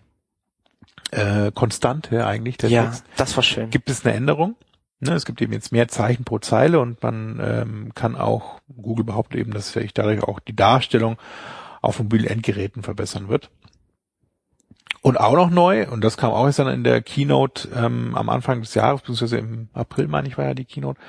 äh, 1.11 1.51
Konstante 1.53 2.25
eigentlich 2.25 2.57
der 2.57 2.69
Ja, 2.69 2.83
Text, 2.85 3.05
das 3.17 3.35
war 3.35 3.43
schön. 3.43 3.69
gibt 3.69 3.89
es 3.89 4.05
eine 4.05 4.15
Änderung. 4.15 4.55
Ne, 5.01 5.13
es 5.13 5.23
gibt 5.25 5.41
eben 5.41 5.53
jetzt 5.53 5.71
mehr 5.71 5.87
Zeichen 5.87 6.25
pro 6.25 6.39
Zeile 6.39 6.81
und 6.81 7.01
man 7.01 7.39
ähm, 7.41 7.91
kann 7.95 8.17
auch, 8.17 8.59
Google 8.81 9.05
behauptet 9.05 9.39
eben, 9.39 9.53
dass 9.53 9.69
vielleicht 9.69 9.97
dadurch 9.97 10.23
auch 10.23 10.41
die 10.41 10.55
Darstellung 10.55 11.17
auf 11.81 11.99
mobilen 11.99 12.25
Endgeräten 12.25 12.83
verbessern 12.83 13.29
wird. 13.29 13.49
Und 15.01 15.19
auch 15.19 15.35
noch 15.35 15.49
neu, 15.49 15.87
und 15.87 16.03
das 16.03 16.17
kam 16.17 16.31
auch 16.31 16.45
jetzt 16.45 16.59
dann 16.59 16.67
in 16.67 16.83
der 16.83 17.01
Keynote 17.01 17.69
ähm, 17.73 18.15
am 18.15 18.29
Anfang 18.29 18.61
des 18.61 18.73
Jahres, 18.73 19.01
beziehungsweise 19.01 19.37
im 19.37 19.69
April, 19.73 20.07
meine 20.07 20.27
ich, 20.27 20.37
war 20.37 20.45
ja 20.45 20.53
die 20.53 20.65
Keynote, 20.65 20.99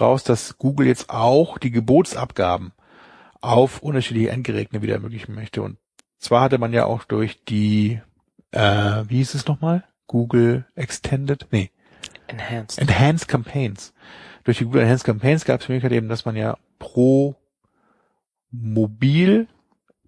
raus, 0.00 0.24
dass 0.24 0.58
Google 0.58 0.86
jetzt 0.86 1.10
auch 1.10 1.58
die 1.58 1.70
Gebotsabgaben 1.70 2.72
auf 3.40 3.82
unterschiedliche 3.82 4.30
Endgeräte 4.30 4.82
wieder 4.82 4.94
ermöglichen 4.94 5.34
möchte. 5.34 5.62
Und 5.62 5.78
zwar 6.18 6.42
hatte 6.42 6.58
man 6.58 6.72
ja 6.72 6.86
auch 6.86 7.04
durch 7.04 7.44
die, 7.44 8.00
äh, 8.50 9.04
wie 9.06 9.18
hieß 9.18 9.34
es 9.34 9.46
nochmal? 9.46 9.84
Google 10.08 10.66
Extended? 10.74 11.46
Nee, 11.50 11.70
Enhanced. 12.26 12.78
Enhanced 12.78 13.28
Campaigns. 13.28 13.92
Durch 14.44 14.58
die 14.58 14.64
Google 14.64 14.82
Enhanced 14.82 15.04
Campaigns 15.04 15.44
gab 15.44 15.60
es 15.60 15.66
die 15.66 15.72
Möglichkeit 15.72 15.96
eben, 15.96 16.08
dass 16.08 16.24
man 16.24 16.36
ja 16.36 16.56
pro 16.78 17.36
Mobil 18.50 19.46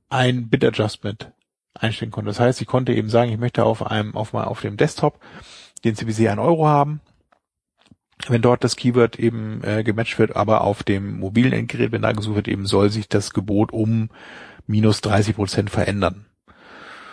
ein 0.09 0.49
Bit 0.49 0.64
Adjustment 0.64 1.33
einstellen 1.74 2.11
konnte. 2.11 2.30
Das 2.30 2.40
heißt, 2.40 2.61
ich 2.61 2.66
konnte 2.66 2.92
eben 2.92 3.09
sagen, 3.09 3.30
ich 3.30 3.38
möchte 3.38 3.64
auf 3.64 3.87
einem, 3.87 4.16
auf 4.16 4.33
mal 4.33 4.44
auf 4.44 4.61
dem 4.61 4.76
Desktop 4.76 5.20
den 5.85 5.94
CPC 5.94 6.28
1 6.28 6.38
Euro 6.38 6.66
haben. 6.66 7.00
Wenn 8.28 8.42
dort 8.42 8.64
das 8.64 8.76
Keyword 8.76 9.18
eben 9.18 9.64
äh, 9.64 9.83
gematcht 9.83 10.18
wird, 10.18 10.37
aber 10.37 10.62
auf 10.62 10.83
dem 10.83 11.18
mobilen 11.18 11.52
Endgerät, 11.52 11.90
wenn 11.92 12.02
da 12.02 12.12
gesucht 12.12 12.37
wird, 12.37 12.48
eben 12.48 12.66
soll 12.66 12.90
sich 12.90 13.09
das 13.09 13.33
Gebot 13.33 13.72
um 13.72 14.11
minus 14.66 15.00
30 15.00 15.37
Prozent 15.37 15.70
verändern. 15.70 16.26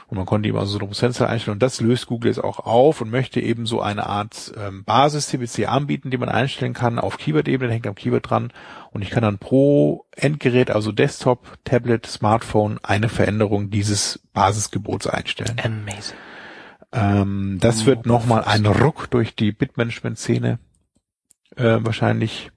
Und 0.09 0.15
man 0.17 0.25
konnte 0.25 0.47
eben 0.47 0.57
also 0.57 0.71
so 0.71 0.79
eine 0.79 0.87
Prozentzahl 0.87 1.27
einstellen 1.27 1.55
und 1.55 1.61
das 1.63 1.81
löst 1.81 2.07
Google 2.07 2.29
jetzt 2.31 2.41
auch 2.41 2.59
auf 2.59 3.01
und 3.01 3.09
möchte 3.11 3.41
eben 3.41 3.65
so 3.65 3.81
eine 3.81 4.05
Art 4.07 4.53
ähm, 4.57 4.85
Basis-CPC 4.85 5.67
anbieten, 5.67 6.11
die 6.11 6.17
man 6.17 6.29
einstellen 6.29 6.73
kann 6.73 6.97
auf 6.97 7.17
Keyword-Ebene, 7.17 7.73
hängt 7.73 7.87
am 7.87 7.95
Keyword 7.95 8.29
dran 8.29 8.53
und 8.91 9.01
ich 9.01 9.09
kann 9.09 9.23
dann 9.23 9.37
pro 9.37 10.05
Endgerät, 10.15 10.71
also 10.71 10.93
Desktop, 10.93 11.57
Tablet, 11.65 12.05
Smartphone, 12.05 12.79
eine 12.83 13.09
Veränderung 13.09 13.69
dieses 13.69 14.19
Basisgebots 14.31 15.07
einstellen. 15.07 15.57
Amazing. 15.61 16.15
Ähm, 16.93 17.57
das 17.59 17.85
wird 17.85 18.05
nochmal 18.05 18.45
ein 18.45 18.65
Ruck 18.65 19.09
durch 19.11 19.35
die 19.35 19.51
Bitmanagement-Szene 19.51 20.57
äh, 21.57 21.79
wahrscheinlich 21.81 22.49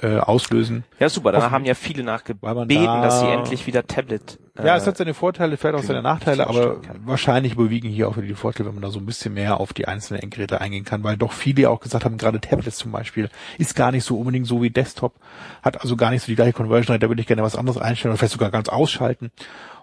äh, 0.00 0.16
auslösen. 0.16 0.84
Ja, 0.98 1.10
super. 1.10 1.30
Da 1.32 1.50
haben 1.50 1.66
ja 1.66 1.74
viele 1.74 2.02
nachgebeten, 2.04 2.68
da- 2.68 3.02
dass 3.02 3.20
sie 3.20 3.26
endlich 3.26 3.66
wieder 3.66 3.86
Tablet. 3.86 4.38
Äh, 4.58 4.66
Ja, 4.66 4.76
es 4.76 4.86
hat 4.86 4.96
seine 4.96 5.14
Vorteile, 5.14 5.56
vielleicht 5.56 5.76
auch 5.76 5.82
seine 5.82 6.02
Nachteile, 6.02 6.46
aber 6.46 6.80
wahrscheinlich 7.04 7.54
überwiegen 7.54 7.88
hier 7.88 8.08
auch 8.08 8.16
wieder 8.16 8.26
die 8.26 8.34
Vorteile, 8.34 8.68
wenn 8.68 8.74
man 8.74 8.82
da 8.82 8.90
so 8.90 8.98
ein 8.98 9.06
bisschen 9.06 9.34
mehr 9.34 9.60
auf 9.60 9.72
die 9.72 9.86
einzelnen 9.88 10.22
Endgeräte 10.22 10.60
eingehen 10.60 10.84
kann, 10.84 11.04
weil 11.04 11.16
doch 11.16 11.32
viele 11.32 11.70
auch 11.70 11.80
gesagt 11.80 12.04
haben, 12.04 12.18
gerade 12.18 12.40
Tablets 12.40 12.76
zum 12.76 12.92
Beispiel, 12.92 13.30
ist 13.58 13.74
gar 13.74 13.92
nicht 13.92 14.04
so 14.04 14.18
unbedingt 14.18 14.46
so 14.46 14.62
wie 14.62 14.70
Desktop, 14.70 15.14
hat 15.62 15.80
also 15.80 15.96
gar 15.96 16.10
nicht 16.10 16.22
so 16.22 16.26
die 16.26 16.36
gleiche 16.36 16.52
Conversion 16.52 16.92
Rate, 16.94 17.00
da 17.00 17.08
würde 17.08 17.20
ich 17.20 17.26
gerne 17.26 17.42
was 17.42 17.56
anderes 17.56 17.80
einstellen 17.80 18.12
oder 18.12 18.18
vielleicht 18.18 18.32
sogar 18.32 18.50
ganz 18.50 18.68
ausschalten 18.68 19.30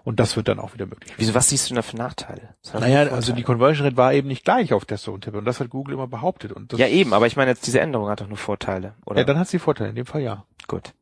und 0.04 0.18
das 0.18 0.36
wird 0.36 0.48
dann 0.48 0.58
auch 0.58 0.74
wieder 0.74 0.86
möglich. 0.86 1.12
Wieso, 1.16 1.34
was 1.34 1.48
siehst 1.48 1.66
du 1.66 1.74
denn 1.74 1.76
da 1.76 1.82
für 1.82 1.96
Nachteile? 1.96 2.54
Naja, 2.72 3.12
also 3.12 3.32
die? 3.32 3.42
Conversion 3.42 3.86
Rate 3.86 3.96
war 3.96 4.12
eben 4.12 4.28
nicht 4.28 4.44
gleich 4.44 4.72
auf 4.72 4.84
Desktop 4.84 5.14
und 5.14 5.24
Tablet 5.24 5.40
und 5.40 5.44
das 5.44 5.60
hat 5.60 5.70
Google 5.70 5.94
immer 5.94 6.06
behauptet 6.06 6.52
und 6.52 6.72
das, 6.72 6.80
Ja, 6.80 6.88
eben, 6.88 7.12
aber 7.12 7.26
ich 7.26 7.36
meine 7.36 7.50
jetzt 7.50 7.66
diese 7.66 7.80
Änderung 7.80 8.08
hat 8.08 8.20
doch 8.20 8.28
nur 8.28 8.36
Vorteile, 8.38 8.94
oder? 9.04 9.18
ja, 9.18 9.24
dann 9.24 9.38
hat 9.38 9.48
sie 9.48 9.58
Vorteile, 9.58 9.90
in 9.90 9.96
dem 9.96 10.06
Fall 10.06 10.22
ja. 10.22 10.44
Gut. 10.66 10.92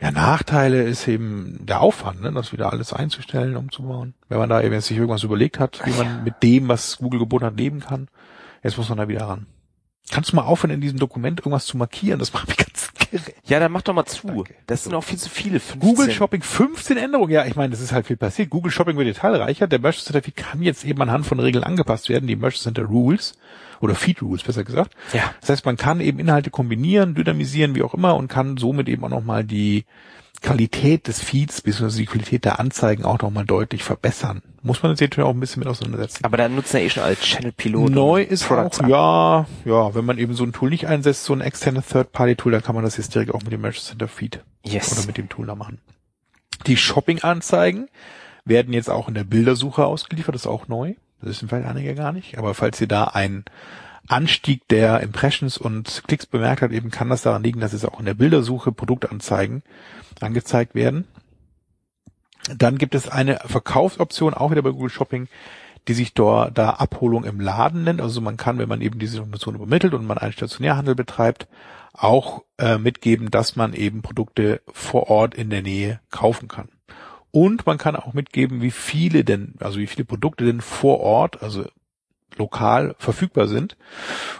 Ja, 0.00 0.12
Nachteile 0.12 0.82
ist 0.84 1.08
eben 1.08 1.66
der 1.66 1.80
Aufwand, 1.80 2.20
ne, 2.20 2.32
das 2.32 2.52
wieder 2.52 2.72
alles 2.72 2.92
einzustellen, 2.92 3.56
umzubauen. 3.56 4.14
Wenn 4.28 4.38
man 4.38 4.48
da 4.48 4.62
eben 4.62 4.80
sich 4.80 4.96
irgendwas 4.96 5.24
überlegt 5.24 5.58
hat, 5.58 5.80
wie 5.84 5.90
man 5.90 6.22
mit 6.22 6.42
dem, 6.42 6.68
was 6.68 6.98
Google 6.98 7.18
geboten 7.18 7.44
hat, 7.46 7.56
leben 7.56 7.80
kann, 7.80 8.08
jetzt 8.62 8.78
muss 8.78 8.88
man 8.88 8.98
da 8.98 9.08
wieder 9.08 9.26
ran. 9.26 9.46
Kannst 10.10 10.32
du 10.32 10.36
mal 10.36 10.42
aufhören, 10.42 10.70
in 10.70 10.80
diesem 10.80 10.98
Dokument 10.98 11.40
irgendwas 11.40 11.66
zu 11.66 11.76
markieren? 11.76 12.18
Das 12.18 12.32
macht 12.32 12.48
mich 12.48 12.56
ganz 12.56 12.92
kirre. 12.94 13.32
Ja, 13.44 13.60
dann 13.60 13.72
mach 13.72 13.82
doch 13.82 13.92
mal 13.92 14.06
zu. 14.06 14.28
Danke. 14.28 14.54
Das 14.66 14.84
sind 14.84 14.94
auch 14.94 15.04
viel 15.04 15.18
zu 15.18 15.28
viele. 15.28 15.60
15. 15.60 15.80
Google 15.80 16.10
Shopping 16.10 16.42
15 16.42 16.96
Änderungen. 16.96 17.32
Ja, 17.32 17.44
ich 17.44 17.56
meine, 17.56 17.70
das 17.70 17.80
ist 17.80 17.92
halt 17.92 18.06
viel 18.06 18.16
passiert. 18.16 18.50
Google 18.50 18.72
Shopping 18.72 18.96
wird 18.96 19.08
detailreicher. 19.08 19.66
Der 19.66 19.80
Merchant 19.80 20.04
Center 20.04 20.22
Feed 20.22 20.36
kann 20.36 20.62
jetzt 20.62 20.84
eben 20.84 21.02
anhand 21.02 21.26
von 21.26 21.40
Regeln 21.40 21.64
angepasst 21.64 22.08
werden, 22.08 22.26
die 22.26 22.36
Merchant 22.36 22.62
Center 22.62 22.84
Rules 22.84 23.34
oder 23.80 23.94
Feed 23.94 24.22
Rules 24.22 24.42
besser 24.42 24.64
gesagt. 24.64 24.94
Ja. 25.12 25.32
Das 25.40 25.50
heißt, 25.50 25.64
man 25.66 25.76
kann 25.76 26.00
eben 26.00 26.18
Inhalte 26.18 26.50
kombinieren, 26.50 27.14
dynamisieren, 27.14 27.74
wie 27.74 27.82
auch 27.82 27.94
immer 27.94 28.16
und 28.16 28.28
kann 28.28 28.56
somit 28.56 28.88
eben 28.88 29.04
auch 29.04 29.08
nochmal 29.08 29.44
die 29.44 29.84
Qualität 30.40 31.08
des 31.08 31.20
Feeds 31.20 31.62
bzw. 31.62 31.96
die 31.98 32.06
Qualität 32.06 32.44
der 32.44 32.60
Anzeigen 32.60 33.04
auch 33.04 33.20
nochmal 33.20 33.44
deutlich 33.44 33.82
verbessern. 33.82 34.42
Muss 34.62 34.82
man 34.82 34.94
sich 34.94 35.08
natürlich 35.08 35.28
auch 35.28 35.34
ein 35.34 35.40
bisschen 35.40 35.60
mit 35.60 35.68
auseinandersetzen. 35.68 36.24
Aber 36.24 36.36
da 36.36 36.48
nutzen 36.48 36.76
ja 36.78 36.82
eh 36.84 36.90
schon 36.90 37.02
alle 37.02 37.16
Channel-Pilot. 37.16 37.90
Neu 37.90 38.22
ist 38.22 38.50
auch, 38.50 38.70
ja, 38.88 39.46
ja, 39.64 39.94
wenn 39.94 40.04
man 40.04 40.18
eben 40.18 40.34
so 40.34 40.44
ein 40.44 40.52
Tool 40.52 40.70
nicht 40.70 40.86
einsetzt, 40.86 41.24
so 41.24 41.32
ein 41.32 41.40
externes 41.40 41.86
Third-Party-Tool, 41.88 42.52
dann 42.52 42.62
kann 42.62 42.74
man 42.74 42.84
das 42.84 42.96
jetzt 42.96 43.14
direkt 43.14 43.34
auch 43.34 43.42
mit 43.42 43.52
dem 43.52 43.60
Merchant 43.60 43.86
Center 43.86 44.08
Feed 44.08 44.44
Yes. 44.64 44.96
oder 44.96 45.06
mit 45.06 45.16
dem 45.16 45.28
Tool 45.28 45.46
da 45.46 45.54
machen. 45.54 45.80
Die 46.66 46.76
Shopping-Anzeigen 46.76 47.88
werden 48.44 48.72
jetzt 48.72 48.90
auch 48.90 49.08
in 49.08 49.14
der 49.14 49.24
Bildersuche 49.24 49.86
ausgeliefert, 49.86 50.34
das 50.34 50.42
ist 50.42 50.46
auch 50.48 50.68
neu. 50.68 50.94
Das 51.20 51.30
wissen 51.30 51.48
vielleicht 51.48 51.68
einige 51.68 51.94
gar 51.94 52.12
nicht. 52.12 52.38
Aber 52.38 52.54
falls 52.54 52.80
ihr 52.80 52.88
da 52.88 53.04
einen 53.04 53.44
Anstieg 54.08 54.66
der 54.68 55.00
Impressions 55.00 55.58
und 55.58 56.02
Klicks 56.06 56.26
bemerkt 56.26 56.62
habt, 56.62 56.72
eben 56.72 56.90
kann 56.90 57.10
das 57.10 57.22
daran 57.22 57.42
liegen, 57.42 57.60
dass 57.60 57.72
es 57.72 57.84
auch 57.84 57.98
in 57.98 58.06
der 58.06 58.14
Bildersuche 58.14 58.72
Produktanzeigen 58.72 59.62
angezeigt 60.20 60.74
werden. 60.74 61.06
Dann 62.56 62.78
gibt 62.78 62.94
es 62.94 63.08
eine 63.08 63.40
Verkaufsoption, 63.44 64.32
auch 64.32 64.50
wieder 64.50 64.62
bei 64.62 64.70
Google 64.70 64.90
Shopping, 64.90 65.28
die 65.86 65.94
sich 65.94 66.14
dort 66.14 66.56
da 66.56 66.70
Abholung 66.70 67.24
im 67.24 67.40
Laden 67.40 67.84
nennt. 67.84 68.00
Also 68.00 68.20
man 68.20 68.36
kann, 68.36 68.58
wenn 68.58 68.68
man 68.68 68.80
eben 68.80 68.98
diese 68.98 69.18
Information 69.18 69.56
übermittelt 69.56 69.94
und 69.94 70.06
man 70.06 70.18
einen 70.18 70.32
Stationärhandel 70.32 70.94
betreibt, 70.94 71.46
auch 71.92 72.44
äh, 72.58 72.78
mitgeben, 72.78 73.30
dass 73.30 73.56
man 73.56 73.74
eben 73.74 74.02
Produkte 74.02 74.60
vor 74.72 75.10
Ort 75.10 75.34
in 75.34 75.50
der 75.50 75.62
Nähe 75.62 76.00
kaufen 76.10 76.48
kann. 76.48 76.68
Und 77.30 77.66
man 77.66 77.78
kann 77.78 77.96
auch 77.96 78.14
mitgeben, 78.14 78.62
wie 78.62 78.70
viele 78.70 79.24
denn, 79.24 79.54
also 79.60 79.78
wie 79.78 79.86
viele 79.86 80.04
Produkte 80.04 80.44
denn 80.44 80.60
vor 80.60 81.00
Ort, 81.00 81.42
also 81.42 81.66
lokal 82.36 82.94
verfügbar 82.98 83.48
sind 83.48 83.76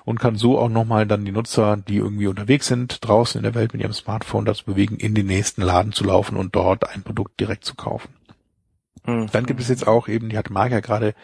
und 0.05 0.21
kann 0.21 0.37
so 0.37 0.59
auch 0.59 0.69
nochmal 0.69 1.07
dann 1.07 1.25
die 1.25 1.33
Nutzer, 1.33 1.77
die 1.77 1.97
irgendwie 1.97 2.29
unterwegs 2.29 2.67
sind, 2.67 3.07
draußen 3.07 3.39
in 3.39 3.43
der 3.43 3.55
Welt 3.55 3.73
mit 3.73 3.83
ihrem 3.83 3.93
Smartphone 3.93 4.45
dazu 4.45 4.65
bewegen, 4.65 4.97
in 4.97 5.15
den 5.15 5.27
nächsten 5.27 5.63
Laden 5.63 5.93
zu 5.93 6.05
laufen 6.05 6.37
und 6.37 6.55
dort 6.55 6.89
ein 6.89 7.03
Produkt 7.03 7.41
direkt 7.41 7.65
zu 7.65 7.75
kaufen. 7.75 8.11
Hm. 9.05 9.29
Dann 9.33 9.47
gibt 9.47 9.61
es 9.61 9.69
jetzt 9.69 9.87
auch 9.87 10.09
eben, 10.09 10.29
die 10.29 10.39
hat 10.39 10.51
Mark 10.51 10.71
ja 10.71 10.81
gerade 10.81 11.15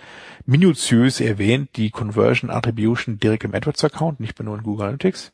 minutiös 0.46 1.20
erwähnt, 1.20 1.70
die 1.76 1.90
Conversion 1.90 2.50
Attribution 2.50 3.18
direkt 3.18 3.44
im 3.44 3.54
AdWords-Account, 3.54 4.20
nicht 4.20 4.38
mehr 4.38 4.46
nur 4.46 4.56
in 4.56 4.64
Google 4.64 4.86
Analytics. 4.86 5.32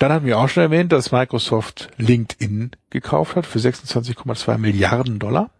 Dann 0.00 0.14
hatten 0.14 0.24
wir 0.24 0.38
auch 0.38 0.48
schon 0.48 0.62
erwähnt, 0.62 0.92
dass 0.92 1.12
Microsoft 1.12 1.90
LinkedIn 1.98 2.70
gekauft 2.88 3.36
hat 3.36 3.44
für 3.44 3.58
26,2 3.58 4.56
Milliarden 4.56 5.18
Dollar. 5.18 5.50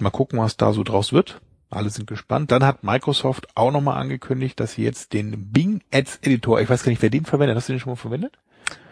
Mal 0.00 0.08
gucken, 0.08 0.38
was 0.38 0.56
da 0.56 0.72
so 0.72 0.82
draus 0.82 1.12
wird. 1.12 1.42
Alle 1.68 1.90
sind 1.90 2.06
gespannt. 2.06 2.50
Dann 2.50 2.64
hat 2.64 2.84
Microsoft 2.84 3.54
auch 3.54 3.70
nochmal 3.70 4.00
angekündigt, 4.00 4.58
dass 4.60 4.72
sie 4.72 4.82
jetzt 4.82 5.12
den 5.12 5.52
Bing 5.52 5.82
Ads 5.92 6.20
Editor, 6.22 6.58
ich 6.62 6.70
weiß 6.70 6.84
gar 6.84 6.90
nicht, 6.90 7.02
wer 7.02 7.10
den 7.10 7.26
verwendet. 7.26 7.54
Hast 7.54 7.68
du 7.68 7.74
den 7.74 7.80
schon 7.80 7.90
mal 7.90 7.96
verwendet? 7.96 8.38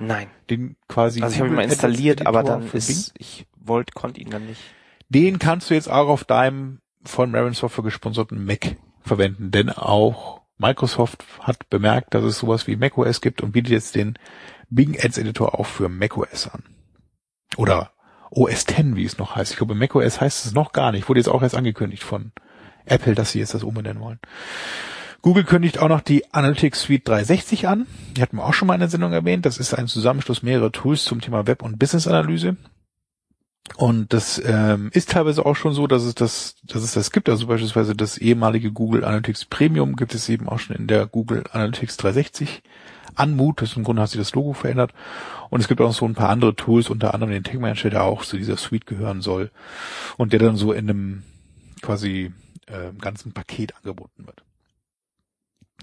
Nein. 0.00 0.26
Den 0.50 0.76
quasi. 0.86 1.22
Also 1.22 1.34
ich 1.34 1.40
habe 1.40 1.48
ihn 1.48 1.56
mal 1.56 1.62
installiert, 1.62 2.26
aber 2.26 2.42
dann 2.42 2.70
ist, 2.70 3.14
ich 3.16 3.46
wollte, 3.56 3.94
konnte 3.94 4.20
ihn 4.20 4.28
dann 4.28 4.44
nicht. 4.44 4.60
Den 5.08 5.38
kannst 5.38 5.70
du 5.70 5.74
jetzt 5.74 5.90
auch 5.90 6.08
auf 6.08 6.24
deinem 6.24 6.80
von 7.04 7.30
Marin 7.30 7.54
Software 7.54 7.84
gesponserten 7.84 8.44
Mac 8.44 8.76
verwenden, 9.00 9.50
denn 9.50 9.70
auch 9.70 10.42
Microsoft 10.58 11.24
hat 11.40 11.70
bemerkt, 11.70 12.12
dass 12.12 12.24
es 12.24 12.38
sowas 12.38 12.66
wie 12.66 12.76
macOS 12.76 13.22
gibt 13.22 13.42
und 13.42 13.52
bietet 13.52 13.72
jetzt 13.72 13.94
den 13.94 14.18
Bing 14.70 14.98
Ads 15.00 15.18
Editor 15.18 15.58
auch 15.58 15.66
für 15.66 15.88
macOS 15.88 16.48
an. 16.48 16.62
Oder 17.56 17.92
OS 18.30 18.62
X, 18.62 18.74
wie 18.94 19.04
es 19.04 19.18
noch 19.18 19.36
heißt. 19.36 19.52
Ich 19.52 19.58
glaube, 19.58 19.74
macOS 19.74 20.20
heißt 20.20 20.46
es 20.46 20.52
noch 20.52 20.72
gar 20.72 20.92
nicht. 20.92 21.08
Wurde 21.08 21.20
jetzt 21.20 21.28
auch 21.28 21.42
erst 21.42 21.56
angekündigt 21.56 22.02
von 22.02 22.32
Apple, 22.84 23.14
dass 23.14 23.32
sie 23.32 23.38
jetzt 23.38 23.54
das 23.54 23.62
umbenennen 23.62 24.02
wollen. 24.02 24.18
Google 25.22 25.44
kündigt 25.44 25.78
auch 25.78 25.88
noch 25.88 26.02
die 26.02 26.32
Analytics 26.34 26.82
Suite 26.82 27.08
360 27.08 27.66
an. 27.66 27.86
Die 28.14 28.20
hatten 28.20 28.36
wir 28.36 28.44
auch 28.44 28.52
schon 28.52 28.68
mal 28.68 28.74
in 28.74 28.80
der 28.80 28.90
Sendung 28.90 29.12
erwähnt. 29.12 29.46
Das 29.46 29.56
ist 29.56 29.72
ein 29.72 29.86
Zusammenschluss 29.86 30.42
mehrerer 30.42 30.70
Tools 30.70 31.04
zum 31.04 31.22
Thema 31.22 31.46
Web- 31.46 31.62
und 31.62 31.78
Business-Analyse. 31.78 32.56
Und 33.76 34.12
das 34.12 34.40
ähm, 34.44 34.90
ist 34.92 35.10
teilweise 35.10 35.46
auch 35.46 35.56
schon 35.56 35.72
so, 35.72 35.86
dass 35.86 36.02
es 36.02 36.14
das, 36.14 36.56
dass 36.64 36.82
es 36.82 36.92
das 36.92 37.10
gibt. 37.10 37.30
Also 37.30 37.46
beispielsweise 37.46 37.96
das 37.96 38.18
ehemalige 38.18 38.70
Google 38.70 39.04
Analytics 39.04 39.46
Premium 39.46 39.96
gibt 39.96 40.14
es 40.14 40.28
eben 40.28 40.48
auch 40.48 40.58
schon 40.58 40.76
in 40.76 40.86
der 40.86 41.06
Google 41.06 41.44
Analytics 41.50 41.96
360 41.96 42.62
Anmut. 43.14 43.62
Das 43.62 43.76
im 43.76 43.84
Grunde 43.84 44.02
hat 44.02 44.10
sich 44.10 44.20
das 44.20 44.34
Logo 44.34 44.52
verändert. 44.52 44.92
Und 45.50 45.60
es 45.60 45.68
gibt 45.68 45.80
auch 45.80 45.92
so 45.92 46.04
ein 46.04 46.14
paar 46.14 46.30
andere 46.30 46.54
Tools, 46.56 46.90
unter 46.90 47.14
anderem 47.14 47.32
den 47.32 47.44
Tech 47.44 47.58
Manager, 47.58 47.90
der 47.90 48.04
auch 48.04 48.24
zu 48.24 48.36
dieser 48.36 48.56
Suite 48.56 48.86
gehören 48.86 49.20
soll 49.20 49.50
und 50.16 50.32
der 50.32 50.40
dann 50.40 50.56
so 50.56 50.72
in 50.72 50.90
einem 50.90 51.22
quasi 51.82 52.32
äh, 52.66 52.92
ganzen 53.00 53.32
Paket 53.32 53.76
angeboten 53.76 54.26
wird. 54.26 54.42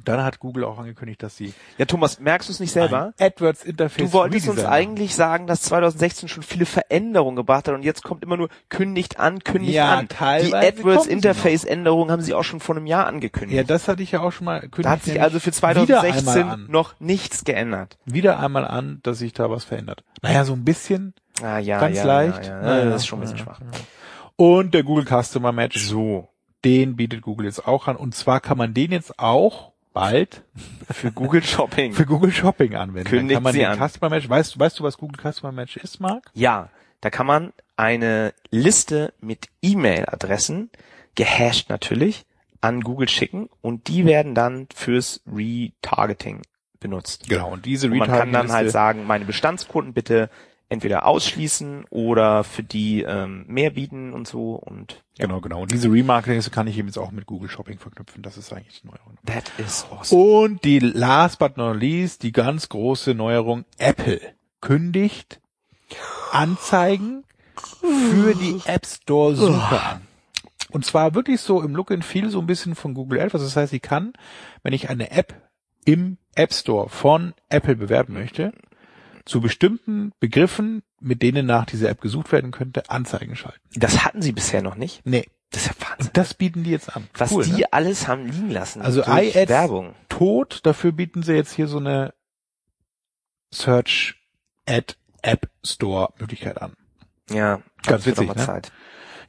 Dann 0.04 0.24
hat 0.24 0.40
Google 0.40 0.64
auch 0.64 0.78
angekündigt, 0.80 1.22
dass 1.24 1.38
sie 1.38 1.54
Ja, 1.78 1.86
Thomas, 1.86 2.20
merkst 2.20 2.50
du 2.50 2.54
es 2.54 2.60
nicht 2.60 2.72
selber? 2.72 3.14
AdWords 3.20 3.64
Interface 3.64 4.06
Du 4.08 4.14
wolltest 4.14 4.48
uns 4.50 4.64
eigentlich 4.66 5.16
sagen, 5.16 5.48
dass 5.48 5.62
2016 5.64 6.30
schon 6.30 6.44
viele 6.44 6.66
Veränderungen 6.66 7.36
gebracht 7.36 7.68
hat 7.68 7.76
und 7.76 7.84
jetzt 7.84 8.04
kommt 8.04 8.24
immer 8.24 8.38
nur 8.38 8.50
kündigt 8.70 9.20
an, 9.20 9.44
kündigt 9.44 9.74
Ja, 9.76 9.98
an. 10.00 10.08
Die 10.42 10.54
AdWords 10.56 11.08
Interface 11.08 11.64
Änderungen 11.64 12.12
haben 12.12 12.22
sie 12.22 12.34
auch 12.34 12.44
schon 12.44 12.60
vor 12.60 12.76
einem 12.76 12.86
Jahr 12.88 13.06
angekündigt. 13.08 13.58
Ja, 13.58 13.64
das 13.64 13.88
hatte 13.88 14.04
ich 14.04 14.12
ja 14.12 14.22
auch 14.22 14.32
schon 14.32 14.46
mal. 14.46 14.68
da 14.78 14.90
hat 14.90 15.04
sich 15.04 15.22
also 15.22 15.40
für 15.40 15.52
wieder 15.52 16.02
einmal 16.02 16.12
2016 16.14 16.44
an. 16.44 16.66
noch 16.70 17.00
nichts 17.00 17.44
geändert. 17.44 17.98
wieder 18.06 18.40
einmal 18.40 18.66
an, 18.66 19.00
dass 19.04 19.20
sich 19.20 19.34
da 19.34 19.50
was 19.50 19.64
verändert. 19.64 20.04
Naja, 20.22 20.46
so 20.46 20.54
ein 20.54 20.64
bisschen. 20.64 21.14
Ah, 21.42 21.58
ja, 21.60 21.80
Ganz 21.80 21.98
ja, 21.98 22.04
leicht. 22.04 22.46
Ja, 22.46 22.52
ja. 22.52 22.62
Naja, 22.62 22.86
das 22.86 23.02
ist 23.02 23.08
schon 23.08 23.20
ein 23.20 23.22
bisschen 23.22 23.38
ja. 23.38 23.44
schwach. 23.44 23.60
Und 24.36 24.74
der 24.74 24.84
Google 24.84 25.06
Customer 25.06 25.52
Match, 25.52 25.80
So. 25.80 26.30
den 26.66 26.96
bietet 26.96 27.22
Google 27.22 27.46
jetzt 27.46 27.68
auch 27.68 27.88
an. 27.88 27.96
Und 27.96 28.16
zwar 28.16 28.40
kann 28.40 28.58
man 28.58 28.74
den 28.74 28.92
jetzt 28.92 29.18
auch 29.20 29.71
bald 29.94 30.44
Für 30.90 31.12
Google 31.12 31.44
Shopping. 31.44 31.94
für 31.94 32.06
Google 32.06 32.32
Shopping 32.32 32.76
anwenden. 32.76 33.04
Dann 33.04 33.20
Kündigt 33.20 33.36
kann 33.36 33.44
man 33.44 33.54
sie 33.54 33.60
den 33.60 33.68
an. 33.68 33.90
Customer 33.90 34.10
Match, 34.10 34.30
weißt, 34.30 34.60
weißt 34.60 34.80
du, 34.80 34.84
was 34.84 34.98
Google 34.98 35.32
Customer 35.32 35.52
Match 35.52 35.78
ist, 35.78 36.00
Marc? 36.00 36.32
Ja, 36.34 36.70
da 37.02 37.10
kann 37.10 37.26
man 37.26 37.54
eine 37.76 38.34
Liste 38.52 39.14
mit 39.20 39.48
E-Mail-Adressen, 39.62 40.70
gehasht 41.16 41.70
natürlich, 41.70 42.26
an 42.62 42.82
Google 42.82 43.10
schicken 43.10 43.50
und 43.62 43.88
die 43.88 44.06
werden 44.06 44.36
dann 44.36 44.68
fürs 44.74 45.22
Retargeting 45.26 46.44
benutzt. 46.80 47.28
Genau. 47.28 47.52
Und 47.52 47.66
diese 47.66 47.88
Und 47.88 47.98
man 47.98 48.08
kann 48.08 48.32
dann 48.32 48.52
halt 48.52 48.72
sagen, 48.72 49.08
meine 49.08 49.26
Bestandskunden 49.26 49.94
bitte 49.94 50.30
entweder 50.72 51.06
ausschließen 51.06 51.86
oder 51.90 52.46
für 52.46 52.64
die 52.64 53.04
ähm, 53.04 53.44
mehr 53.48 53.72
bieten 53.72 54.14
und 54.14 54.26
so 54.26 54.56
und 54.56 55.04
ja, 55.18 55.26
Genau, 55.26 55.42
genau. 55.42 55.62
Und 55.64 55.72
diese 55.72 55.92
Remarketing 55.92 56.42
kann 56.52 56.68
ich 56.68 56.78
eben 56.78 56.88
jetzt 56.88 56.98
auch 56.98 57.12
mit 57.12 57.26
Google 57.26 57.50
Shopping 57.50 57.78
verknüpfen. 57.78 58.24
Das 58.24 58.38
ist 58.38 58.54
eigentlich 58.54 58.82
die 58.82 58.88
Neuerung. 58.88 59.18
that 59.26 59.52
is 59.58 59.86
awesome. 59.92 60.22
Und 60.22 60.64
die 60.64 60.80
last 60.80 61.40
but 61.40 61.58
not 61.58 61.78
least, 61.78 62.24
die 62.24 62.32
ganz 62.32 62.70
große 62.70 63.14
Neuerung, 63.14 63.66
Apple 63.78 64.22
kündigt 64.62 65.42
Anzeigen 66.32 67.26
für 67.82 68.34
die 68.34 68.62
App 68.66 68.86
Store 68.86 69.36
Suche 69.36 69.82
an. 69.82 70.08
Und 70.72 70.86
zwar 70.86 71.14
wirklich 71.14 71.42
so 71.42 71.62
im 71.62 71.76
Look 71.76 71.92
and 71.92 72.06
Feel 72.06 72.30
so 72.30 72.40
ein 72.40 72.48
bisschen 72.48 72.76
von 72.76 72.94
Google 72.94 73.20
AdWords. 73.20 73.44
Das 73.44 73.58
heißt, 73.58 73.74
ich 73.74 73.82
kann, 73.82 74.14
wenn 74.64 74.72
ich 74.72 74.90
eine 74.90 75.12
App 75.12 75.50
im 75.84 76.18
App 76.36 76.54
Store 76.54 76.88
von 76.88 77.34
Apple 77.50 77.76
bewerben 77.76 78.14
möchte, 78.14 78.54
zu 79.26 79.42
bestimmten 79.42 80.12
Begriffen, 80.20 80.84
mit 81.00 81.22
denen 81.22 81.46
nach 81.46 81.66
dieser 81.66 81.90
App 81.90 82.02
gesucht 82.02 82.32
werden 82.32 82.52
könnte, 82.52 82.90
Anzeigen 82.90 83.36
schalten. 83.36 83.60
Das 83.76 84.04
hatten 84.06 84.22
sie 84.22 84.32
bisher 84.32 84.62
noch 84.62 84.76
nicht. 84.76 85.02
Nee. 85.06 85.28
Das 85.52 85.64
ist 85.64 85.68
ja 85.68 85.88
Wahnsinn. 85.90 86.08
Und 86.08 86.18
das 86.18 86.34
bieten 86.34 86.64
die 86.64 86.70
jetzt 86.72 86.96
an. 86.96 87.08
Was 87.14 87.32
Cool, 87.32 87.44
die 87.44 87.52
ne? 87.52 87.74
alles 87.74 88.08
haben 88.08 88.26
liegen 88.26 88.52
lassen. 88.52 88.82
Also 88.82 89.04
iAds 89.04 89.50
Werbung. 89.50 89.96
tot, 90.08 90.62
dafür 90.64 90.94
bieten 90.94 91.24
sie 91.24 91.34
jetzt 91.34 91.52
hier 91.54 91.68
so 91.68 91.78
eine 91.78 92.14
Search 93.54 94.16
Ad 94.66 94.96
App 95.22 95.50
Store 95.66 96.14
Möglichkeit 96.20 96.62
an. 96.62 96.74
Ja, 97.30 97.62
Ganz 97.86 98.06
witzig, 98.06 98.34
ne? 98.34 98.36
Zeit. 98.46 98.72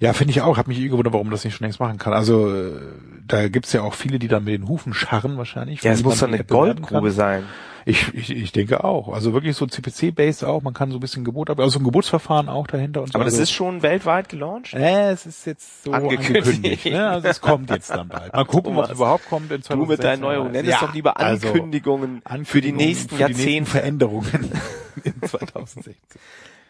Ja, 0.03 0.13
finde 0.13 0.33
ich 0.33 0.41
auch. 0.41 0.57
Hab 0.57 0.67
mich 0.67 0.81
eh 0.81 0.89
gewundert, 0.89 1.13
warum 1.13 1.31
das 1.31 1.45
nicht 1.45 1.55
schon 1.55 1.65
längst 1.65 1.79
machen 1.79 1.97
kann. 1.97 2.13
Also 2.13 2.53
äh, 2.53 2.73
da 3.25 3.47
gibt's 3.49 3.73
ja 3.73 3.83
auch 3.83 3.95
viele, 3.95 4.19
die 4.19 4.27
dann 4.27 4.43
mit 4.43 4.53
den 4.53 4.67
Hufen 4.67 4.95
scharren 4.95 5.39
wahrscheinlich. 5.39 5.81
Ja, 5.81 5.93
es 5.93 6.03
muss 6.03 6.19
doch 6.19 6.27
eine 6.27 6.43
Goldgrube 6.43 7.13
sein. 7.13 7.45
Ich, 7.85 8.13
ich, 8.13 8.31
ich 8.31 8.51
denke 8.51 8.83
auch. 8.83 9.13
Also 9.13 9.33
wirklich 9.33 9.55
so 9.55 9.65
CPC-based 9.65 10.43
auch. 10.45 10.63
Man 10.63 10.75
kann 10.75 10.91
so 10.91 10.97
ein 10.97 11.01
bisschen 11.01 11.23
Gebot, 11.25 11.51
aber 11.51 11.63
also 11.63 11.79
ein 11.79 11.85
Geburtsverfahren 11.85 12.49
auch 12.49 12.67
dahinter 12.67 13.03
und 13.03 13.13
so. 13.13 13.15
Aber 13.15 13.25
das 13.25 13.35
also, 13.35 13.45
ist 13.45 13.53
schon 13.53 13.83
weltweit 13.83 14.29
gelauncht? 14.29 14.75
äh, 14.75 15.13
es 15.13 15.25
ist 15.25 15.47
jetzt 15.47 15.85
so 15.85 15.93
Angekündigt. 15.93 16.47
angekündigt. 16.49 16.87
ne? 16.87 17.09
Also 17.09 17.29
es 17.29 17.41
kommt 17.41 17.71
jetzt 17.71 17.91
dann 17.91 18.09
bald. 18.09 18.33
Mal 18.33 18.45
gucken, 18.45 18.75
Thomas, 18.75 18.91
überhaupt 18.91 19.29
kommt 19.29 19.53
in 19.53 19.63
2016. 19.63 19.79
Du 19.79 19.87
mit 19.87 20.03
deinen 20.03 20.21
Neuerungen. 20.21 20.51
Nenn 20.51 20.67
es 20.67 20.81
doch 20.81 20.93
lieber 20.93 21.17
also 21.21 21.47
Ankündigungen, 21.47 22.23
für 22.45 22.61
die 22.61 22.71
Ankündigungen 22.73 22.77
nächsten 22.77 23.09
für 23.09 23.19
die 23.19 23.35
nächsten 23.35 23.45
Jahrzehnte. 23.45 23.71
Veränderungen 23.71 24.51
in 25.05 25.23
2016. 25.29 25.95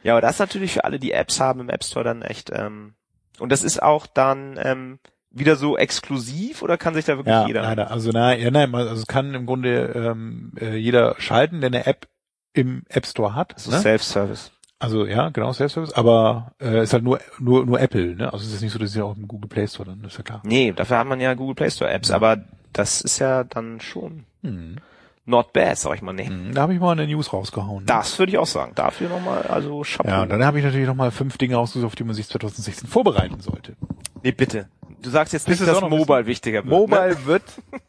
Ja, 0.02 0.12
aber 0.12 0.20
das 0.20 0.32
ist 0.32 0.40
natürlich 0.40 0.72
für 0.74 0.84
alle, 0.84 0.98
die 0.98 1.12
Apps 1.12 1.40
haben 1.40 1.60
im 1.60 1.70
App 1.70 1.82
Store 1.82 2.04
dann 2.04 2.20
echt, 2.20 2.50
ähm, 2.52 2.92
und 3.38 3.50
das 3.52 3.62
ist 3.62 3.82
auch 3.82 4.06
dann 4.06 4.58
ähm, 4.62 4.98
wieder 5.30 5.56
so 5.56 5.76
exklusiv 5.78 6.62
oder 6.62 6.76
kann 6.76 6.94
sich 6.94 7.04
da 7.04 7.16
wirklich 7.16 7.32
Ja, 7.32 7.46
jeder? 7.46 7.62
leider. 7.62 7.90
Also 7.90 8.10
na, 8.12 8.34
ja, 8.36 8.50
nein, 8.50 8.74
also 8.74 8.94
es 8.94 9.06
kann 9.06 9.34
im 9.34 9.46
Grunde 9.46 9.92
ähm, 9.94 10.52
äh, 10.60 10.76
jeder 10.76 11.14
schalten, 11.18 11.60
der 11.60 11.68
eine 11.68 11.86
App 11.86 12.08
im 12.52 12.84
App 12.88 13.06
Store 13.06 13.34
hat. 13.34 13.54
So 13.58 13.70
ne? 13.70 13.78
Self-Service. 13.78 14.52
Also 14.78 15.06
ja, 15.06 15.28
genau, 15.30 15.52
Self-Service, 15.52 15.92
aber 15.94 16.52
äh, 16.60 16.82
ist 16.82 16.92
halt 16.92 17.04
nur 17.04 17.20
nur 17.38 17.64
nur 17.64 17.80
Apple, 17.80 18.16
ne? 18.16 18.32
Also 18.32 18.44
es 18.44 18.52
ist 18.52 18.62
nicht 18.62 18.72
so, 18.72 18.78
dass 18.80 18.92
sie 18.92 19.00
auch 19.00 19.16
im 19.16 19.28
Google 19.28 19.48
Play 19.48 19.66
Store 19.68 19.88
dann, 19.88 20.02
ist 20.04 20.18
ja 20.18 20.24
klar. 20.24 20.42
Nee, 20.44 20.72
dafür 20.72 20.98
hat 20.98 21.06
man 21.06 21.20
ja 21.20 21.34
Google 21.34 21.54
Play 21.54 21.70
Store 21.70 21.90
Apps, 21.90 22.10
aber 22.10 22.38
das 22.72 23.00
ist 23.00 23.18
ja 23.20 23.44
dann 23.44 23.80
schon 23.80 24.24
Hm. 24.42 24.76
Not 25.24 25.52
bad, 25.52 25.78
sag 25.78 25.94
ich 25.94 26.02
mal. 26.02 26.12
Nee. 26.12 26.26
Hm, 26.26 26.52
Da 26.54 26.62
habe 26.62 26.74
ich 26.74 26.80
mal 26.80 26.92
eine 26.92 27.06
News 27.06 27.32
rausgehauen. 27.32 27.80
ne? 27.80 27.86
Das 27.86 28.18
würde 28.18 28.32
ich 28.32 28.38
auch 28.38 28.46
sagen. 28.46 28.72
Dafür 28.74 29.08
nochmal, 29.08 29.42
also 29.42 29.82
Chapeau. 29.82 30.08
Ja, 30.08 30.22
und 30.22 30.28
dann 30.30 30.44
habe 30.44 30.58
ich 30.58 30.64
natürlich 30.64 30.86
noch 30.86 30.94
mal 30.94 31.10
fünf 31.10 31.38
Dinge 31.38 31.56
rausgesucht, 31.56 31.86
auf 31.86 31.94
die 31.96 32.04
man 32.04 32.14
sich 32.14 32.28
2016 32.28 32.88
vorbereiten 32.88 33.40
sollte. 33.40 33.76
nee, 34.22 34.32
bitte. 34.32 34.68
Du 35.00 35.10
sagst 35.10 35.32
jetzt 35.32 35.48
nicht, 35.48 35.60
das 35.60 35.66
dass 35.66 35.80
Mobile 35.80 36.26
wichtiger 36.26 36.58
wird. 36.64 36.66
Mobile 36.72 37.08
Ne? 37.16 37.26
wird 37.26 37.42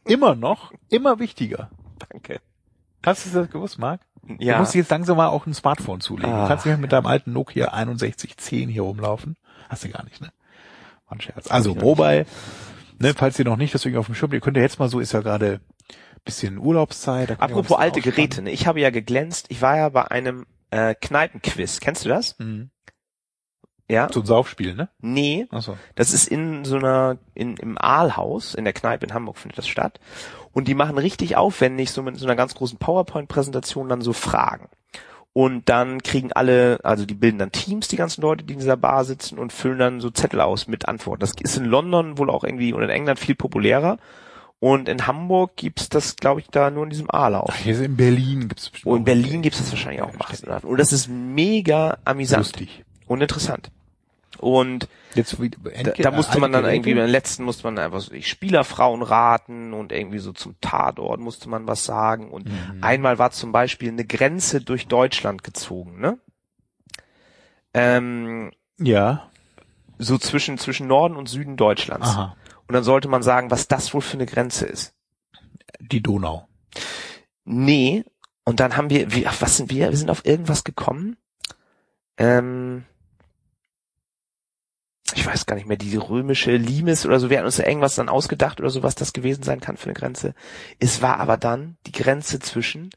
immer 0.06 0.34
noch 0.36 0.72
immer 0.90 1.20
wichtiger. 1.20 1.70
Danke. 2.10 2.40
Hast 3.06 3.26
du 3.28 3.40
das 3.40 3.50
gewusst, 3.52 3.78
Marc? 3.78 4.02
Ja. 4.40 4.54
Du 4.54 4.60
musst 4.62 4.74
jetzt 4.74 4.90
langsam 4.90 5.18
mal 5.18 5.28
auch 5.28 5.46
ein 5.46 5.54
Smartphone 5.54 6.02
zulegen. 6.02 6.32
Ah. 6.34 6.44
Du 6.44 6.48
kannst 6.48 6.66
nicht 6.66 6.72
mehr 6.74 6.82
mit 6.82 6.92
deinem 6.92 7.06
alten 7.06 7.34
Nokia 7.34 7.66
6110 7.76 8.68
hier 8.70 8.82
rumlaufen. 8.84 9.36
Hast 9.70 9.84
du 9.84 9.90
gar 9.90 10.04
nicht, 10.06 10.22
ne? 10.22 10.32
War 11.08 11.18
ein 11.18 11.22
Scherz. 11.22 11.52
Also 11.52 11.76
Mobile, 11.76 12.26
ne, 13.00 13.14
falls 13.16 13.38
ihr 13.38 13.46
noch 13.46 13.58
nicht 13.58 13.74
das 13.76 13.84
irgendwie 13.86 14.00
auf 14.00 14.06
dem 14.08 14.16
Schirm, 14.16 14.32
ihr 14.34 14.40
könnt 14.40 14.56
ja 14.58 14.64
jetzt 14.64 14.80
mal 14.80 14.90
so, 14.90 15.00
ist 15.00 15.12
ja 15.12 15.20
gerade 15.22 15.60
bisschen 16.24 16.58
Urlaubszeit. 16.58 17.40
Apropos 17.42 17.78
alte. 17.78 18.02
Geräte, 18.02 18.42
ne? 18.42 18.52
ich 18.52 18.68
habe 18.68 18.80
ja 18.80 18.90
geglänzt. 18.90 19.48
Ich 19.50 19.62
war 19.62 19.78
ja 19.78 19.90
bei 19.90 20.10
einem 20.10 20.46
äh, 20.72 20.96
Kneipenquiz. 20.96 21.80
Kennst 21.80 22.06
du 22.06 22.10
das? 22.10 22.38
Mhm. 22.40 22.70
Ja? 23.90 24.08
So 24.12 24.22
ein 24.22 24.26
Saufspiel, 24.26 24.76
ne? 24.76 24.90
Nee, 25.02 25.46
Achso. 25.52 25.78
das 25.96 26.14
ist 26.14 26.28
in 26.28 26.64
so 26.66 26.78
einer, 26.78 27.18
in, 27.34 27.58
im 27.58 27.78
Aalhaus, 27.78 28.56
in 28.56 28.64
der 28.64 28.74
Kneipe 28.74 29.06
in 29.06 29.14
Hamburg 29.14 29.38
findet 29.38 29.58
das 29.58 29.68
statt. 29.68 30.00
Und 30.52 30.68
die 30.68 30.74
machen 30.74 30.98
richtig 30.98 31.36
aufwendig, 31.36 31.92
so 31.92 32.02
mit 32.02 32.18
so 32.18 32.26
einer 32.26 32.36
ganz 32.36 32.56
großen 32.56 32.80
PowerPoint-Präsentation 32.80 33.90
dann 33.90 34.02
so 34.02 34.14
Fragen. 34.14 34.70
Und 35.34 35.68
dann 35.68 36.02
kriegen 36.04 36.32
alle, 36.32 36.80
also 36.84 37.06
die 37.06 37.16
bilden 37.16 37.40
dann 37.40 37.52
Teams, 37.52 37.88
die 37.88 37.96
ganzen 37.96 38.22
Leute, 38.22 38.44
die 38.44 38.54
in 38.54 38.60
dieser 38.60 38.78
Bar 38.78 39.04
sitzen 39.04 39.40
und 39.40 39.52
füllen 39.52 39.80
dann 39.80 40.00
so 40.00 40.12
Zettel 40.12 40.40
aus 40.40 40.68
mit 40.68 40.88
Antworten. 40.88 41.22
Das 41.22 41.34
ist 41.40 41.58
in 41.58 41.66
London 41.66 42.20
wohl 42.20 42.30
auch 42.30 42.44
irgendwie 42.44 42.72
und 42.72 42.84
in 42.84 42.90
England 42.90 43.20
viel 43.20 43.36
populärer. 43.36 43.98
Und 44.64 44.88
in 44.88 45.06
Hamburg 45.08 45.58
gibt's 45.58 45.90
das, 45.90 46.16
glaube 46.16 46.40
ich, 46.40 46.48
da 46.48 46.70
nur 46.72 46.86
in 46.86 46.90
diesem 46.90 47.12
Aalhaus. 47.12 47.54
Hier 47.56 47.82
in 47.82 47.98
Berlin 47.98 48.48
gibt's 48.48 48.70
bestimmt 48.70 48.94
Und 48.94 49.00
in 49.00 49.04
Berlin 49.04 49.42
gibt's 49.42 49.58
das 49.60 49.70
wahrscheinlich 49.72 50.02
auch 50.02 50.14
Ja, 50.14 50.20
massenhaft. 50.30 50.64
Und 50.64 50.78
das 50.78 50.94
ist 50.94 51.10
mega 51.10 51.98
amüsant 52.06 52.40
lustig. 52.46 52.86
und 53.08 53.20
interessant. 53.22 53.72
und 54.40 54.88
Jetzt 55.16 55.36
da, 55.84 55.92
da 55.92 56.12
musste 56.12 56.40
man 56.40 56.54
dann 56.54 56.64
irgendwie, 56.64 56.94
beim 56.94 57.10
letzten 57.10 57.44
musste 57.44 57.66
man 57.66 57.78
einfach 57.78 58.00
so 58.00 58.14
die 58.14 58.24
Spielerfrauen 58.24 59.02
raten 59.02 59.74
und 59.74 59.92
irgendwie 59.92 60.20
so 60.20 60.32
zum 60.32 60.56
Tatort 60.62 61.20
musste 61.20 61.50
man 61.50 61.68
was 61.68 61.84
sagen 61.84 62.32
und 62.32 62.48
Mhm. 62.50 62.78
einmal 62.82 63.20
war 63.20 63.32
zum 63.32 63.52
Beispiel 63.52 63.90
eine 63.90 64.06
Grenze 64.06 64.62
durch 64.62 64.88
Deutschland 64.88 65.44
gezogen, 65.44 66.00
ne? 66.00 66.18
Ähm, 67.74 68.52
Ja. 68.80 69.30
so 70.00 70.18
zwischen, 70.18 70.58
zwischen 70.58 70.88
Norden 70.88 71.18
und 71.18 71.28
Süden 71.28 71.58
Deutschlands. 71.58 72.08
Aha. 72.08 72.36
Und 72.68 72.74
dann 72.74 72.84
sollte 72.84 73.08
man 73.08 73.24
sagen, 73.24 73.52
was 73.52 73.68
das 73.68 73.94
wohl 73.94 74.02
für 74.02 74.18
eine 74.18 74.26
Grenze 74.26 74.66
ist. 74.66 74.94
Die 75.80 76.02
Donau. 76.02 76.48
Nee. 77.46 78.06
Und 78.46 78.60
dann 78.60 78.78
haben 78.78 78.90
wir, 78.90 79.08
ach, 79.28 79.42
was 79.42 79.58
sind 79.58 79.70
wir? 79.70 79.90
Wir 79.90 79.98
sind 79.98 80.10
auf 80.10 80.26
irgendwas 80.26 80.64
gekommen. 80.64 81.18
Ähm, 82.18 82.86
ich 85.16 85.26
weiß 85.26 85.46
gar 85.46 85.56
nicht 85.56 85.68
mehr, 85.68 85.78
die 85.78 85.96
römische 85.96 86.56
Limes 86.56 87.06
oder 87.06 87.20
so, 87.20 87.30
wir 87.30 87.38
hatten 87.38 87.46
uns 87.46 87.58
da 87.58 87.66
irgendwas 87.66 87.96
dann 87.96 88.10
ausgedacht 88.10 88.60
oder 88.60 88.70
so, 88.70 88.84
was 88.84 88.96
das 88.96 89.14
gewesen 89.14 89.44
sein 89.44 89.60
kann 89.60 89.78
für 89.78 89.86
eine 89.86 89.94
Grenze. 89.94 90.34
Es 90.80 91.02
war 91.02 91.20
aber 91.20 91.38
dann 91.38 91.78
die 91.86 91.92
Grenze 91.92 92.40
zwischen 92.40 92.90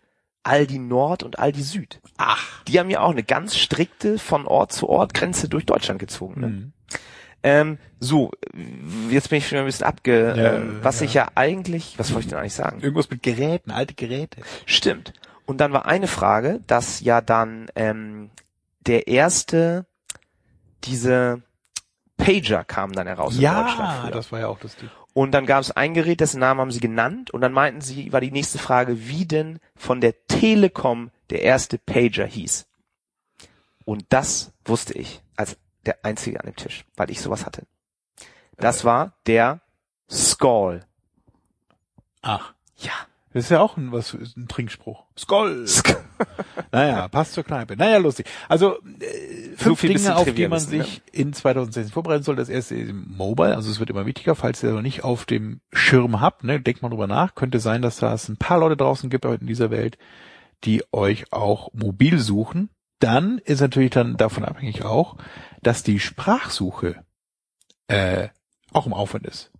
Aldi 0.43 0.79
Nord 0.79 1.23
und 1.23 1.39
Aldi 1.39 1.63
Süd. 1.63 2.01
Ach. 2.17 2.65
Die 2.65 2.79
haben 2.79 2.91
ja 2.91 3.01
auch 3.01 3.11
eine 3.11 3.25
ganz 3.25 3.57
strikte 3.57 4.19
von 4.19 4.47
Ort 4.47 4.73
zu 4.73 4.89
Ort 4.89 5.13
Grenze 5.13 5.49
durch 5.49 5.67
Deutschland 5.67 5.99
gezogen. 5.99 6.41
Ne? 6.41 6.47
Mhm. 6.47 6.73
Ähm, 7.47 7.79
so, 8.01 8.33
jetzt 9.09 9.31
bin 9.31 9.39
ich 9.39 9.47
schon 9.47 9.59
ein 9.59 9.67
bisschen 9.67 9.87
abge... 9.87 10.35
Ja, 10.37 10.55
ähm, 10.55 10.81
was 10.83 10.99
ja. 10.99 11.07
ich 11.07 11.15
ja 11.15 11.29
eigentlich... 11.37 11.97
Was 11.97 12.13
wollte 12.13 12.25
ich 12.25 12.31
denn 12.31 12.41
eigentlich 12.41 12.55
sagen? 12.55 12.81
Irgendwas 12.81 13.09
mit 13.09 13.23
Geräten, 13.23 13.71
alte 13.71 13.95
Geräte. 13.95 14.41
Stimmt. 14.67 15.13
Und 15.45 15.59
dann 15.59 15.73
war 15.73 15.87
eine 15.87 16.09
Frage, 16.09 16.61
dass 16.67 17.01
ja 17.01 17.21
dann 17.21 17.69
ähm, 17.77 18.31
der 18.81 19.07
erste, 19.07 19.87
diese 20.83 21.41
Pager 22.17 22.65
kam 22.65 22.93
dann 22.93 23.07
heraus 23.07 23.37
in 23.37 23.43
Deutschland. 23.43 24.05
Ja, 24.07 24.11
das 24.11 24.33
war 24.33 24.41
ja 24.41 24.49
auch 24.49 24.59
das 24.59 24.75
Ding. 24.75 24.91
Und 25.15 25.31
dann 25.31 25.47
gab 25.47 25.61
es 25.61 25.71
ein 25.71 25.95
Gerät, 25.95 26.19
dessen 26.19 26.41
Namen 26.41 26.61
haben 26.61 26.73
sie 26.73 26.81
genannt. 26.81 27.31
Und 27.31 27.43
dann 27.43 27.53
meinten 27.53 27.81
sie, 27.81 28.13
war 28.13 28.21
die 28.21 28.33
nächste 28.33 28.59
Frage, 28.59 29.07
wie 29.09 29.25
denn 29.25 29.61
von 29.77 30.01
der 30.01 30.27
Telekom 30.27 31.13
der 31.31 31.43
erste 31.43 31.79
Pager 31.79 32.27
hieß. 32.27 32.67
Und 33.85 34.05
das 34.09 34.53
wusste 34.65 34.95
ich 34.95 35.23
als 35.37 35.57
der 35.87 36.05
Einzige 36.05 36.41
an 36.41 36.47
dem 36.47 36.57
Tisch, 36.57 36.85
weil 36.97 37.11
ich 37.11 37.21
sowas 37.21 37.47
hatte. 37.47 37.67
Das 38.57 38.85
war 38.85 39.13
der 39.27 39.61
Skoll. 40.11 40.85
Ach. 42.23 42.55
Ja. 42.77 42.93
Das 43.33 43.45
ist 43.45 43.51
ja 43.51 43.61
auch 43.61 43.77
ein, 43.77 43.93
was, 43.93 44.15
ein 44.15 44.49
Trinkspruch. 44.49 45.05
Skoll. 45.17 45.67
Naja, 46.73 47.07
passt 47.09 47.35
zur 47.35 47.45
Kneipe. 47.45 47.77
Naja, 47.77 47.99
lustig. 47.99 48.27
Also 48.49 48.79
äh, 49.01 49.55
So 49.59 49.75
fünf 49.75 49.83
bisschen 49.83 49.99
Dinge, 49.99 50.17
auf 50.17 50.33
die 50.33 50.49
man 50.49 50.59
wissen, 50.59 50.79
ne? 50.79 50.85
sich 50.85 51.03
in 51.13 51.35
2016 51.35 51.93
vorbereiten 51.93 52.23
soll. 52.23 52.37
Das 52.37 52.49
erste 52.49 52.75
ist 52.75 52.95
Mobile, 52.95 53.55
also 53.55 53.71
es 53.71 53.79
wird 53.79 53.91
immer 53.91 54.07
wichtiger, 54.07 54.35
falls 54.35 54.63
ihr 54.63 54.71
das 54.71 54.77
noch 54.77 54.83
nicht 54.83 55.05
auf 55.05 55.27
dem 55.27 55.61
Schirm 55.73 56.21
habt, 56.21 56.45
ne, 56.45 56.61
denkt 56.61 56.81
mal 56.81 56.89
drüber 56.89 57.07
nach. 57.07 57.35
Könnte 57.35 57.61
sein, 57.61 57.83
dass 57.83 57.99
da 57.99 58.15
es 58.15 58.29
ein 58.29 58.39
paar 58.39 58.59
Leute 58.59 58.77
draußen 58.79 59.11
gibt 59.11 59.27
heute 59.27 59.43
in 59.43 59.47
dieser 59.47 59.71
Welt, 59.71 59.99
die 60.65 60.83
euch 60.93 61.33
auch 61.33 61.73
mobil 61.75 62.19
suchen. 62.19 62.71
Dann 62.99 63.39
ist 63.39 63.61
natürlich 63.61 63.91
dann 63.91 64.17
davon 64.17 64.47
abhängig 64.47 64.83
auch, 64.83 65.17
dass 65.67 65.83
die 65.83 65.99
Sprachsuche 65.99 67.05
äh, 67.89 68.29
auch 68.73 68.87
im 68.87 68.95
Aufwand 68.95 69.27
ist. 69.27 69.51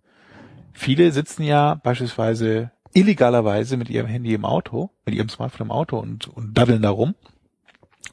Viele 0.73 1.11
sitzen 1.11 1.43
ja 1.43 1.75
beispielsweise 1.75 2.71
illegalerweise 2.93 3.77
mit 3.77 3.89
ihrem 3.89 4.07
Handy 4.07 4.33
im 4.33 4.45
Auto, 4.45 4.91
mit 5.05 5.15
ihrem 5.15 5.27
Smartphone 5.27 5.67
im 5.67 5.71
Auto 5.71 5.97
und, 5.97 6.27
und 6.27 6.57
daddeln 6.57 6.81
da 6.81 6.91
rum 6.91 7.15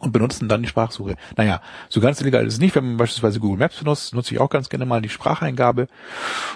und 0.01 0.13
benutzen 0.13 0.49
dann 0.49 0.63
die 0.63 0.69
Sprachsuche. 0.69 1.15
Naja, 1.37 1.61
so 1.89 2.01
ganz 2.01 2.21
illegal 2.21 2.45
ist 2.45 2.55
es 2.55 2.59
nicht. 2.59 2.75
Wenn 2.75 2.85
man 2.85 2.97
beispielsweise 2.97 3.39
Google 3.39 3.59
Maps 3.59 3.79
benutzt, 3.79 4.13
nutze 4.13 4.35
ich 4.35 4.41
auch 4.41 4.51
ganz 4.51 4.69
gerne 4.69 4.87
mal 4.87 5.01
die 5.01 5.09
Spracheingabe 5.09 5.87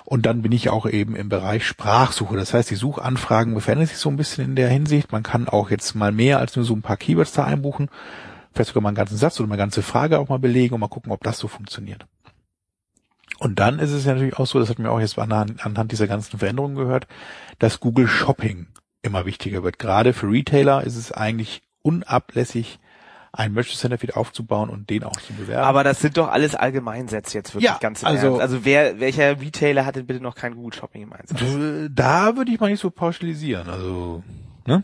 und 0.05 0.27
dann 0.27 0.43
bin 0.43 0.53
ich 0.53 0.71
auch 0.71 0.87
eben 0.87 1.15
im 1.15 1.29
Bereich 1.29 1.67
Sprachsuche. 1.67 2.37
Das 2.37 2.53
heißt, 2.53 2.71
die 2.71 2.75
Suchanfragen 2.75 3.59
verändern 3.61 3.87
sich 3.87 3.99
so 3.99 4.09
ein 4.09 4.17
bisschen 4.17 4.45
in 4.45 4.57
der 4.57 4.69
Hinsicht. 4.69 5.13
Man 5.13 5.23
kann 5.23 5.49
auch 5.49 5.71
jetzt 5.71 5.95
mal 5.95 6.11
mehr 6.11 6.41
als 6.41 6.57
nur 6.57 6.65
so 6.65 6.75
ein 6.75 6.83
paar 6.83 6.97
Keywords 6.97 7.33
da 7.33 7.45
einbuchen, 7.45 7.91
vielleicht 8.59 8.69
sogar 8.69 8.83
mal 8.83 8.89
einen 8.91 8.97
ganzen 8.97 9.17
Satz 9.17 9.39
oder 9.39 9.49
mal 9.49 9.55
eine 9.55 9.63
ganze 9.63 9.83
Frage 9.83 10.19
auch 10.19 10.29
mal 10.29 10.39
belegen 10.39 10.75
und 10.75 10.81
mal 10.81 10.89
gucken, 10.89 11.13
ob 11.13 11.23
das 11.23 11.39
so 11.39 11.47
funktioniert. 11.49 12.07
Und 13.39 13.61
dann 13.61 13.79
ist 13.79 13.93
es 13.93 14.05
ja 14.05 14.15
natürlich 14.15 14.37
auch 14.37 14.47
so, 14.47 14.59
das 14.59 14.69
hat 14.69 14.81
mir 14.81 14.91
auch 14.91 14.99
jetzt 14.99 15.17
anhand, 15.19 15.93
dieser 15.93 16.09
ganzen 16.09 16.39
Veränderungen 16.39 16.75
gehört, 16.75 17.07
dass 17.61 17.79
Google 17.79 18.09
Shopping 18.09 18.67
immer 19.03 19.27
wichtiger 19.27 19.63
wird. 19.63 19.79
Gerade 19.79 20.13
für 20.13 20.29
Retailer 20.29 20.83
ist 20.83 20.97
es 20.97 21.13
eigentlich 21.13 21.63
unablässig, 21.83 22.81
ein 23.33 23.53
Merchant 23.53 23.79
Center 23.79 23.99
Feed 23.99 24.17
aufzubauen 24.17 24.71
und 24.71 24.91
den 24.91 25.05
auch 25.05 25.17
zu 25.21 25.35
bewerben. 25.35 25.65
Aber 25.65 25.85
das 25.85 26.01
sind 26.01 26.17
doch 26.17 26.29
alles 26.29 26.57
Allgemeinsätze 26.57 27.39
jetzt 27.39 27.55
wirklich 27.55 27.71
Ja, 27.71 27.79
ganz 27.79 28.03
im 28.03 28.09
also- 28.09 28.27
Ernst. 28.27 28.41
Also 28.41 28.65
wer, 28.65 28.99
welcher 28.99 29.41
Retailer 29.41 29.87
hat 29.87 29.95
denn 29.95 30.07
bitte 30.07 30.21
noch 30.21 30.35
kein 30.35 30.57
Google 30.57 30.73
Shopping 30.73 31.03
im 31.03 31.13
Einsatz? 31.13 31.39
da 31.95 32.37
würde 32.37 32.51
ich 32.51 32.59
mal 32.59 32.71
nicht 32.71 32.81
so 32.81 32.91
pauschalisieren. 32.91 33.69
Also, 33.69 34.25
ne? 34.67 34.83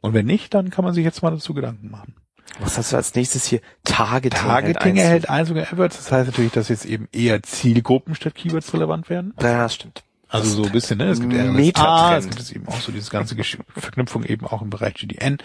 Und 0.00 0.12
wenn 0.14 0.26
nicht, 0.26 0.54
dann 0.54 0.70
kann 0.70 0.84
man 0.84 0.92
sich 0.94 1.04
jetzt 1.04 1.22
mal 1.22 1.30
dazu 1.30 1.54
Gedanken 1.54 1.90
machen. 1.90 2.16
Was 2.60 2.78
hast 2.78 2.92
du 2.92 2.96
als 2.96 3.14
nächstes 3.14 3.44
hier? 3.46 3.60
Targeting. 3.84 4.38
Targeting 4.38 4.96
hält 4.96 5.04
erhält 5.04 5.30
eins 5.30 5.48
sogar 5.48 5.64
AdWords. 5.64 5.96
Das 5.96 6.12
heißt 6.12 6.26
natürlich, 6.26 6.52
dass 6.52 6.68
jetzt 6.68 6.86
eben 6.86 7.08
eher 7.12 7.42
Zielgruppen 7.42 8.14
statt 8.14 8.34
Keywords 8.34 8.72
relevant 8.72 9.10
werden. 9.10 9.34
Ja, 9.40 9.68
stimmt. 9.68 10.02
Also 10.28 10.50
so 10.50 10.64
ein 10.64 10.72
bisschen, 10.72 10.98
ne? 10.98 11.06
Es 11.08 11.20
gibt 11.20 11.32
RSA, 11.32 11.52
Metatrend. 11.52 12.18
es 12.18 12.28
gibt 12.28 12.40
es 12.40 12.52
eben 12.52 12.68
auch 12.68 12.80
so 12.80 12.92
diese 12.92 13.10
ganze 13.10 13.36
Verknüpfung 13.76 14.24
eben 14.24 14.46
auch 14.46 14.62
im 14.62 14.70
Bereich 14.70 14.94
GDN 14.94 15.38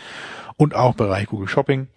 und 0.58 0.76
auch 0.76 0.96
Bereich 0.96 1.28
Google 1.28 1.48
Shopping. 1.48 1.88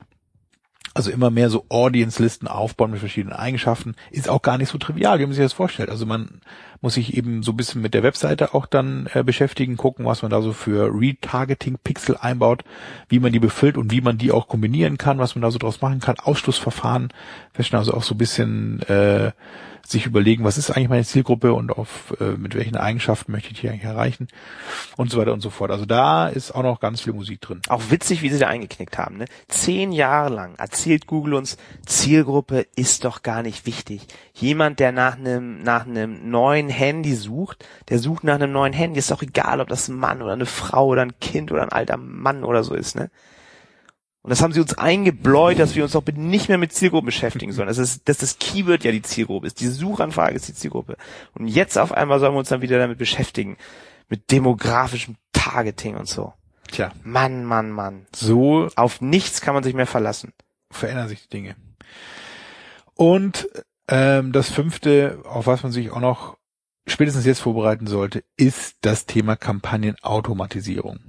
Also 0.95 1.11
immer 1.11 1.30
mehr 1.30 1.51
so 1.51 1.66
Audience-Listen 1.68 2.47
aufbauen 2.47 2.92
mit 2.92 3.01
verschiedenen 3.01 3.36
Eigenschaften. 3.36 3.97
Ist 4.12 4.28
auch 4.28 4.42
gar 4.42 4.59
nicht 4.59 4.68
so 4.68 4.78
trivial, 4.78 5.18
wie 5.18 5.26
man 5.26 5.32
sich 5.32 5.45
das 5.45 5.53
vorstellt. 5.53 5.90
Also 5.90 6.07
man 6.07 6.40
muss 6.80 6.95
sich 6.95 7.16
eben 7.16 7.42
so 7.42 7.53
ein 7.53 7.57
bisschen 7.57 7.82
mit 7.82 7.95
der 7.95 8.05
Webseite 8.05 8.55
auch 8.55 8.66
dann 8.66 9.09
äh, 9.12 9.24
beschäftigen, 9.24 9.76
gucken, 9.76 10.05
was 10.05 10.22
man 10.22 10.30
da 10.30 10.40
so 10.40 10.53
für 10.53 10.90
Retargeting-Pixel 10.95 12.16
einbaut, 12.16 12.62
wie 13.09 13.18
man 13.18 13.32
die 13.32 13.40
befüllt 13.40 13.76
und 13.76 13.90
wie 13.90 14.01
man 14.01 14.18
die 14.18 14.30
auch 14.30 14.47
kombinieren 14.47 14.97
kann, 14.97 15.18
was 15.18 15.34
man 15.34 15.42
da 15.42 15.51
so 15.51 15.59
draus 15.59 15.80
machen 15.80 16.01
kann. 16.01 16.18
Ausschlussverfahren, 16.18 17.09
feststellen 17.53 17.80
also 17.80 17.95
auch 17.95 18.03
so 18.03 18.14
ein 18.14 18.18
bisschen 18.18 18.82
äh, 18.82 19.32
sich 19.87 20.07
überlegen, 20.07 20.45
was 20.45 20.59
ist 20.59 20.70
eigentlich 20.70 20.89
meine 20.89 21.05
Zielgruppe 21.05 21.53
und 21.53 21.70
auf 21.70 22.14
äh, 22.20 22.37
mit 22.37 22.55
welchen 22.55 22.76
Eigenschaften 22.76 23.32
möchte 23.32 23.53
ich 23.53 23.61
die 23.61 23.68
eigentlich 23.68 23.85
erreichen 23.85 24.28
und 24.97 25.11
so 25.11 25.18
weiter 25.18 25.32
und 25.32 25.41
so 25.41 25.51
fort. 25.51 25.70
Also 25.70 25.85
da 25.85 26.28
ist 26.28 26.53
auch 26.53 26.62
noch 26.62 26.80
ganz 26.80 27.03
viel 27.03 27.12
Musik 27.12 27.41
drin. 27.41 27.61
Auch 27.68 27.82
witzig, 27.91 28.22
wie 28.22 28.30
sie 28.30 28.39
da 28.39 28.49
eingeknickt 28.49 28.99
haben. 28.99 29.18
Ne? 29.18 29.26
Zehn 29.49 29.93
Jahre 29.93 30.32
lang 30.32 30.55
erzählt 30.57 31.07
Google 31.07 31.35
uns, 31.35 31.57
Zielgruppe 31.87 32.66
ist 32.76 33.05
doch 33.05 33.22
gar 33.22 33.43
nicht 33.43 33.66
wichtig. 33.66 34.07
Jemand, 34.35 34.80
der 34.80 34.93
nach 34.93 35.16
einem 35.16 35.62
nach 35.62 35.87
einem 35.87 36.30
neuen 36.30 36.68
Handy 36.68 37.14
sucht, 37.14 37.66
der 37.89 37.99
sucht 37.99 38.24
nach 38.24 38.35
einem 38.35 38.53
neuen 38.53 38.72
Handy. 38.72 38.99
Ist 38.99 39.11
doch 39.11 39.22
egal, 39.22 39.61
ob 39.61 39.68
das 39.68 39.89
ein 39.89 39.97
Mann 39.97 40.22
oder 40.22 40.32
eine 40.32 40.47
Frau 40.47 40.87
oder 40.87 41.03
ein 41.03 41.18
Kind 41.20 41.53
oder 41.53 41.62
ein 41.62 41.72
alter 41.72 41.97
Mann 41.97 42.45
oder 42.45 42.64
so 42.64 42.74
ist. 42.74 42.97
Ne? 42.97 43.11
Und 44.25 44.31
das 44.31 44.41
haben 44.41 44.55
sie 44.55 44.61
uns 44.61 44.72
eingebläut, 44.79 45.59
dass 45.59 45.75
wir 45.75 45.83
uns 45.83 45.93
doch 45.93 46.03
nicht 46.14 46.49
mehr 46.49 46.57
mit 46.57 46.72
Zielgruppen 46.72 47.05
beschäftigen 47.05 47.53
sollen. 47.53 47.68
Das 47.68 47.77
ist, 47.77 48.09
dass 48.09 48.16
das 48.16 48.39
Keyword 48.39 48.83
ja 48.83 48.91
die 48.91 49.03
Zielgruppe 49.03 49.47
ist. 49.47 49.61
Die 49.61 49.66
Suchanfrage 49.68 50.35
ist 50.35 50.49
die 50.49 50.55
Zielgruppe. 50.55 50.97
Und 51.35 51.47
jetzt 51.47 51.77
auf 51.77 51.93
einmal 51.93 52.18
sollen 52.20 52.33
wir 52.33 52.39
uns 52.39 52.49
dann 52.49 52.62
wieder 52.62 52.79
damit 52.79 52.97
beschäftigen. 52.97 53.59
Mit 54.09 54.31
demografischem 54.31 55.16
Targeting 55.35 55.97
und 55.97 56.09
so. 56.09 56.33
Tja, 56.70 56.91
Mann, 57.03 57.45
Mann, 57.45 57.70
Mann. 57.70 58.07
so 58.16 58.68
Auf 58.77 59.03
nichts 59.03 59.43
kann 59.43 59.53
man 59.53 59.62
sich 59.62 59.75
mehr 59.75 59.87
verlassen. 59.87 60.33
verändern 60.70 61.09
sich 61.09 61.25
die 61.25 61.29
Dinge. 61.29 61.57
Und 62.95 63.47
ähm, 63.89 64.33
das 64.33 64.49
fünfte, 64.49 65.18
auf 65.25 65.47
was 65.47 65.62
man 65.62 65.72
sich 65.72 65.91
auch 65.91 66.01
noch 66.01 66.39
spätestens 66.87 67.27
jetzt 67.27 67.41
vorbereiten 67.41 67.87
sollte, 67.87 68.25
ist 68.39 68.77
das 68.81 69.05
Thema 69.05 69.37
Kampagnenautomatisierung. 69.37 71.01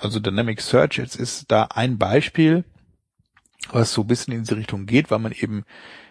Also 0.00 0.20
Dynamic 0.20 0.60
Search 0.60 0.96
jetzt 0.98 1.16
ist 1.16 1.50
da 1.50 1.68
ein 1.74 1.98
Beispiel, 1.98 2.64
was 3.70 3.92
so 3.92 4.02
ein 4.02 4.06
bisschen 4.06 4.34
in 4.34 4.40
diese 4.40 4.56
Richtung 4.56 4.86
geht, 4.86 5.10
weil 5.10 5.18
man 5.18 5.32
eben 5.32 5.64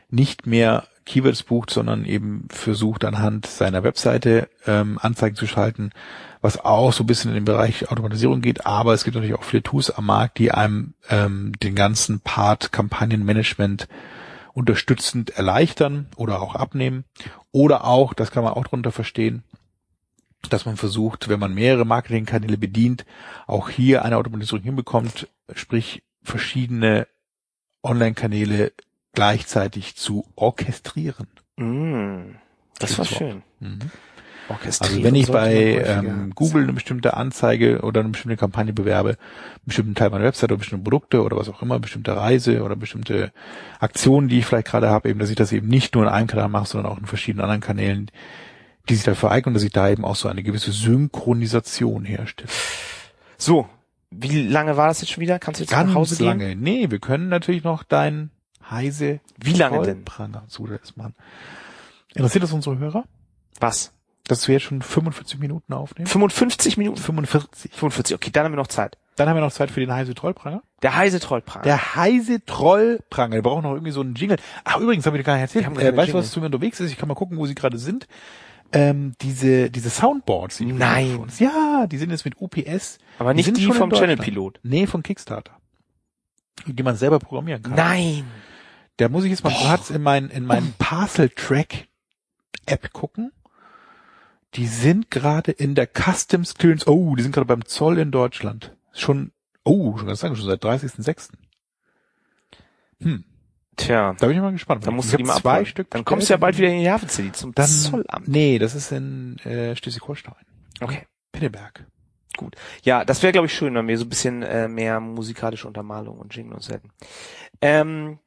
nicht 0.09 0.47
mehr 0.47 0.87
Keywords 1.05 1.43
bucht, 1.43 1.69
sondern 1.69 2.05
eben 2.05 2.47
versucht 2.49 3.05
anhand 3.05 3.45
seiner 3.45 3.83
Webseite 3.83 4.49
ähm, 4.65 4.99
Anzeigen 5.01 5.35
zu 5.35 5.47
schalten, 5.47 5.91
was 6.41 6.63
auch 6.63 6.93
so 6.93 7.03
ein 7.03 7.07
bisschen 7.07 7.31
in 7.31 7.35
den 7.35 7.45
Bereich 7.45 7.89
Automatisierung 7.89 8.41
geht, 8.41 8.65
aber 8.65 8.93
es 8.93 9.03
gibt 9.03 9.15
natürlich 9.15 9.35
auch 9.35 9.43
viele 9.43 9.63
Tools 9.63 9.89
am 9.89 10.05
Markt, 10.05 10.37
die 10.37 10.51
einem 10.51 10.93
ähm, 11.09 11.53
den 11.63 11.75
ganzen 11.75 12.19
Part 12.19 12.71
Kampagnenmanagement 12.71 13.87
unterstützend 14.53 15.29
erleichtern 15.31 16.07
oder 16.15 16.41
auch 16.41 16.55
abnehmen. 16.55 17.05
Oder 17.51 17.85
auch, 17.85 18.13
das 18.13 18.31
kann 18.31 18.43
man 18.43 18.53
auch 18.53 18.63
darunter 18.63 18.91
verstehen, 18.91 19.43
dass 20.53 20.65
man 20.65 20.77
versucht, 20.77 21.29
wenn 21.29 21.39
man 21.39 21.53
mehrere 21.53 21.85
Marketingkanäle 21.85 22.57
bedient, 22.57 23.05
auch 23.45 23.69
hier 23.69 24.03
eine 24.03 24.17
Automatisierung 24.17 24.63
hinbekommt, 24.63 25.27
sprich 25.53 26.03
verschiedene 26.23 27.07
Online-Kanäle 27.83 28.73
gleichzeitig 29.13 29.95
zu 29.95 30.25
orchestrieren. 30.35 31.27
Mm, 31.55 32.35
das 32.79 32.97
war 32.97 33.05
schön. 33.05 33.43
Mhm. 33.59 33.79
Also 34.79 35.03
wenn 35.03 35.15
ich 35.15 35.29
bei 35.29 35.83
ähm, 35.85 36.31
Google 36.33 36.63
eine 36.63 36.73
bestimmte 36.73 37.15
Anzeige 37.15 37.81
oder 37.81 37.99
eine 37.99 38.09
bestimmte 38.09 38.37
Kampagne 38.37 38.71
bewerbe, 38.71 39.09
einen 39.09 39.17
bestimmten 39.65 39.95
Teil 39.95 40.09
meiner 40.09 40.23
Website 40.23 40.51
oder 40.51 40.59
bestimmte 40.59 40.83
Produkte 40.83 41.21
oder 41.21 41.35
was 41.35 41.49
auch 41.49 41.61
immer, 41.61 41.79
bestimmte 41.79 42.15
Reise 42.15 42.63
oder 42.63 42.75
bestimmte 42.75 43.33
Aktionen, 43.79 44.29
die 44.29 44.39
ich 44.39 44.45
vielleicht 44.45 44.67
gerade 44.67 44.89
habe, 44.89 45.09
eben, 45.09 45.19
dass 45.19 45.29
ich 45.29 45.35
das 45.35 45.51
eben 45.51 45.67
nicht 45.67 45.95
nur 45.95 46.03
in 46.03 46.09
einem 46.09 46.27
Kanal 46.27 46.47
mache, 46.47 46.67
sondern 46.67 46.91
auch 46.91 46.97
in 46.97 47.05
verschiedenen 47.05 47.43
anderen 47.43 47.61
Kanälen, 47.61 48.09
die 48.89 48.95
sich 48.95 49.03
dafür 49.03 49.31
eignen, 49.31 49.53
dass 49.53 49.63
ich 49.63 49.71
da 49.71 49.89
eben 49.89 50.05
auch 50.05 50.15
so 50.15 50.27
eine 50.27 50.43
gewisse 50.43 50.71
Synchronisation 50.71 52.05
herstelle. 52.05 52.49
So, 53.37 53.67
wie 54.09 54.47
lange 54.47 54.77
war 54.77 54.87
das 54.87 55.01
jetzt 55.01 55.11
schon 55.11 55.21
wieder? 55.21 55.39
Kannst 55.39 55.59
du 55.59 55.63
jetzt 55.63 55.71
Ganz 55.71 55.89
nach 55.89 55.95
Hause 55.95 56.15
gehen? 56.17 56.25
lange. 56.25 56.55
Nee, 56.55 56.89
wir 56.89 56.99
können 56.99 57.29
natürlich 57.29 57.63
noch 57.63 57.83
dein 57.83 58.31
heise 58.69 59.19
Wie 59.37 59.53
lange 59.53 59.81
denn? 59.83 60.05
Pranger 60.05 60.45
zulässt 60.47 60.97
machen. 60.97 61.15
Interessiert 62.13 62.43
das 62.43 62.53
unsere 62.53 62.77
Hörer? 62.77 63.03
Was? 63.59 63.91
Dass 64.27 64.47
wir 64.47 64.53
jetzt 64.53 64.63
schon 64.63 64.81
45 64.81 65.39
Minuten 65.39 65.73
aufnehmen? 65.73 66.07
55 66.07 66.77
Minuten? 66.77 66.97
45. 66.97 67.71
45, 67.73 68.15
okay, 68.15 68.29
dann 68.31 68.45
haben 68.45 68.53
wir 68.53 68.57
noch 68.57 68.67
Zeit. 68.67 68.97
Dann 69.15 69.27
haben 69.27 69.35
wir 69.35 69.41
noch 69.41 69.51
Zeit 69.51 69.71
für 69.71 69.79
den 69.79 69.91
heise 69.91 70.13
Trollpranger. 70.13 70.61
Der 70.83 70.95
heise 70.95 71.19
Trollprang. 71.19 71.63
Der 71.63 71.95
heise 71.95 72.43
Trollpranger. 72.45 73.35
Wir 73.35 73.41
brauchen 73.41 73.63
noch 73.63 73.73
irgendwie 73.73 73.91
so 73.91 74.01
einen 74.01 74.13
Jingle. 74.13 74.37
Ach, 74.63 74.79
übrigens, 74.79 75.05
habe 75.07 75.17
ich 75.17 75.21
dir 75.21 75.25
gar 75.25 75.33
nicht 75.33 75.41
erzählt. 75.55 75.65
Äh, 75.79 75.95
weißt 75.97 76.13
du, 76.13 76.17
was 76.17 76.31
zu 76.31 76.39
mir 76.39 76.45
unterwegs 76.45 76.79
ist? 76.79 76.91
Ich 76.91 76.97
kann 76.97 77.07
mal 77.07 77.15
gucken, 77.15 77.37
wo 77.37 77.47
sie 77.47 77.55
gerade 77.55 77.79
sind. 77.79 78.07
Ähm, 78.73 79.13
diese, 79.21 79.69
diese 79.69 79.89
Soundboards. 79.89 80.57
die 80.57 80.65
Nein. 80.65 81.15
uns- 81.17 81.39
Ja, 81.39 81.87
die 81.87 81.97
sind 81.97 82.09
jetzt 82.11 82.25
mit 82.25 82.39
UPS. 82.41 82.97
Aber 83.19 83.33
nicht 83.33 83.55
die 83.57 83.63
in 83.63 83.73
vom. 83.73 83.91
Channel 83.91 84.17
Pilot. 84.17 84.59
Nee, 84.63 84.87
von 84.87 85.03
Kickstarter. 85.03 85.53
Die 86.65 86.83
man 86.83 86.95
selber 86.97 87.19
programmieren 87.19 87.61
kann. 87.63 87.75
Nein. 87.75 88.25
Da 88.97 89.09
muss 89.09 89.23
ich 89.23 89.29
jetzt 89.29 89.43
mal 89.43 89.53
kurz 89.53 89.89
in 89.89 90.01
mein, 90.01 90.29
in 90.29 90.45
meinen 90.45 90.73
Parcel 90.79 91.29
Track 91.29 91.87
App 92.65 92.91
gucken. 92.93 93.31
Die 94.55 94.65
sind 94.67 95.11
gerade 95.11 95.51
in 95.51 95.75
der 95.75 95.87
Customs 95.87 96.55
Clearance. 96.55 96.87
Oh, 96.89 97.15
die 97.15 97.21
sind 97.23 97.31
gerade 97.31 97.45
beim 97.45 97.65
Zoll 97.65 97.99
in 97.99 98.11
Deutschland. 98.11 98.75
Schon, 98.91 99.31
oh, 99.63 99.97
schon 99.97 100.07
ganz 100.07 100.21
lange, 100.23 100.35
schon 100.35 100.45
seit 100.47 100.63
30.06. 100.63 101.29
Hm, 103.01 103.23
Tja, 103.77 104.15
da 104.19 104.27
bin 104.27 104.35
ich 104.35 104.41
mal 104.41 104.51
gespannt. 104.51 104.85
dann 104.85 104.95
musst 104.95 105.13
ich 105.13 105.19
du 105.19 105.25
mal 105.25 105.37
zwei 105.37 105.51
abholen. 105.51 105.65
Stück. 105.67 105.89
Dann 105.91 106.03
kommst 106.03 106.29
du 106.29 106.33
ja 106.33 106.37
bald 106.37 106.57
wieder 106.57 106.69
in 106.69 106.79
die 106.79 106.89
Hafen 106.89 107.07
City 107.09 107.31
zum 107.31 107.53
dann, 107.53 107.67
Zollamt. 107.67 108.27
Nee, 108.27 108.59
das 108.59 108.75
ist 108.75 108.91
in 108.91 109.37
äh, 109.39 109.75
Schleswig-Holstein. 109.75 110.33
Okay. 110.81 111.03
Pinneberg. 111.31 111.85
Ja, 112.83 113.03
das 113.03 113.23
wäre, 113.23 113.33
glaube 113.33 113.47
ich, 113.47 113.53
schön, 113.53 113.73
wenn 113.73 113.87
wir 113.87 113.97
so 113.97 114.05
ein 114.05 114.09
bisschen 114.09 114.43
äh, 114.43 114.67
mehr 114.67 114.99
musikalische 114.99 115.67
Untermalung 115.67 116.19
und 116.19 116.35
Jingle 116.35 116.55
uns 116.55 116.69
hätten. 116.69 116.91
Ähm, 117.61 118.19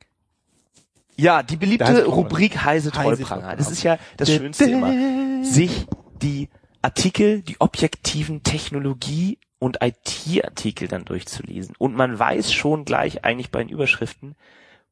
ja, 1.17 1.43
die 1.43 1.57
Da 1.57 1.61
beliebte 1.61 1.95
du 1.95 2.11
Rubrik 2.11 2.65
Heise 2.65 2.91
Heise 2.91 2.91
Trollpranger. 2.91 3.57
Das 3.57 3.71
ist 3.71 3.83
ja 3.83 3.99
das 4.17 4.31
Schönste 4.33 4.65
immer. 4.65 5.45
Sich 5.45 5.87
die 6.23 6.49
Artikel, 6.83 7.43
die 7.43 7.61
objektiven 7.61 8.43
Technologie- 8.43 9.39
und 9.59 9.79
IT-Artikel 9.83 10.89
dann 10.89 11.05
durchzulesen. 11.05 11.75
Und 11.79 11.95
man 11.95 12.19
weiß 12.19 12.53
schon 12.53 12.85
gleich 12.85 13.25
eigentlich 13.25 13.51
bei 13.51 13.63
den 13.63 13.69
Überschriften, 13.69 14.35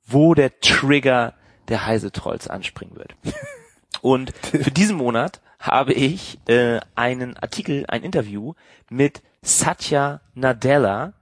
wo 0.09 0.35
der 0.35 0.59
Trigger 0.61 1.35
der 1.69 1.87
Heise 1.87 2.11
Trolls 2.11 2.49
anspringen 2.49 2.97
wird. 2.97 3.15
Und 4.01 4.33
für 4.37 4.71
diesen 4.71 4.97
Monat 4.97 5.41
habe 5.59 5.93
ich 5.93 6.39
äh, 6.49 6.81
einen 6.95 7.37
Artikel, 7.37 7.85
ein 7.89 8.03
Interview 8.03 8.55
mit 8.89 9.23
Satya 9.43 10.21
Nadella, 10.35 11.15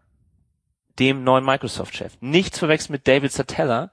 dem 0.98 1.24
neuen 1.24 1.44
Microsoft-Chef. 1.44 2.16
Nichts 2.20 2.58
verwechseln 2.58 2.92
mit 2.92 3.08
David 3.08 3.32
Satella, 3.32 3.90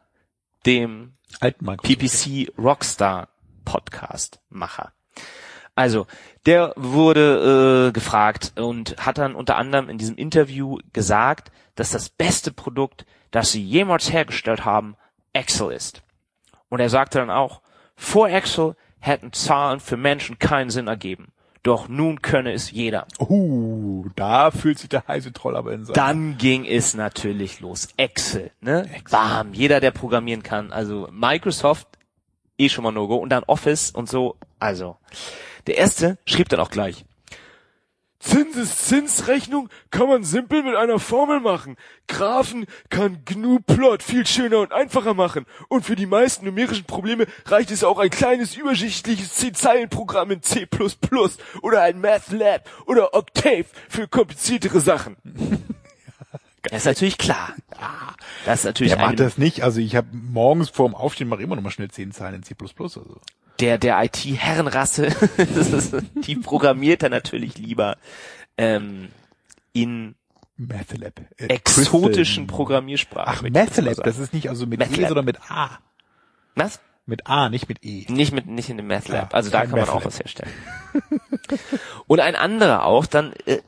dem. 0.66 1.14
PPC 1.40 2.52
Rockstar 2.58 3.30
Podcast 3.66 4.40
Macher. 4.50 4.94
Also, 5.76 6.06
der 6.46 6.74
wurde 6.76 7.88
äh, 7.88 7.92
gefragt 7.92 8.54
und 8.56 8.96
hat 9.04 9.18
dann 9.18 9.34
unter 9.34 9.58
anderem 9.58 9.90
in 9.90 9.98
diesem 9.98 10.16
Interview 10.16 10.78
gesagt, 10.94 11.52
dass 11.76 11.90
das 11.90 12.10
beste 12.10 12.52
Produkt, 12.52 13.06
das 13.34 13.52
sie 13.52 13.64
jemals 13.64 14.14
hergestellt 14.14 14.64
haben, 14.64 14.96
Excel 15.34 15.72
ist. 15.72 16.04
Und 16.70 16.80
er 16.80 16.90
sagte 16.90 17.18
dann 17.18 17.32
auch, 17.32 17.62
vor 17.96 18.30
Excel 18.30 18.76
hätten 19.00 19.34
Zahlen 19.34 19.80
für 19.80 19.98
Menschen 19.98 20.38
keinen 20.38 20.70
Sinn 20.70 20.88
ergeben. 20.88 21.34
Doch 21.64 21.88
nun 21.88 22.22
könne 22.22 22.52
es 22.52 22.72
jeder. 22.72 23.08
Uh, 23.20 24.06
da 24.16 24.52
fühlt 24.52 24.78
sich 24.78 24.90
der 24.90 25.08
heiße 25.08 25.34
Troll 25.34 25.56
aber 25.56 25.74
in 25.74 25.86
seinem 25.86 25.96
Dann 25.96 26.38
ging 26.38 26.66
es 26.66 26.94
natürlich 26.94 27.60
los. 27.60 27.88
Excel, 27.98 28.52
ne? 28.62 28.88
Bam, 29.10 29.54
jeder, 29.54 29.80
der 29.80 29.92
programmieren 29.92 30.44
kann. 30.44 30.72
Also 30.72 31.08
Microsoft, 31.12 31.88
eh 32.60 32.70
schon 32.70 32.84
mal 32.84 32.92
No-Go. 32.92 33.16
Und 33.16 33.30
dann 33.30 33.44
Office 33.46 33.90
und 33.92 34.10
so. 34.10 34.36
Also, 34.60 34.98
der 35.66 35.78
erste 35.78 36.20
schrieb 36.26 36.50
dann 36.50 36.60
auch 36.60 36.70
gleich. 36.70 37.04
Zinseszinsrechnung 38.24 39.70
kann 39.92 40.08
man 40.08 40.24
simpel 40.24 40.64
mit 40.64 40.76
einer 40.76 40.98
Formel 40.98 41.42
machen. 41.42 41.76
Graphen 42.08 42.66
kann 42.90 43.26
GNU-Plot 43.26 44.02
viel 44.02 44.26
schöner 44.26 44.60
und 44.60 44.72
einfacher 44.72 45.14
machen. 45.14 45.46
Und 45.68 45.86
für 45.86 45.98
die 45.98 46.06
meisten 46.06 46.46
numerischen 46.46 46.86
Probleme 46.86 47.28
reicht 47.46 47.70
es 47.70 47.84
auch 47.84 48.00
ein 48.00 48.10
kleines 48.10 48.56
übersichtliches 48.56 49.38
10-Zeilen-Programm 49.42 50.32
in 50.32 50.42
C++ 50.42 50.68
oder 51.62 51.82
ein 51.82 52.00
MathLab 52.00 52.70
oder 52.86 53.14
Octave 53.14 53.66
für 53.90 54.08
kompliziertere 54.08 54.80
Sachen. 54.80 55.18
Das 56.64 56.80
ist 56.80 56.86
natürlich 56.86 57.18
klar. 57.18 57.54
Das 58.46 58.60
ist 58.60 58.64
natürlich 58.64 58.94
Der 58.94 59.02
macht 59.02 59.20
das 59.20 59.38
nicht. 59.38 59.64
Also 59.64 59.82
ich 59.82 59.98
habe 59.98 60.08
morgens 60.14 60.70
vorm 60.70 60.96
Aufstehen 60.96 61.28
mache 61.28 61.42
ich 61.42 61.44
immer 61.44 61.58
noch 61.58 61.62
mal 61.62 61.72
schnell 61.72 61.92
zehn 61.92 62.14
Zeilen 62.14 62.36
in 62.36 62.44
C++. 62.44 62.56
Also. 62.70 63.20
Der, 63.60 63.78
der 63.78 64.04
IT-Herrenrasse, 64.04 65.10
die 66.16 66.36
programmiert 66.36 67.04
er 67.04 67.10
natürlich 67.10 67.58
lieber 67.58 67.98
ähm, 68.58 69.10
in 69.74 70.16
MathLab. 70.58 71.20
Äh, 71.38 71.48
exotischen. 71.48 72.48
Programmiersprachen. 72.48 73.34
Ach, 73.36 73.42
MathLab, 73.42 74.04
das 74.04 74.18
ist 74.18 74.34
nicht 74.34 74.50
also 74.50 74.66
mit 74.66 74.80
E, 74.80 74.84
MathLab. 74.86 75.08
sondern 75.08 75.26
mit 75.26 75.40
A. 75.50 75.80
Was? 76.56 76.80
Mit 77.06 77.28
A, 77.28 77.50
nicht 77.50 77.68
mit 77.68 77.84
E. 77.84 78.06
Nicht 78.10 78.32
mit, 78.32 78.46
nicht 78.46 78.70
in 78.70 78.78
dem 78.78 78.88
Math 78.88 79.10
Lab. 79.10 79.32
Ja, 79.32 79.36
also 79.36 79.50
da 79.50 79.66
kann 79.66 79.78
man 79.78 79.90
auch 79.90 80.06
was 80.06 80.20
herstellen. 80.20 80.52
Und 82.08 82.22
ein 82.22 82.36
anderer 82.36 82.86
auch 82.86 83.06
dann 83.06 83.34
äh, 83.46 83.60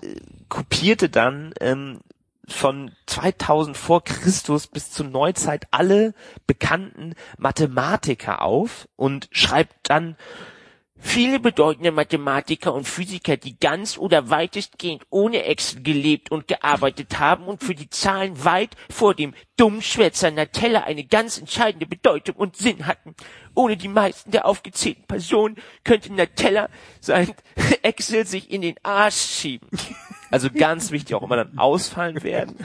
kopierte 0.47 1.09
dann 1.09 1.53
ähm, 1.59 1.99
von 2.47 2.91
2000 3.05 3.75
vor 3.75 4.03
Christus 4.03 4.67
bis 4.67 4.91
zur 4.91 5.07
Neuzeit 5.07 5.67
alle 5.71 6.13
bekannten 6.47 7.15
Mathematiker 7.37 8.41
auf 8.41 8.87
und 8.95 9.27
schreibt 9.31 9.89
dann 9.89 10.15
Viele 10.97 11.39
bedeutende 11.39 11.91
Mathematiker 11.91 12.73
und 12.73 12.87
Physiker, 12.87 13.37
die 13.37 13.59
ganz 13.59 13.97
oder 13.97 14.29
weitestgehend 14.29 15.03
ohne 15.09 15.43
Excel 15.43 15.83
gelebt 15.83 16.31
und 16.31 16.47
gearbeitet 16.47 17.19
haben 17.19 17.45
und 17.45 17.63
für 17.63 17.75
die 17.75 17.89
Zahlen 17.89 18.43
weit 18.43 18.75
vor 18.89 19.13
dem 19.13 19.35
Dummschwätzer 19.57 20.31
Natella 20.31 20.83
eine 20.85 21.03
ganz 21.03 21.37
entscheidende 21.37 21.85
Bedeutung 21.85 22.35
und 22.37 22.55
Sinn 22.55 22.87
hatten. 22.87 23.13
Ohne 23.53 23.77
die 23.77 23.89
meisten 23.89 24.31
der 24.31 24.45
aufgezählten 24.45 25.05
Personen 25.05 25.57
könnte 25.83 26.11
Natella 26.11 26.69
sein 27.01 27.31
Excel 27.83 28.25
sich 28.25 28.49
in 28.49 28.61
den 28.61 28.75
Arsch 28.81 29.19
schieben. 29.19 29.69
Also 30.31 30.49
ganz 30.49 30.91
wichtig 30.91 31.15
auch 31.15 31.23
immer 31.23 31.37
dann 31.37 31.57
ausfallen 31.57 32.23
werden. 32.23 32.55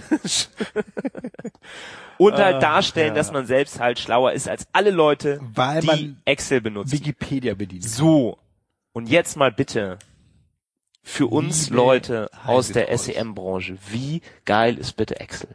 und 2.18 2.34
halt 2.34 2.62
darstellen, 2.62 3.14
dass 3.14 3.32
man 3.32 3.46
selbst 3.46 3.80
halt 3.80 3.98
schlauer 3.98 4.32
ist 4.32 4.48
als 4.48 4.66
alle 4.72 4.90
Leute, 4.90 5.40
Weil 5.54 5.80
die 5.80 5.86
man 5.86 6.22
Excel 6.24 6.60
benutzen. 6.60 6.92
Wikipedia 6.92 7.54
bedient. 7.54 7.84
So, 7.84 8.38
und 8.92 9.08
jetzt 9.08 9.36
mal 9.36 9.52
bitte 9.52 9.98
für 11.02 11.26
uns 11.26 11.66
Liebe 11.70 11.76
Leute 11.76 12.30
aus 12.44 12.72
der. 12.72 12.96
SEM-Branche, 12.96 13.78
wie 13.88 14.20
geil 14.44 14.78
ist 14.78 14.96
bitte 14.96 15.20
Excel? 15.20 15.48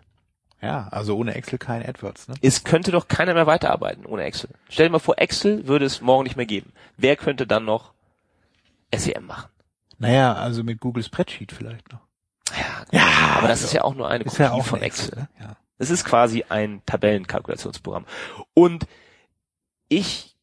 Ja, 0.61 0.87
also 0.89 1.15
ohne 1.15 1.35
Excel 1.35 1.59
kein 1.59 1.87
AdWords, 1.87 2.27
ne? 2.27 2.35
Es 2.41 2.63
könnte 2.63 2.91
doch 2.91 3.07
keiner 3.07 3.33
mehr 3.35 3.45
weiterarbeiten 3.45 4.05
ohne 4.05 4.23
Excel. 4.23 4.49
Stell 4.69 4.87
dir 4.87 4.93
mal 4.93 4.99
vor, 4.99 5.19
Excel 5.19 5.67
würde 5.67 5.85
es 5.85 6.01
morgen 6.01 6.23
nicht 6.23 6.37
mehr 6.37 6.47
geben. 6.47 6.71
Wer 6.97 7.15
könnte 7.15 7.45
dann 7.45 7.65
noch 7.65 7.93
SEM 8.95 9.27
machen? 9.27 9.49
Naja, 9.97 10.33
also 10.33 10.63
mit 10.63 10.79
Google 10.79 11.03
Spreadsheet 11.03 11.51
vielleicht 11.51 11.91
noch. 11.91 12.01
Ja, 12.55 12.83
gut. 12.89 13.37
aber 13.37 13.47
das 13.47 13.63
ist 13.63 13.73
ja 13.73 13.83
auch 13.83 13.95
nur 13.95 14.07
eine 14.07 14.23
Ist 14.23 14.37
Kopie 14.37 14.43
ja 14.43 14.51
auch 14.51 14.65
von 14.65 14.79
ein 14.79 14.85
Excel. 14.85 15.15
ne? 15.17 15.29
Ja. 15.39 15.57
Es 15.77 15.89
ist 15.89 16.05
quasi 16.05 16.45
ein 16.47 16.81
Tabellenkalkulationsprogramm. 16.85 18.05
Und 18.53 18.85
ich 19.89 20.35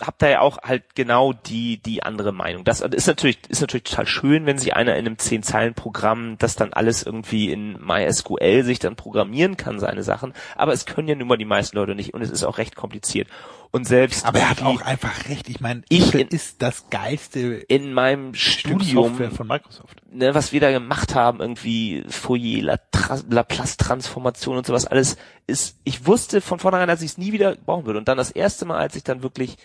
habe 0.00 0.16
da 0.18 0.28
ja 0.28 0.40
auch 0.40 0.58
halt 0.62 0.94
genau 0.94 1.32
die 1.32 1.80
die 1.80 2.02
andere 2.02 2.32
Meinung. 2.32 2.64
Das 2.64 2.80
ist 2.80 3.06
natürlich 3.06 3.38
ist 3.48 3.60
natürlich 3.60 3.84
total 3.84 4.06
schön, 4.06 4.46
wenn 4.46 4.58
sich 4.58 4.74
einer 4.74 4.96
in 4.96 5.06
einem 5.06 5.18
zehn 5.18 5.42
Zeilen 5.42 5.74
Programm 5.74 6.36
das 6.38 6.56
dann 6.56 6.72
alles 6.72 7.02
irgendwie 7.02 7.50
in 7.50 7.78
MySQL 7.80 8.64
sich 8.64 8.78
dann 8.78 8.96
programmieren 8.96 9.56
kann 9.56 9.78
seine 9.78 10.02
Sachen, 10.02 10.34
aber 10.56 10.72
es 10.72 10.86
können 10.86 11.08
ja 11.08 11.14
nun 11.14 11.28
mal 11.28 11.38
die 11.38 11.44
meisten 11.44 11.76
Leute 11.76 11.94
nicht 11.94 12.14
und 12.14 12.20
es 12.22 12.30
ist 12.30 12.44
auch 12.44 12.58
recht 12.58 12.76
kompliziert. 12.76 13.28
Und 13.72 13.86
selbst 13.86 14.24
Aber 14.26 14.40
er 14.40 14.50
hat 14.50 14.62
auch 14.62 14.82
einfach 14.82 15.28
recht. 15.28 15.48
Ich 15.48 15.60
meine, 15.60 15.82
Ich 15.88 16.12
in- 16.14 16.26
ist 16.28 16.60
das 16.60 16.90
geilste 16.90 17.38
in 17.68 17.92
meinem 17.92 18.34
Stück 18.34 18.82
Studium 18.82 19.04
Software 19.10 19.30
von 19.30 19.46
Microsoft. 19.46 20.02
ne, 20.12 20.34
was 20.34 20.52
wir 20.52 20.60
da 20.60 20.72
gemacht 20.72 21.14
haben, 21.14 21.40
irgendwie 21.40 22.02
Fourier, 22.08 22.64
La- 22.64 22.78
Tra- 22.92 23.22
Laplace-Transformation 23.32 24.56
und 24.56 24.66
sowas 24.66 24.86
alles, 24.86 25.16
ist, 25.46 25.76
ich 25.84 26.04
wusste 26.06 26.40
von 26.40 26.58
vornherein, 26.58 26.88
dass 26.88 27.02
ich 27.02 27.12
es 27.12 27.18
nie 27.18 27.32
wieder 27.32 27.54
brauchen 27.54 27.86
würde. 27.86 27.98
Und 28.00 28.08
dann 28.08 28.18
das 28.18 28.32
erste 28.32 28.64
Mal, 28.64 28.78
als 28.78 28.96
ich 28.96 29.04
dann 29.04 29.22
wirklich 29.22 29.56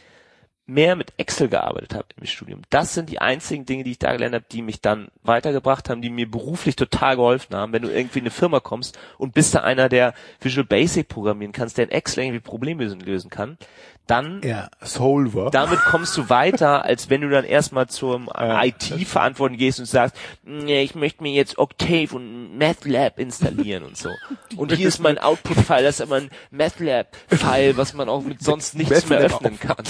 mehr 0.68 0.96
mit 0.96 1.14
Excel 1.18 1.48
gearbeitet 1.48 1.94
habe 1.94 2.08
im 2.20 2.26
Studium. 2.26 2.62
Das 2.72 2.96
sind 2.96 3.12
die 3.12 3.22
einzigen 3.22 3.68
Dinge, 3.68 3.84
die 3.84 3.92
ich 3.92 4.00
da 4.00 4.12
gelernt 4.14 4.34
habe, 4.34 4.46
die 4.52 4.64
mich 4.64 4.82
dann 4.82 5.10
weitergebracht 5.22 5.90
haben, 5.92 6.02
die 6.02 6.10
mir 6.10 6.30
beruflich 6.30 6.76
total 6.76 7.18
geholfen 7.18 7.56
haben. 7.56 7.72
Wenn 7.72 7.84
du 7.84 7.90
irgendwie 7.92 8.18
in 8.18 8.24
eine 8.24 8.32
Firma 8.32 8.60
kommst 8.60 8.98
und 9.20 9.36
bist 9.36 9.54
da 9.54 9.60
einer, 9.62 9.90
der 9.90 10.16
Visual 10.42 10.66
Basic 10.66 11.08
programmieren 11.08 11.52
kannst, 11.54 11.78
der 11.78 11.86
in 11.86 11.92
Excel 11.92 12.24
irgendwie 12.24 12.40
Probleme 12.40 12.84
lösen 12.84 13.30
kann, 13.30 13.60
dann 14.08 14.42
Ja, 14.44 14.70
Solver. 14.82 15.50
damit 15.52 15.80
kommst 15.80 16.16
du 16.18 16.30
weiter, 16.30 16.86
als 16.86 17.10
wenn 17.10 17.22
du 17.22 17.30
dann 17.30 17.46
erstmal 17.46 17.88
zum 17.88 18.30
IT-Verantwortlichen 18.38 19.60
gehst 19.60 19.80
und 19.80 19.86
sagst, 19.86 20.16
"Nee, 20.44 20.82
ich 20.84 20.96
möchte 20.96 21.24
mir 21.24 21.32
jetzt 21.34 21.58
Octave 21.58 22.16
und 22.16 22.58
MATLAB 22.58 23.20
installieren 23.20 23.84
und 23.84 23.98
so. 23.98 24.10
Und 24.56 24.72
hier 24.72 24.88
ist 24.88 25.00
mein 25.00 25.18
Output-File, 25.18 25.84
das 25.84 25.96
ist 25.96 26.02
aber 26.02 26.18
ein 26.18 26.30
MATLAB-File, 26.52 27.78
was 27.78 27.94
man 27.94 28.10
auch 28.10 28.22
mit 28.22 28.42
sonst 28.44 28.76
nichts 28.76 29.08
mehr 29.10 29.20
öffnen 29.20 29.60
kann. 29.60 29.84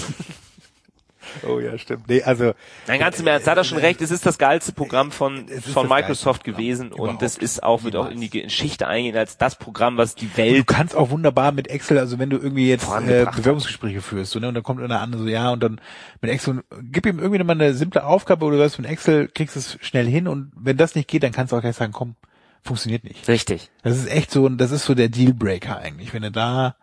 oh 1.47 1.59
ja, 1.59 1.77
stimmt. 1.77 2.07
Nee, 2.07 2.23
also 2.23 2.53
Nein, 2.87 2.99
ganz 2.99 3.19
im 3.19 3.27
Ernst, 3.27 3.47
hat 3.47 3.57
er 3.57 3.63
schon 3.63 3.77
recht. 3.77 4.01
Es 4.01 4.11
ist 4.11 4.25
das 4.25 4.37
geilste 4.37 4.71
Programm 4.71 5.11
von, 5.11 5.47
von 5.47 5.87
Microsoft 5.87 6.43
gewesen 6.43 6.91
und 6.91 7.21
es 7.21 7.37
ist 7.37 7.63
auch, 7.63 7.83
wird 7.83 7.95
auch 7.95 8.09
in 8.09 8.21
die 8.21 8.29
Geschichte 8.29 8.87
eingehen 8.87 9.17
als 9.17 9.37
das 9.37 9.55
Programm, 9.55 9.97
was 9.97 10.15
die 10.15 10.27
du 10.27 10.37
Welt 10.37 10.67
kannst 10.67 10.95
auch 10.95 11.09
wunderbar 11.09 11.51
mit 11.51 11.67
Excel, 11.67 11.97
also 11.97 12.19
wenn 12.19 12.29
du 12.29 12.37
irgendwie 12.37 12.69
jetzt 12.69 12.87
äh. 12.89 13.25
Bewerbungsgespräche 13.25 14.01
führst, 14.01 14.31
so, 14.31 14.39
ne, 14.39 14.47
und 14.47 14.53
dann 14.55 14.63
kommt 14.63 14.81
einer 14.81 14.99
an 15.01 15.13
so, 15.17 15.25
ja, 15.25 15.51
und 15.51 15.63
dann 15.63 15.79
mit 16.21 16.31
Excel, 16.31 16.63
gib 16.81 17.05
ihm 17.05 17.19
irgendwie 17.19 17.43
mal 17.43 17.53
eine 17.53 17.73
simple 17.73 18.03
Aufgabe, 18.03 18.45
wo 18.45 18.49
du 18.49 18.59
weißt, 18.59 18.79
mit 18.79 18.89
Excel 18.89 19.27
kriegst 19.27 19.55
du 19.55 19.59
es 19.59 19.77
schnell 19.81 20.05
hin 20.05 20.27
und 20.27 20.51
wenn 20.55 20.77
das 20.77 20.95
nicht 20.95 21.07
geht, 21.07 21.23
dann 21.23 21.31
kannst 21.31 21.51
du 21.51 21.57
auch 21.57 21.61
gleich 21.61 21.75
sagen, 21.75 21.93
komm, 21.93 22.15
funktioniert 22.61 23.03
nicht. 23.03 23.27
richtig. 23.27 23.69
Das 23.83 23.97
ist 23.97 24.07
echt 24.07 24.31
so, 24.31 24.49
das 24.49 24.71
ist 24.71 24.85
so 24.85 24.95
der 24.95 25.09
Dealbreaker 25.09 25.77
eigentlich. 25.77 26.13
Wenn 26.13 26.23
du 26.23 26.31
da 26.31 26.75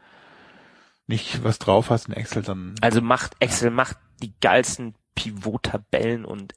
nicht 1.07 1.45
was 1.45 1.59
drauf 1.59 1.91
hast 1.91 2.09
in 2.09 2.15
Excel, 2.15 2.43
dann 2.43 2.75
Also 2.81 3.03
macht 3.03 3.33
Excel 3.41 3.71
macht 3.71 3.97
die 4.23 4.33
geilsten 4.41 4.95
Pivot-Tabellen 5.15 6.25
und 6.25 6.55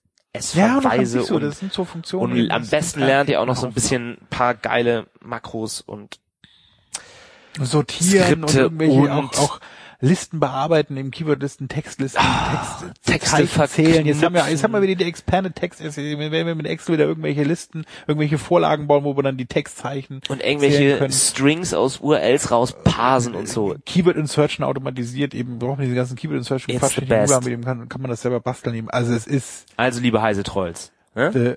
ja, 0.53 0.77
und 0.77 0.85
S-Verweise 0.85 1.17
nicht 1.19 1.27
so, 1.27 1.35
und, 1.35 1.73
so 1.73 1.85
Funktionen. 1.85 2.33
und 2.41 2.51
am 2.51 2.67
besten 2.67 2.99
lernt 2.99 3.29
ihr 3.29 3.41
auch 3.41 3.45
noch 3.45 3.55
so 3.55 3.67
ein 3.67 3.73
bisschen 3.73 4.17
ein 4.21 4.27
paar 4.29 4.53
geile 4.53 5.07
Makros 5.21 5.81
und 5.81 6.19
sortieren 7.59 8.43
und 8.43 8.49
Skripte 8.49 8.59
irgendwelche 8.63 8.99
und- 8.99 9.09
auch, 9.09 9.39
auch 9.39 9.59
Listen 9.99 10.39
bearbeiten, 10.39 10.97
im 10.97 11.11
Keywordlisten, 11.11 11.67
Textlisten, 11.67 12.21
Text, 12.21 12.85
Ah, 12.85 12.93
Texte 13.05 13.47
Zeichen 13.47 13.67
zählen. 13.67 14.05
Jetzt 14.05 14.23
haben 14.23 14.33
wir, 14.35 14.47
jetzt 14.49 14.63
haben 14.63 14.71
wir 14.73 14.81
wieder 14.81 14.95
die 14.95 15.05
Expanded 15.05 15.55
Text, 15.55 15.79
jetzt 15.81 15.97
werden 15.97 16.31
wir 16.31 16.55
mit 16.55 16.65
Excel 16.67 16.95
wieder 16.95 17.05
irgendwelche 17.05 17.43
Listen, 17.43 17.85
irgendwelche 18.07 18.37
Vorlagen 18.37 18.87
bauen, 18.87 19.03
wo 19.03 19.15
wir 19.15 19.23
dann 19.23 19.37
die 19.37 19.45
Textzeichen 19.45 20.21
und 20.29 20.43
irgendwelche. 20.43 21.09
Strings 21.11 21.73
aus 21.73 21.99
URLs 21.99 22.51
rausparsen 22.51 23.35
und 23.35 23.47
so. 23.47 23.75
Keyword 23.85 24.17
Insertion 24.17 24.65
automatisiert, 24.65 25.33
eben 25.33 25.59
brauchen 25.59 25.79
wir 25.79 25.85
diese 25.85 25.95
ganzen 25.95 26.15
Keyword 26.15 26.37
Insertion 26.37 26.77
the 26.77 26.81
nicht 26.81 27.43
mit 27.45 27.53
dem 27.53 27.63
kann, 27.63 27.89
kann 27.89 28.01
man 28.01 28.11
das 28.11 28.21
selber 28.21 28.39
basteln 28.39 28.75
eben. 28.75 28.89
Also 28.89 29.13
es 29.13 29.27
ist 29.27 29.65
Also 29.77 30.01
liebe 30.01 30.21
Heise 30.21 30.43
Trolls, 30.43 30.91
ne? 31.15 31.31
the 31.31 31.55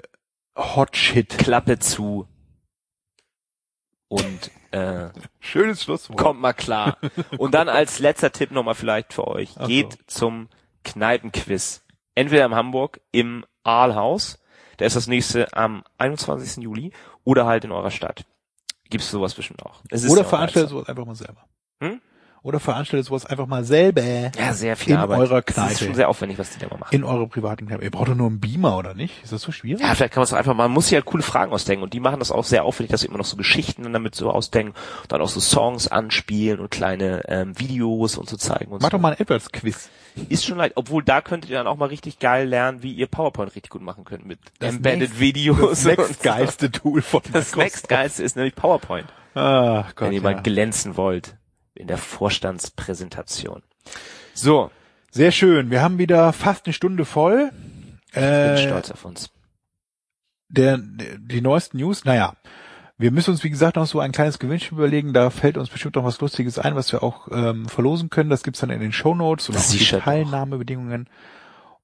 hot 0.56 0.96
shit. 0.96 1.28
Klappe 1.38 1.78
zu 1.78 2.26
und 4.08 4.50
äh, 4.70 5.08
Schönes 5.40 5.82
Schlusswort. 5.82 6.18
kommt 6.18 6.40
mal 6.40 6.52
klar. 6.52 6.98
Und 7.38 7.54
dann 7.54 7.68
als 7.68 7.98
letzter 7.98 8.32
Tipp 8.32 8.50
nochmal 8.50 8.74
vielleicht 8.74 9.12
für 9.12 9.26
euch. 9.26 9.52
Ach 9.56 9.62
so. 9.62 9.66
Geht 9.68 9.98
zum 10.06 10.48
Kneipenquiz. 10.84 11.82
Entweder 12.14 12.46
in 12.46 12.54
Hamburg 12.54 13.00
im 13.12 13.44
Aalhaus, 13.62 14.38
da 14.78 14.84
ist 14.84 14.96
das 14.96 15.06
nächste 15.06 15.52
am 15.54 15.84
21. 15.98 16.62
Juli, 16.62 16.92
oder 17.24 17.46
halt 17.46 17.64
in 17.64 17.72
eurer 17.72 17.90
Stadt. 17.90 18.24
Gibt's 18.90 19.10
sowas 19.10 19.34
bestimmt 19.34 19.64
auch. 19.64 19.82
Es 19.90 20.08
Oder 20.08 20.24
veranstaltet 20.24 20.70
sowas 20.70 20.88
einfach 20.88 21.04
mal 21.04 21.14
selber. 21.14 21.44
Hm? 21.82 22.00
Oder 22.42 22.60
veranstaltet 22.60 23.06
sowas 23.06 23.26
einfach 23.26 23.46
mal 23.46 23.64
selber. 23.64 24.02
Ja, 24.02 24.52
sehr 24.52 24.76
viel 24.76 24.92
in 24.94 24.98
Arbeit. 25.00 25.18
eurer 25.18 25.42
Das 25.42 25.54
Kneipe. 25.54 25.72
ist 25.72 25.84
schon 25.84 25.94
sehr 25.94 26.08
aufwendig, 26.08 26.38
was 26.38 26.50
die 26.50 26.58
da 26.60 26.68
mal 26.68 26.78
machen. 26.78 26.94
In 26.94 27.04
eurer 27.04 27.26
privaten 27.26 27.66
Kneipe. 27.66 27.84
Ihr 27.84 27.90
braucht 27.90 28.08
doch 28.08 28.14
nur 28.14 28.28
einen 28.28 28.40
Beamer, 28.40 28.78
oder 28.78 28.94
nicht? 28.94 29.22
Ist 29.22 29.32
das 29.32 29.42
so 29.42 29.52
schwierig? 29.52 29.82
Ja, 29.82 29.94
vielleicht 29.94 30.14
kann 30.14 30.20
man 30.20 30.24
es 30.24 30.32
einfach, 30.32 30.54
man 30.54 30.70
muss 30.70 30.86
sich 30.86 30.94
halt 30.94 31.04
coole 31.04 31.22
Fragen 31.22 31.52
ausdenken 31.52 31.82
und 31.82 31.92
die 31.92 32.00
machen 32.00 32.18
das 32.20 32.30
auch 32.30 32.44
sehr 32.44 32.64
aufwendig, 32.64 32.92
dass 32.92 33.00
sie 33.02 33.08
immer 33.08 33.18
noch 33.18 33.24
so 33.24 33.36
Geschichten 33.36 33.92
damit 33.92 34.14
so 34.14 34.30
ausdenken, 34.30 34.74
dann 35.08 35.20
auch 35.20 35.28
so 35.28 35.40
Songs 35.40 35.88
anspielen 35.88 36.60
und 36.60 36.70
kleine 36.70 37.22
ähm, 37.28 37.58
Videos 37.58 38.16
und 38.16 38.28
so 38.28 38.36
zeigen 38.36 38.70
und 38.72 38.82
Mach 38.82 38.90
so. 38.90 38.96
doch 38.96 39.02
mal 39.02 39.12
ein 39.14 39.20
AdWords-Quiz. 39.20 39.90
Ist 40.28 40.44
schon 40.44 40.58
leicht, 40.58 40.72
obwohl 40.76 41.02
da 41.04 41.20
könntet 41.20 41.50
ihr 41.50 41.58
dann 41.58 41.66
auch 41.66 41.76
mal 41.76 41.86
richtig 41.86 42.18
geil 42.18 42.48
lernen, 42.48 42.82
wie 42.82 42.92
ihr 42.92 43.06
PowerPoint 43.06 43.54
richtig 43.54 43.70
gut 43.70 43.82
machen 43.82 44.04
könnt 44.04 44.26
mit 44.26 44.38
Das 44.58 44.74
Embedded 44.74 45.00
nächst- 45.00 45.20
Videos. 45.20 45.82
Das 45.82 45.84
und 45.86 45.98
nächstgeilste 45.98 46.70
Tool 46.72 47.02
von. 47.02 47.20
Das 47.32 47.54
nächstgeilste 47.54 48.22
ist 48.22 48.36
nämlich 48.36 48.54
PowerPoint, 48.54 49.06
Ach 49.34 49.94
Gott, 49.94 50.08
wenn 50.08 50.12
ihr 50.14 50.22
mal 50.22 50.32
ja. 50.34 50.40
glänzen 50.40 50.96
wollt 50.96 51.36
in 51.78 51.86
der 51.86 51.98
Vorstandspräsentation. 51.98 53.62
So, 54.34 54.70
Sehr 55.10 55.32
schön. 55.32 55.70
Wir 55.70 55.80
haben 55.82 55.98
wieder 55.98 56.32
fast 56.32 56.66
eine 56.66 56.72
Stunde 56.74 57.04
voll. 57.04 57.50
bin 58.12 58.22
Äh, 58.22 58.58
stolz 58.58 58.90
auf 58.90 59.04
uns. 59.04 59.30
der, 60.48 60.78
die 60.78 61.40
neuesten 61.40 61.78
News, 61.78 62.04
naja. 62.04 62.34
Wir 63.00 63.12
müssen 63.12 63.30
uns, 63.30 63.44
wie 63.44 63.50
gesagt, 63.50 63.76
noch 63.76 63.86
so 63.86 64.00
ein 64.00 64.10
kleines 64.10 64.40
Gewinnspiel 64.40 64.76
überlegen. 64.76 65.12
Da 65.12 65.30
fällt 65.30 65.56
uns 65.56 65.70
bestimmt 65.70 65.94
noch 65.94 66.04
was 66.04 66.20
Lustiges 66.20 66.58
ein, 66.58 66.74
was 66.74 66.90
wir 66.90 67.02
auch 67.04 67.28
ähm, 67.30 67.68
verlosen 67.68 68.10
können. 68.10 68.28
Das 68.28 68.42
gibt's 68.42 68.58
dann 68.60 68.70
in 68.70 68.80
den 68.80 68.92
Shownotes 68.92 69.48
und 69.48 69.54
Das 69.54 69.68
auch 69.68 69.72
die. 69.72 69.84
Teilnahmebedingungen. 69.84 71.08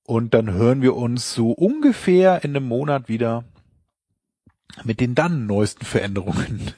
Und 0.03 0.35
dann 0.35 0.53
hören 0.53 0.83
wir 0.83 0.97
uns 0.97 1.33
so 1.33 1.53
ungefähr 1.53 2.43
in 2.45 2.51
einem 2.57 2.67
Monat 2.67 3.09
wieder 3.09 3.45
mit 4.83 5.01
den 5.01 5.15
dann 5.15 5.47
neuesten 5.47 5.85
Veränderungen 5.85 6.73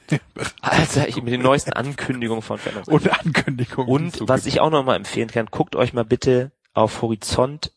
Alter, 0.61 1.07
ich 1.07 1.21
mit 1.21 1.33
den 1.33 1.41
neuesten 1.41 1.73
Ankündigungen 1.73 2.43
von 2.43 2.59
Veränderungen. 2.59 3.01
und 3.01 3.25
Ankündigungen. 3.25 3.89
Und 3.89 4.27
was 4.27 4.45
ich 4.45 4.59
auch 4.59 4.69
noch 4.69 4.85
mal 4.85 4.95
empfehlen 4.95 5.29
kann, 5.29 5.47
guckt 5.47 5.75
euch 5.75 5.93
mal 5.93 6.05
bitte 6.05 6.51
auf 6.73 7.01
horizont.net 7.01 7.71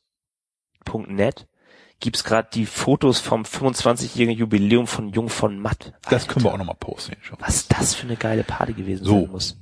gibt's 2.01 2.25
gerade 2.25 2.49
die 2.53 2.66
Fotos 2.66 3.21
vom 3.21 3.43
25-jährigen 3.43 4.37
Jubiläum 4.37 4.87
von 4.87 5.11
Jung 5.11 5.29
von 5.29 5.59
Matt. 5.61 5.93
Das 6.09 6.27
können 6.27 6.45
wir 6.45 6.53
auch 6.53 6.59
nochmal 6.59 6.77
posten. 6.79 7.16
Shownotes. 7.21 7.47
Was 7.47 7.68
das 7.68 7.95
für 7.95 8.07
eine 8.07 8.16
geile 8.16 8.43
Party 8.43 8.73
gewesen 8.73 9.05
So. 9.05 9.21
sein 9.23 9.31
muss. 9.31 9.61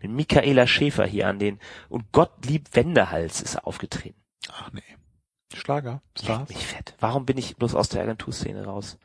Mit 0.00 0.10
Michaela 0.10 0.66
Schäfer 0.66 1.06
hier 1.06 1.28
an 1.28 1.38
den 1.38 1.58
und 1.88 2.12
Gottlieb 2.12 2.68
Wendehals 2.74 3.40
ist 3.40 3.54
er 3.54 3.66
aufgetreten. 3.66 4.20
Ach 4.50 4.70
nee. 4.72 4.82
Schlager, 5.56 6.00
Stars. 6.18 6.48
mich 6.48 6.66
fett. 6.66 6.94
Warum 7.00 7.26
bin 7.26 7.36
ich 7.38 7.56
bloß 7.56 7.74
aus 7.74 7.88
der 7.88 8.02
Agenturszene 8.02 8.64
raus? 8.64 8.98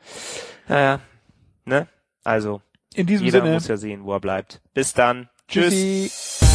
Naja, 0.68 1.00
ne? 1.64 1.88
Also, 2.24 2.60
In 2.94 3.06
diesem 3.06 3.24
jeder 3.26 3.40
Sinne. 3.42 3.54
muss 3.54 3.68
ja 3.68 3.76
sehen, 3.76 4.04
wo 4.04 4.12
er 4.12 4.20
bleibt. 4.20 4.60
Bis 4.74 4.92
dann. 4.94 5.28
Tschüss. 5.48 5.72
Tschüssi. 5.72 6.51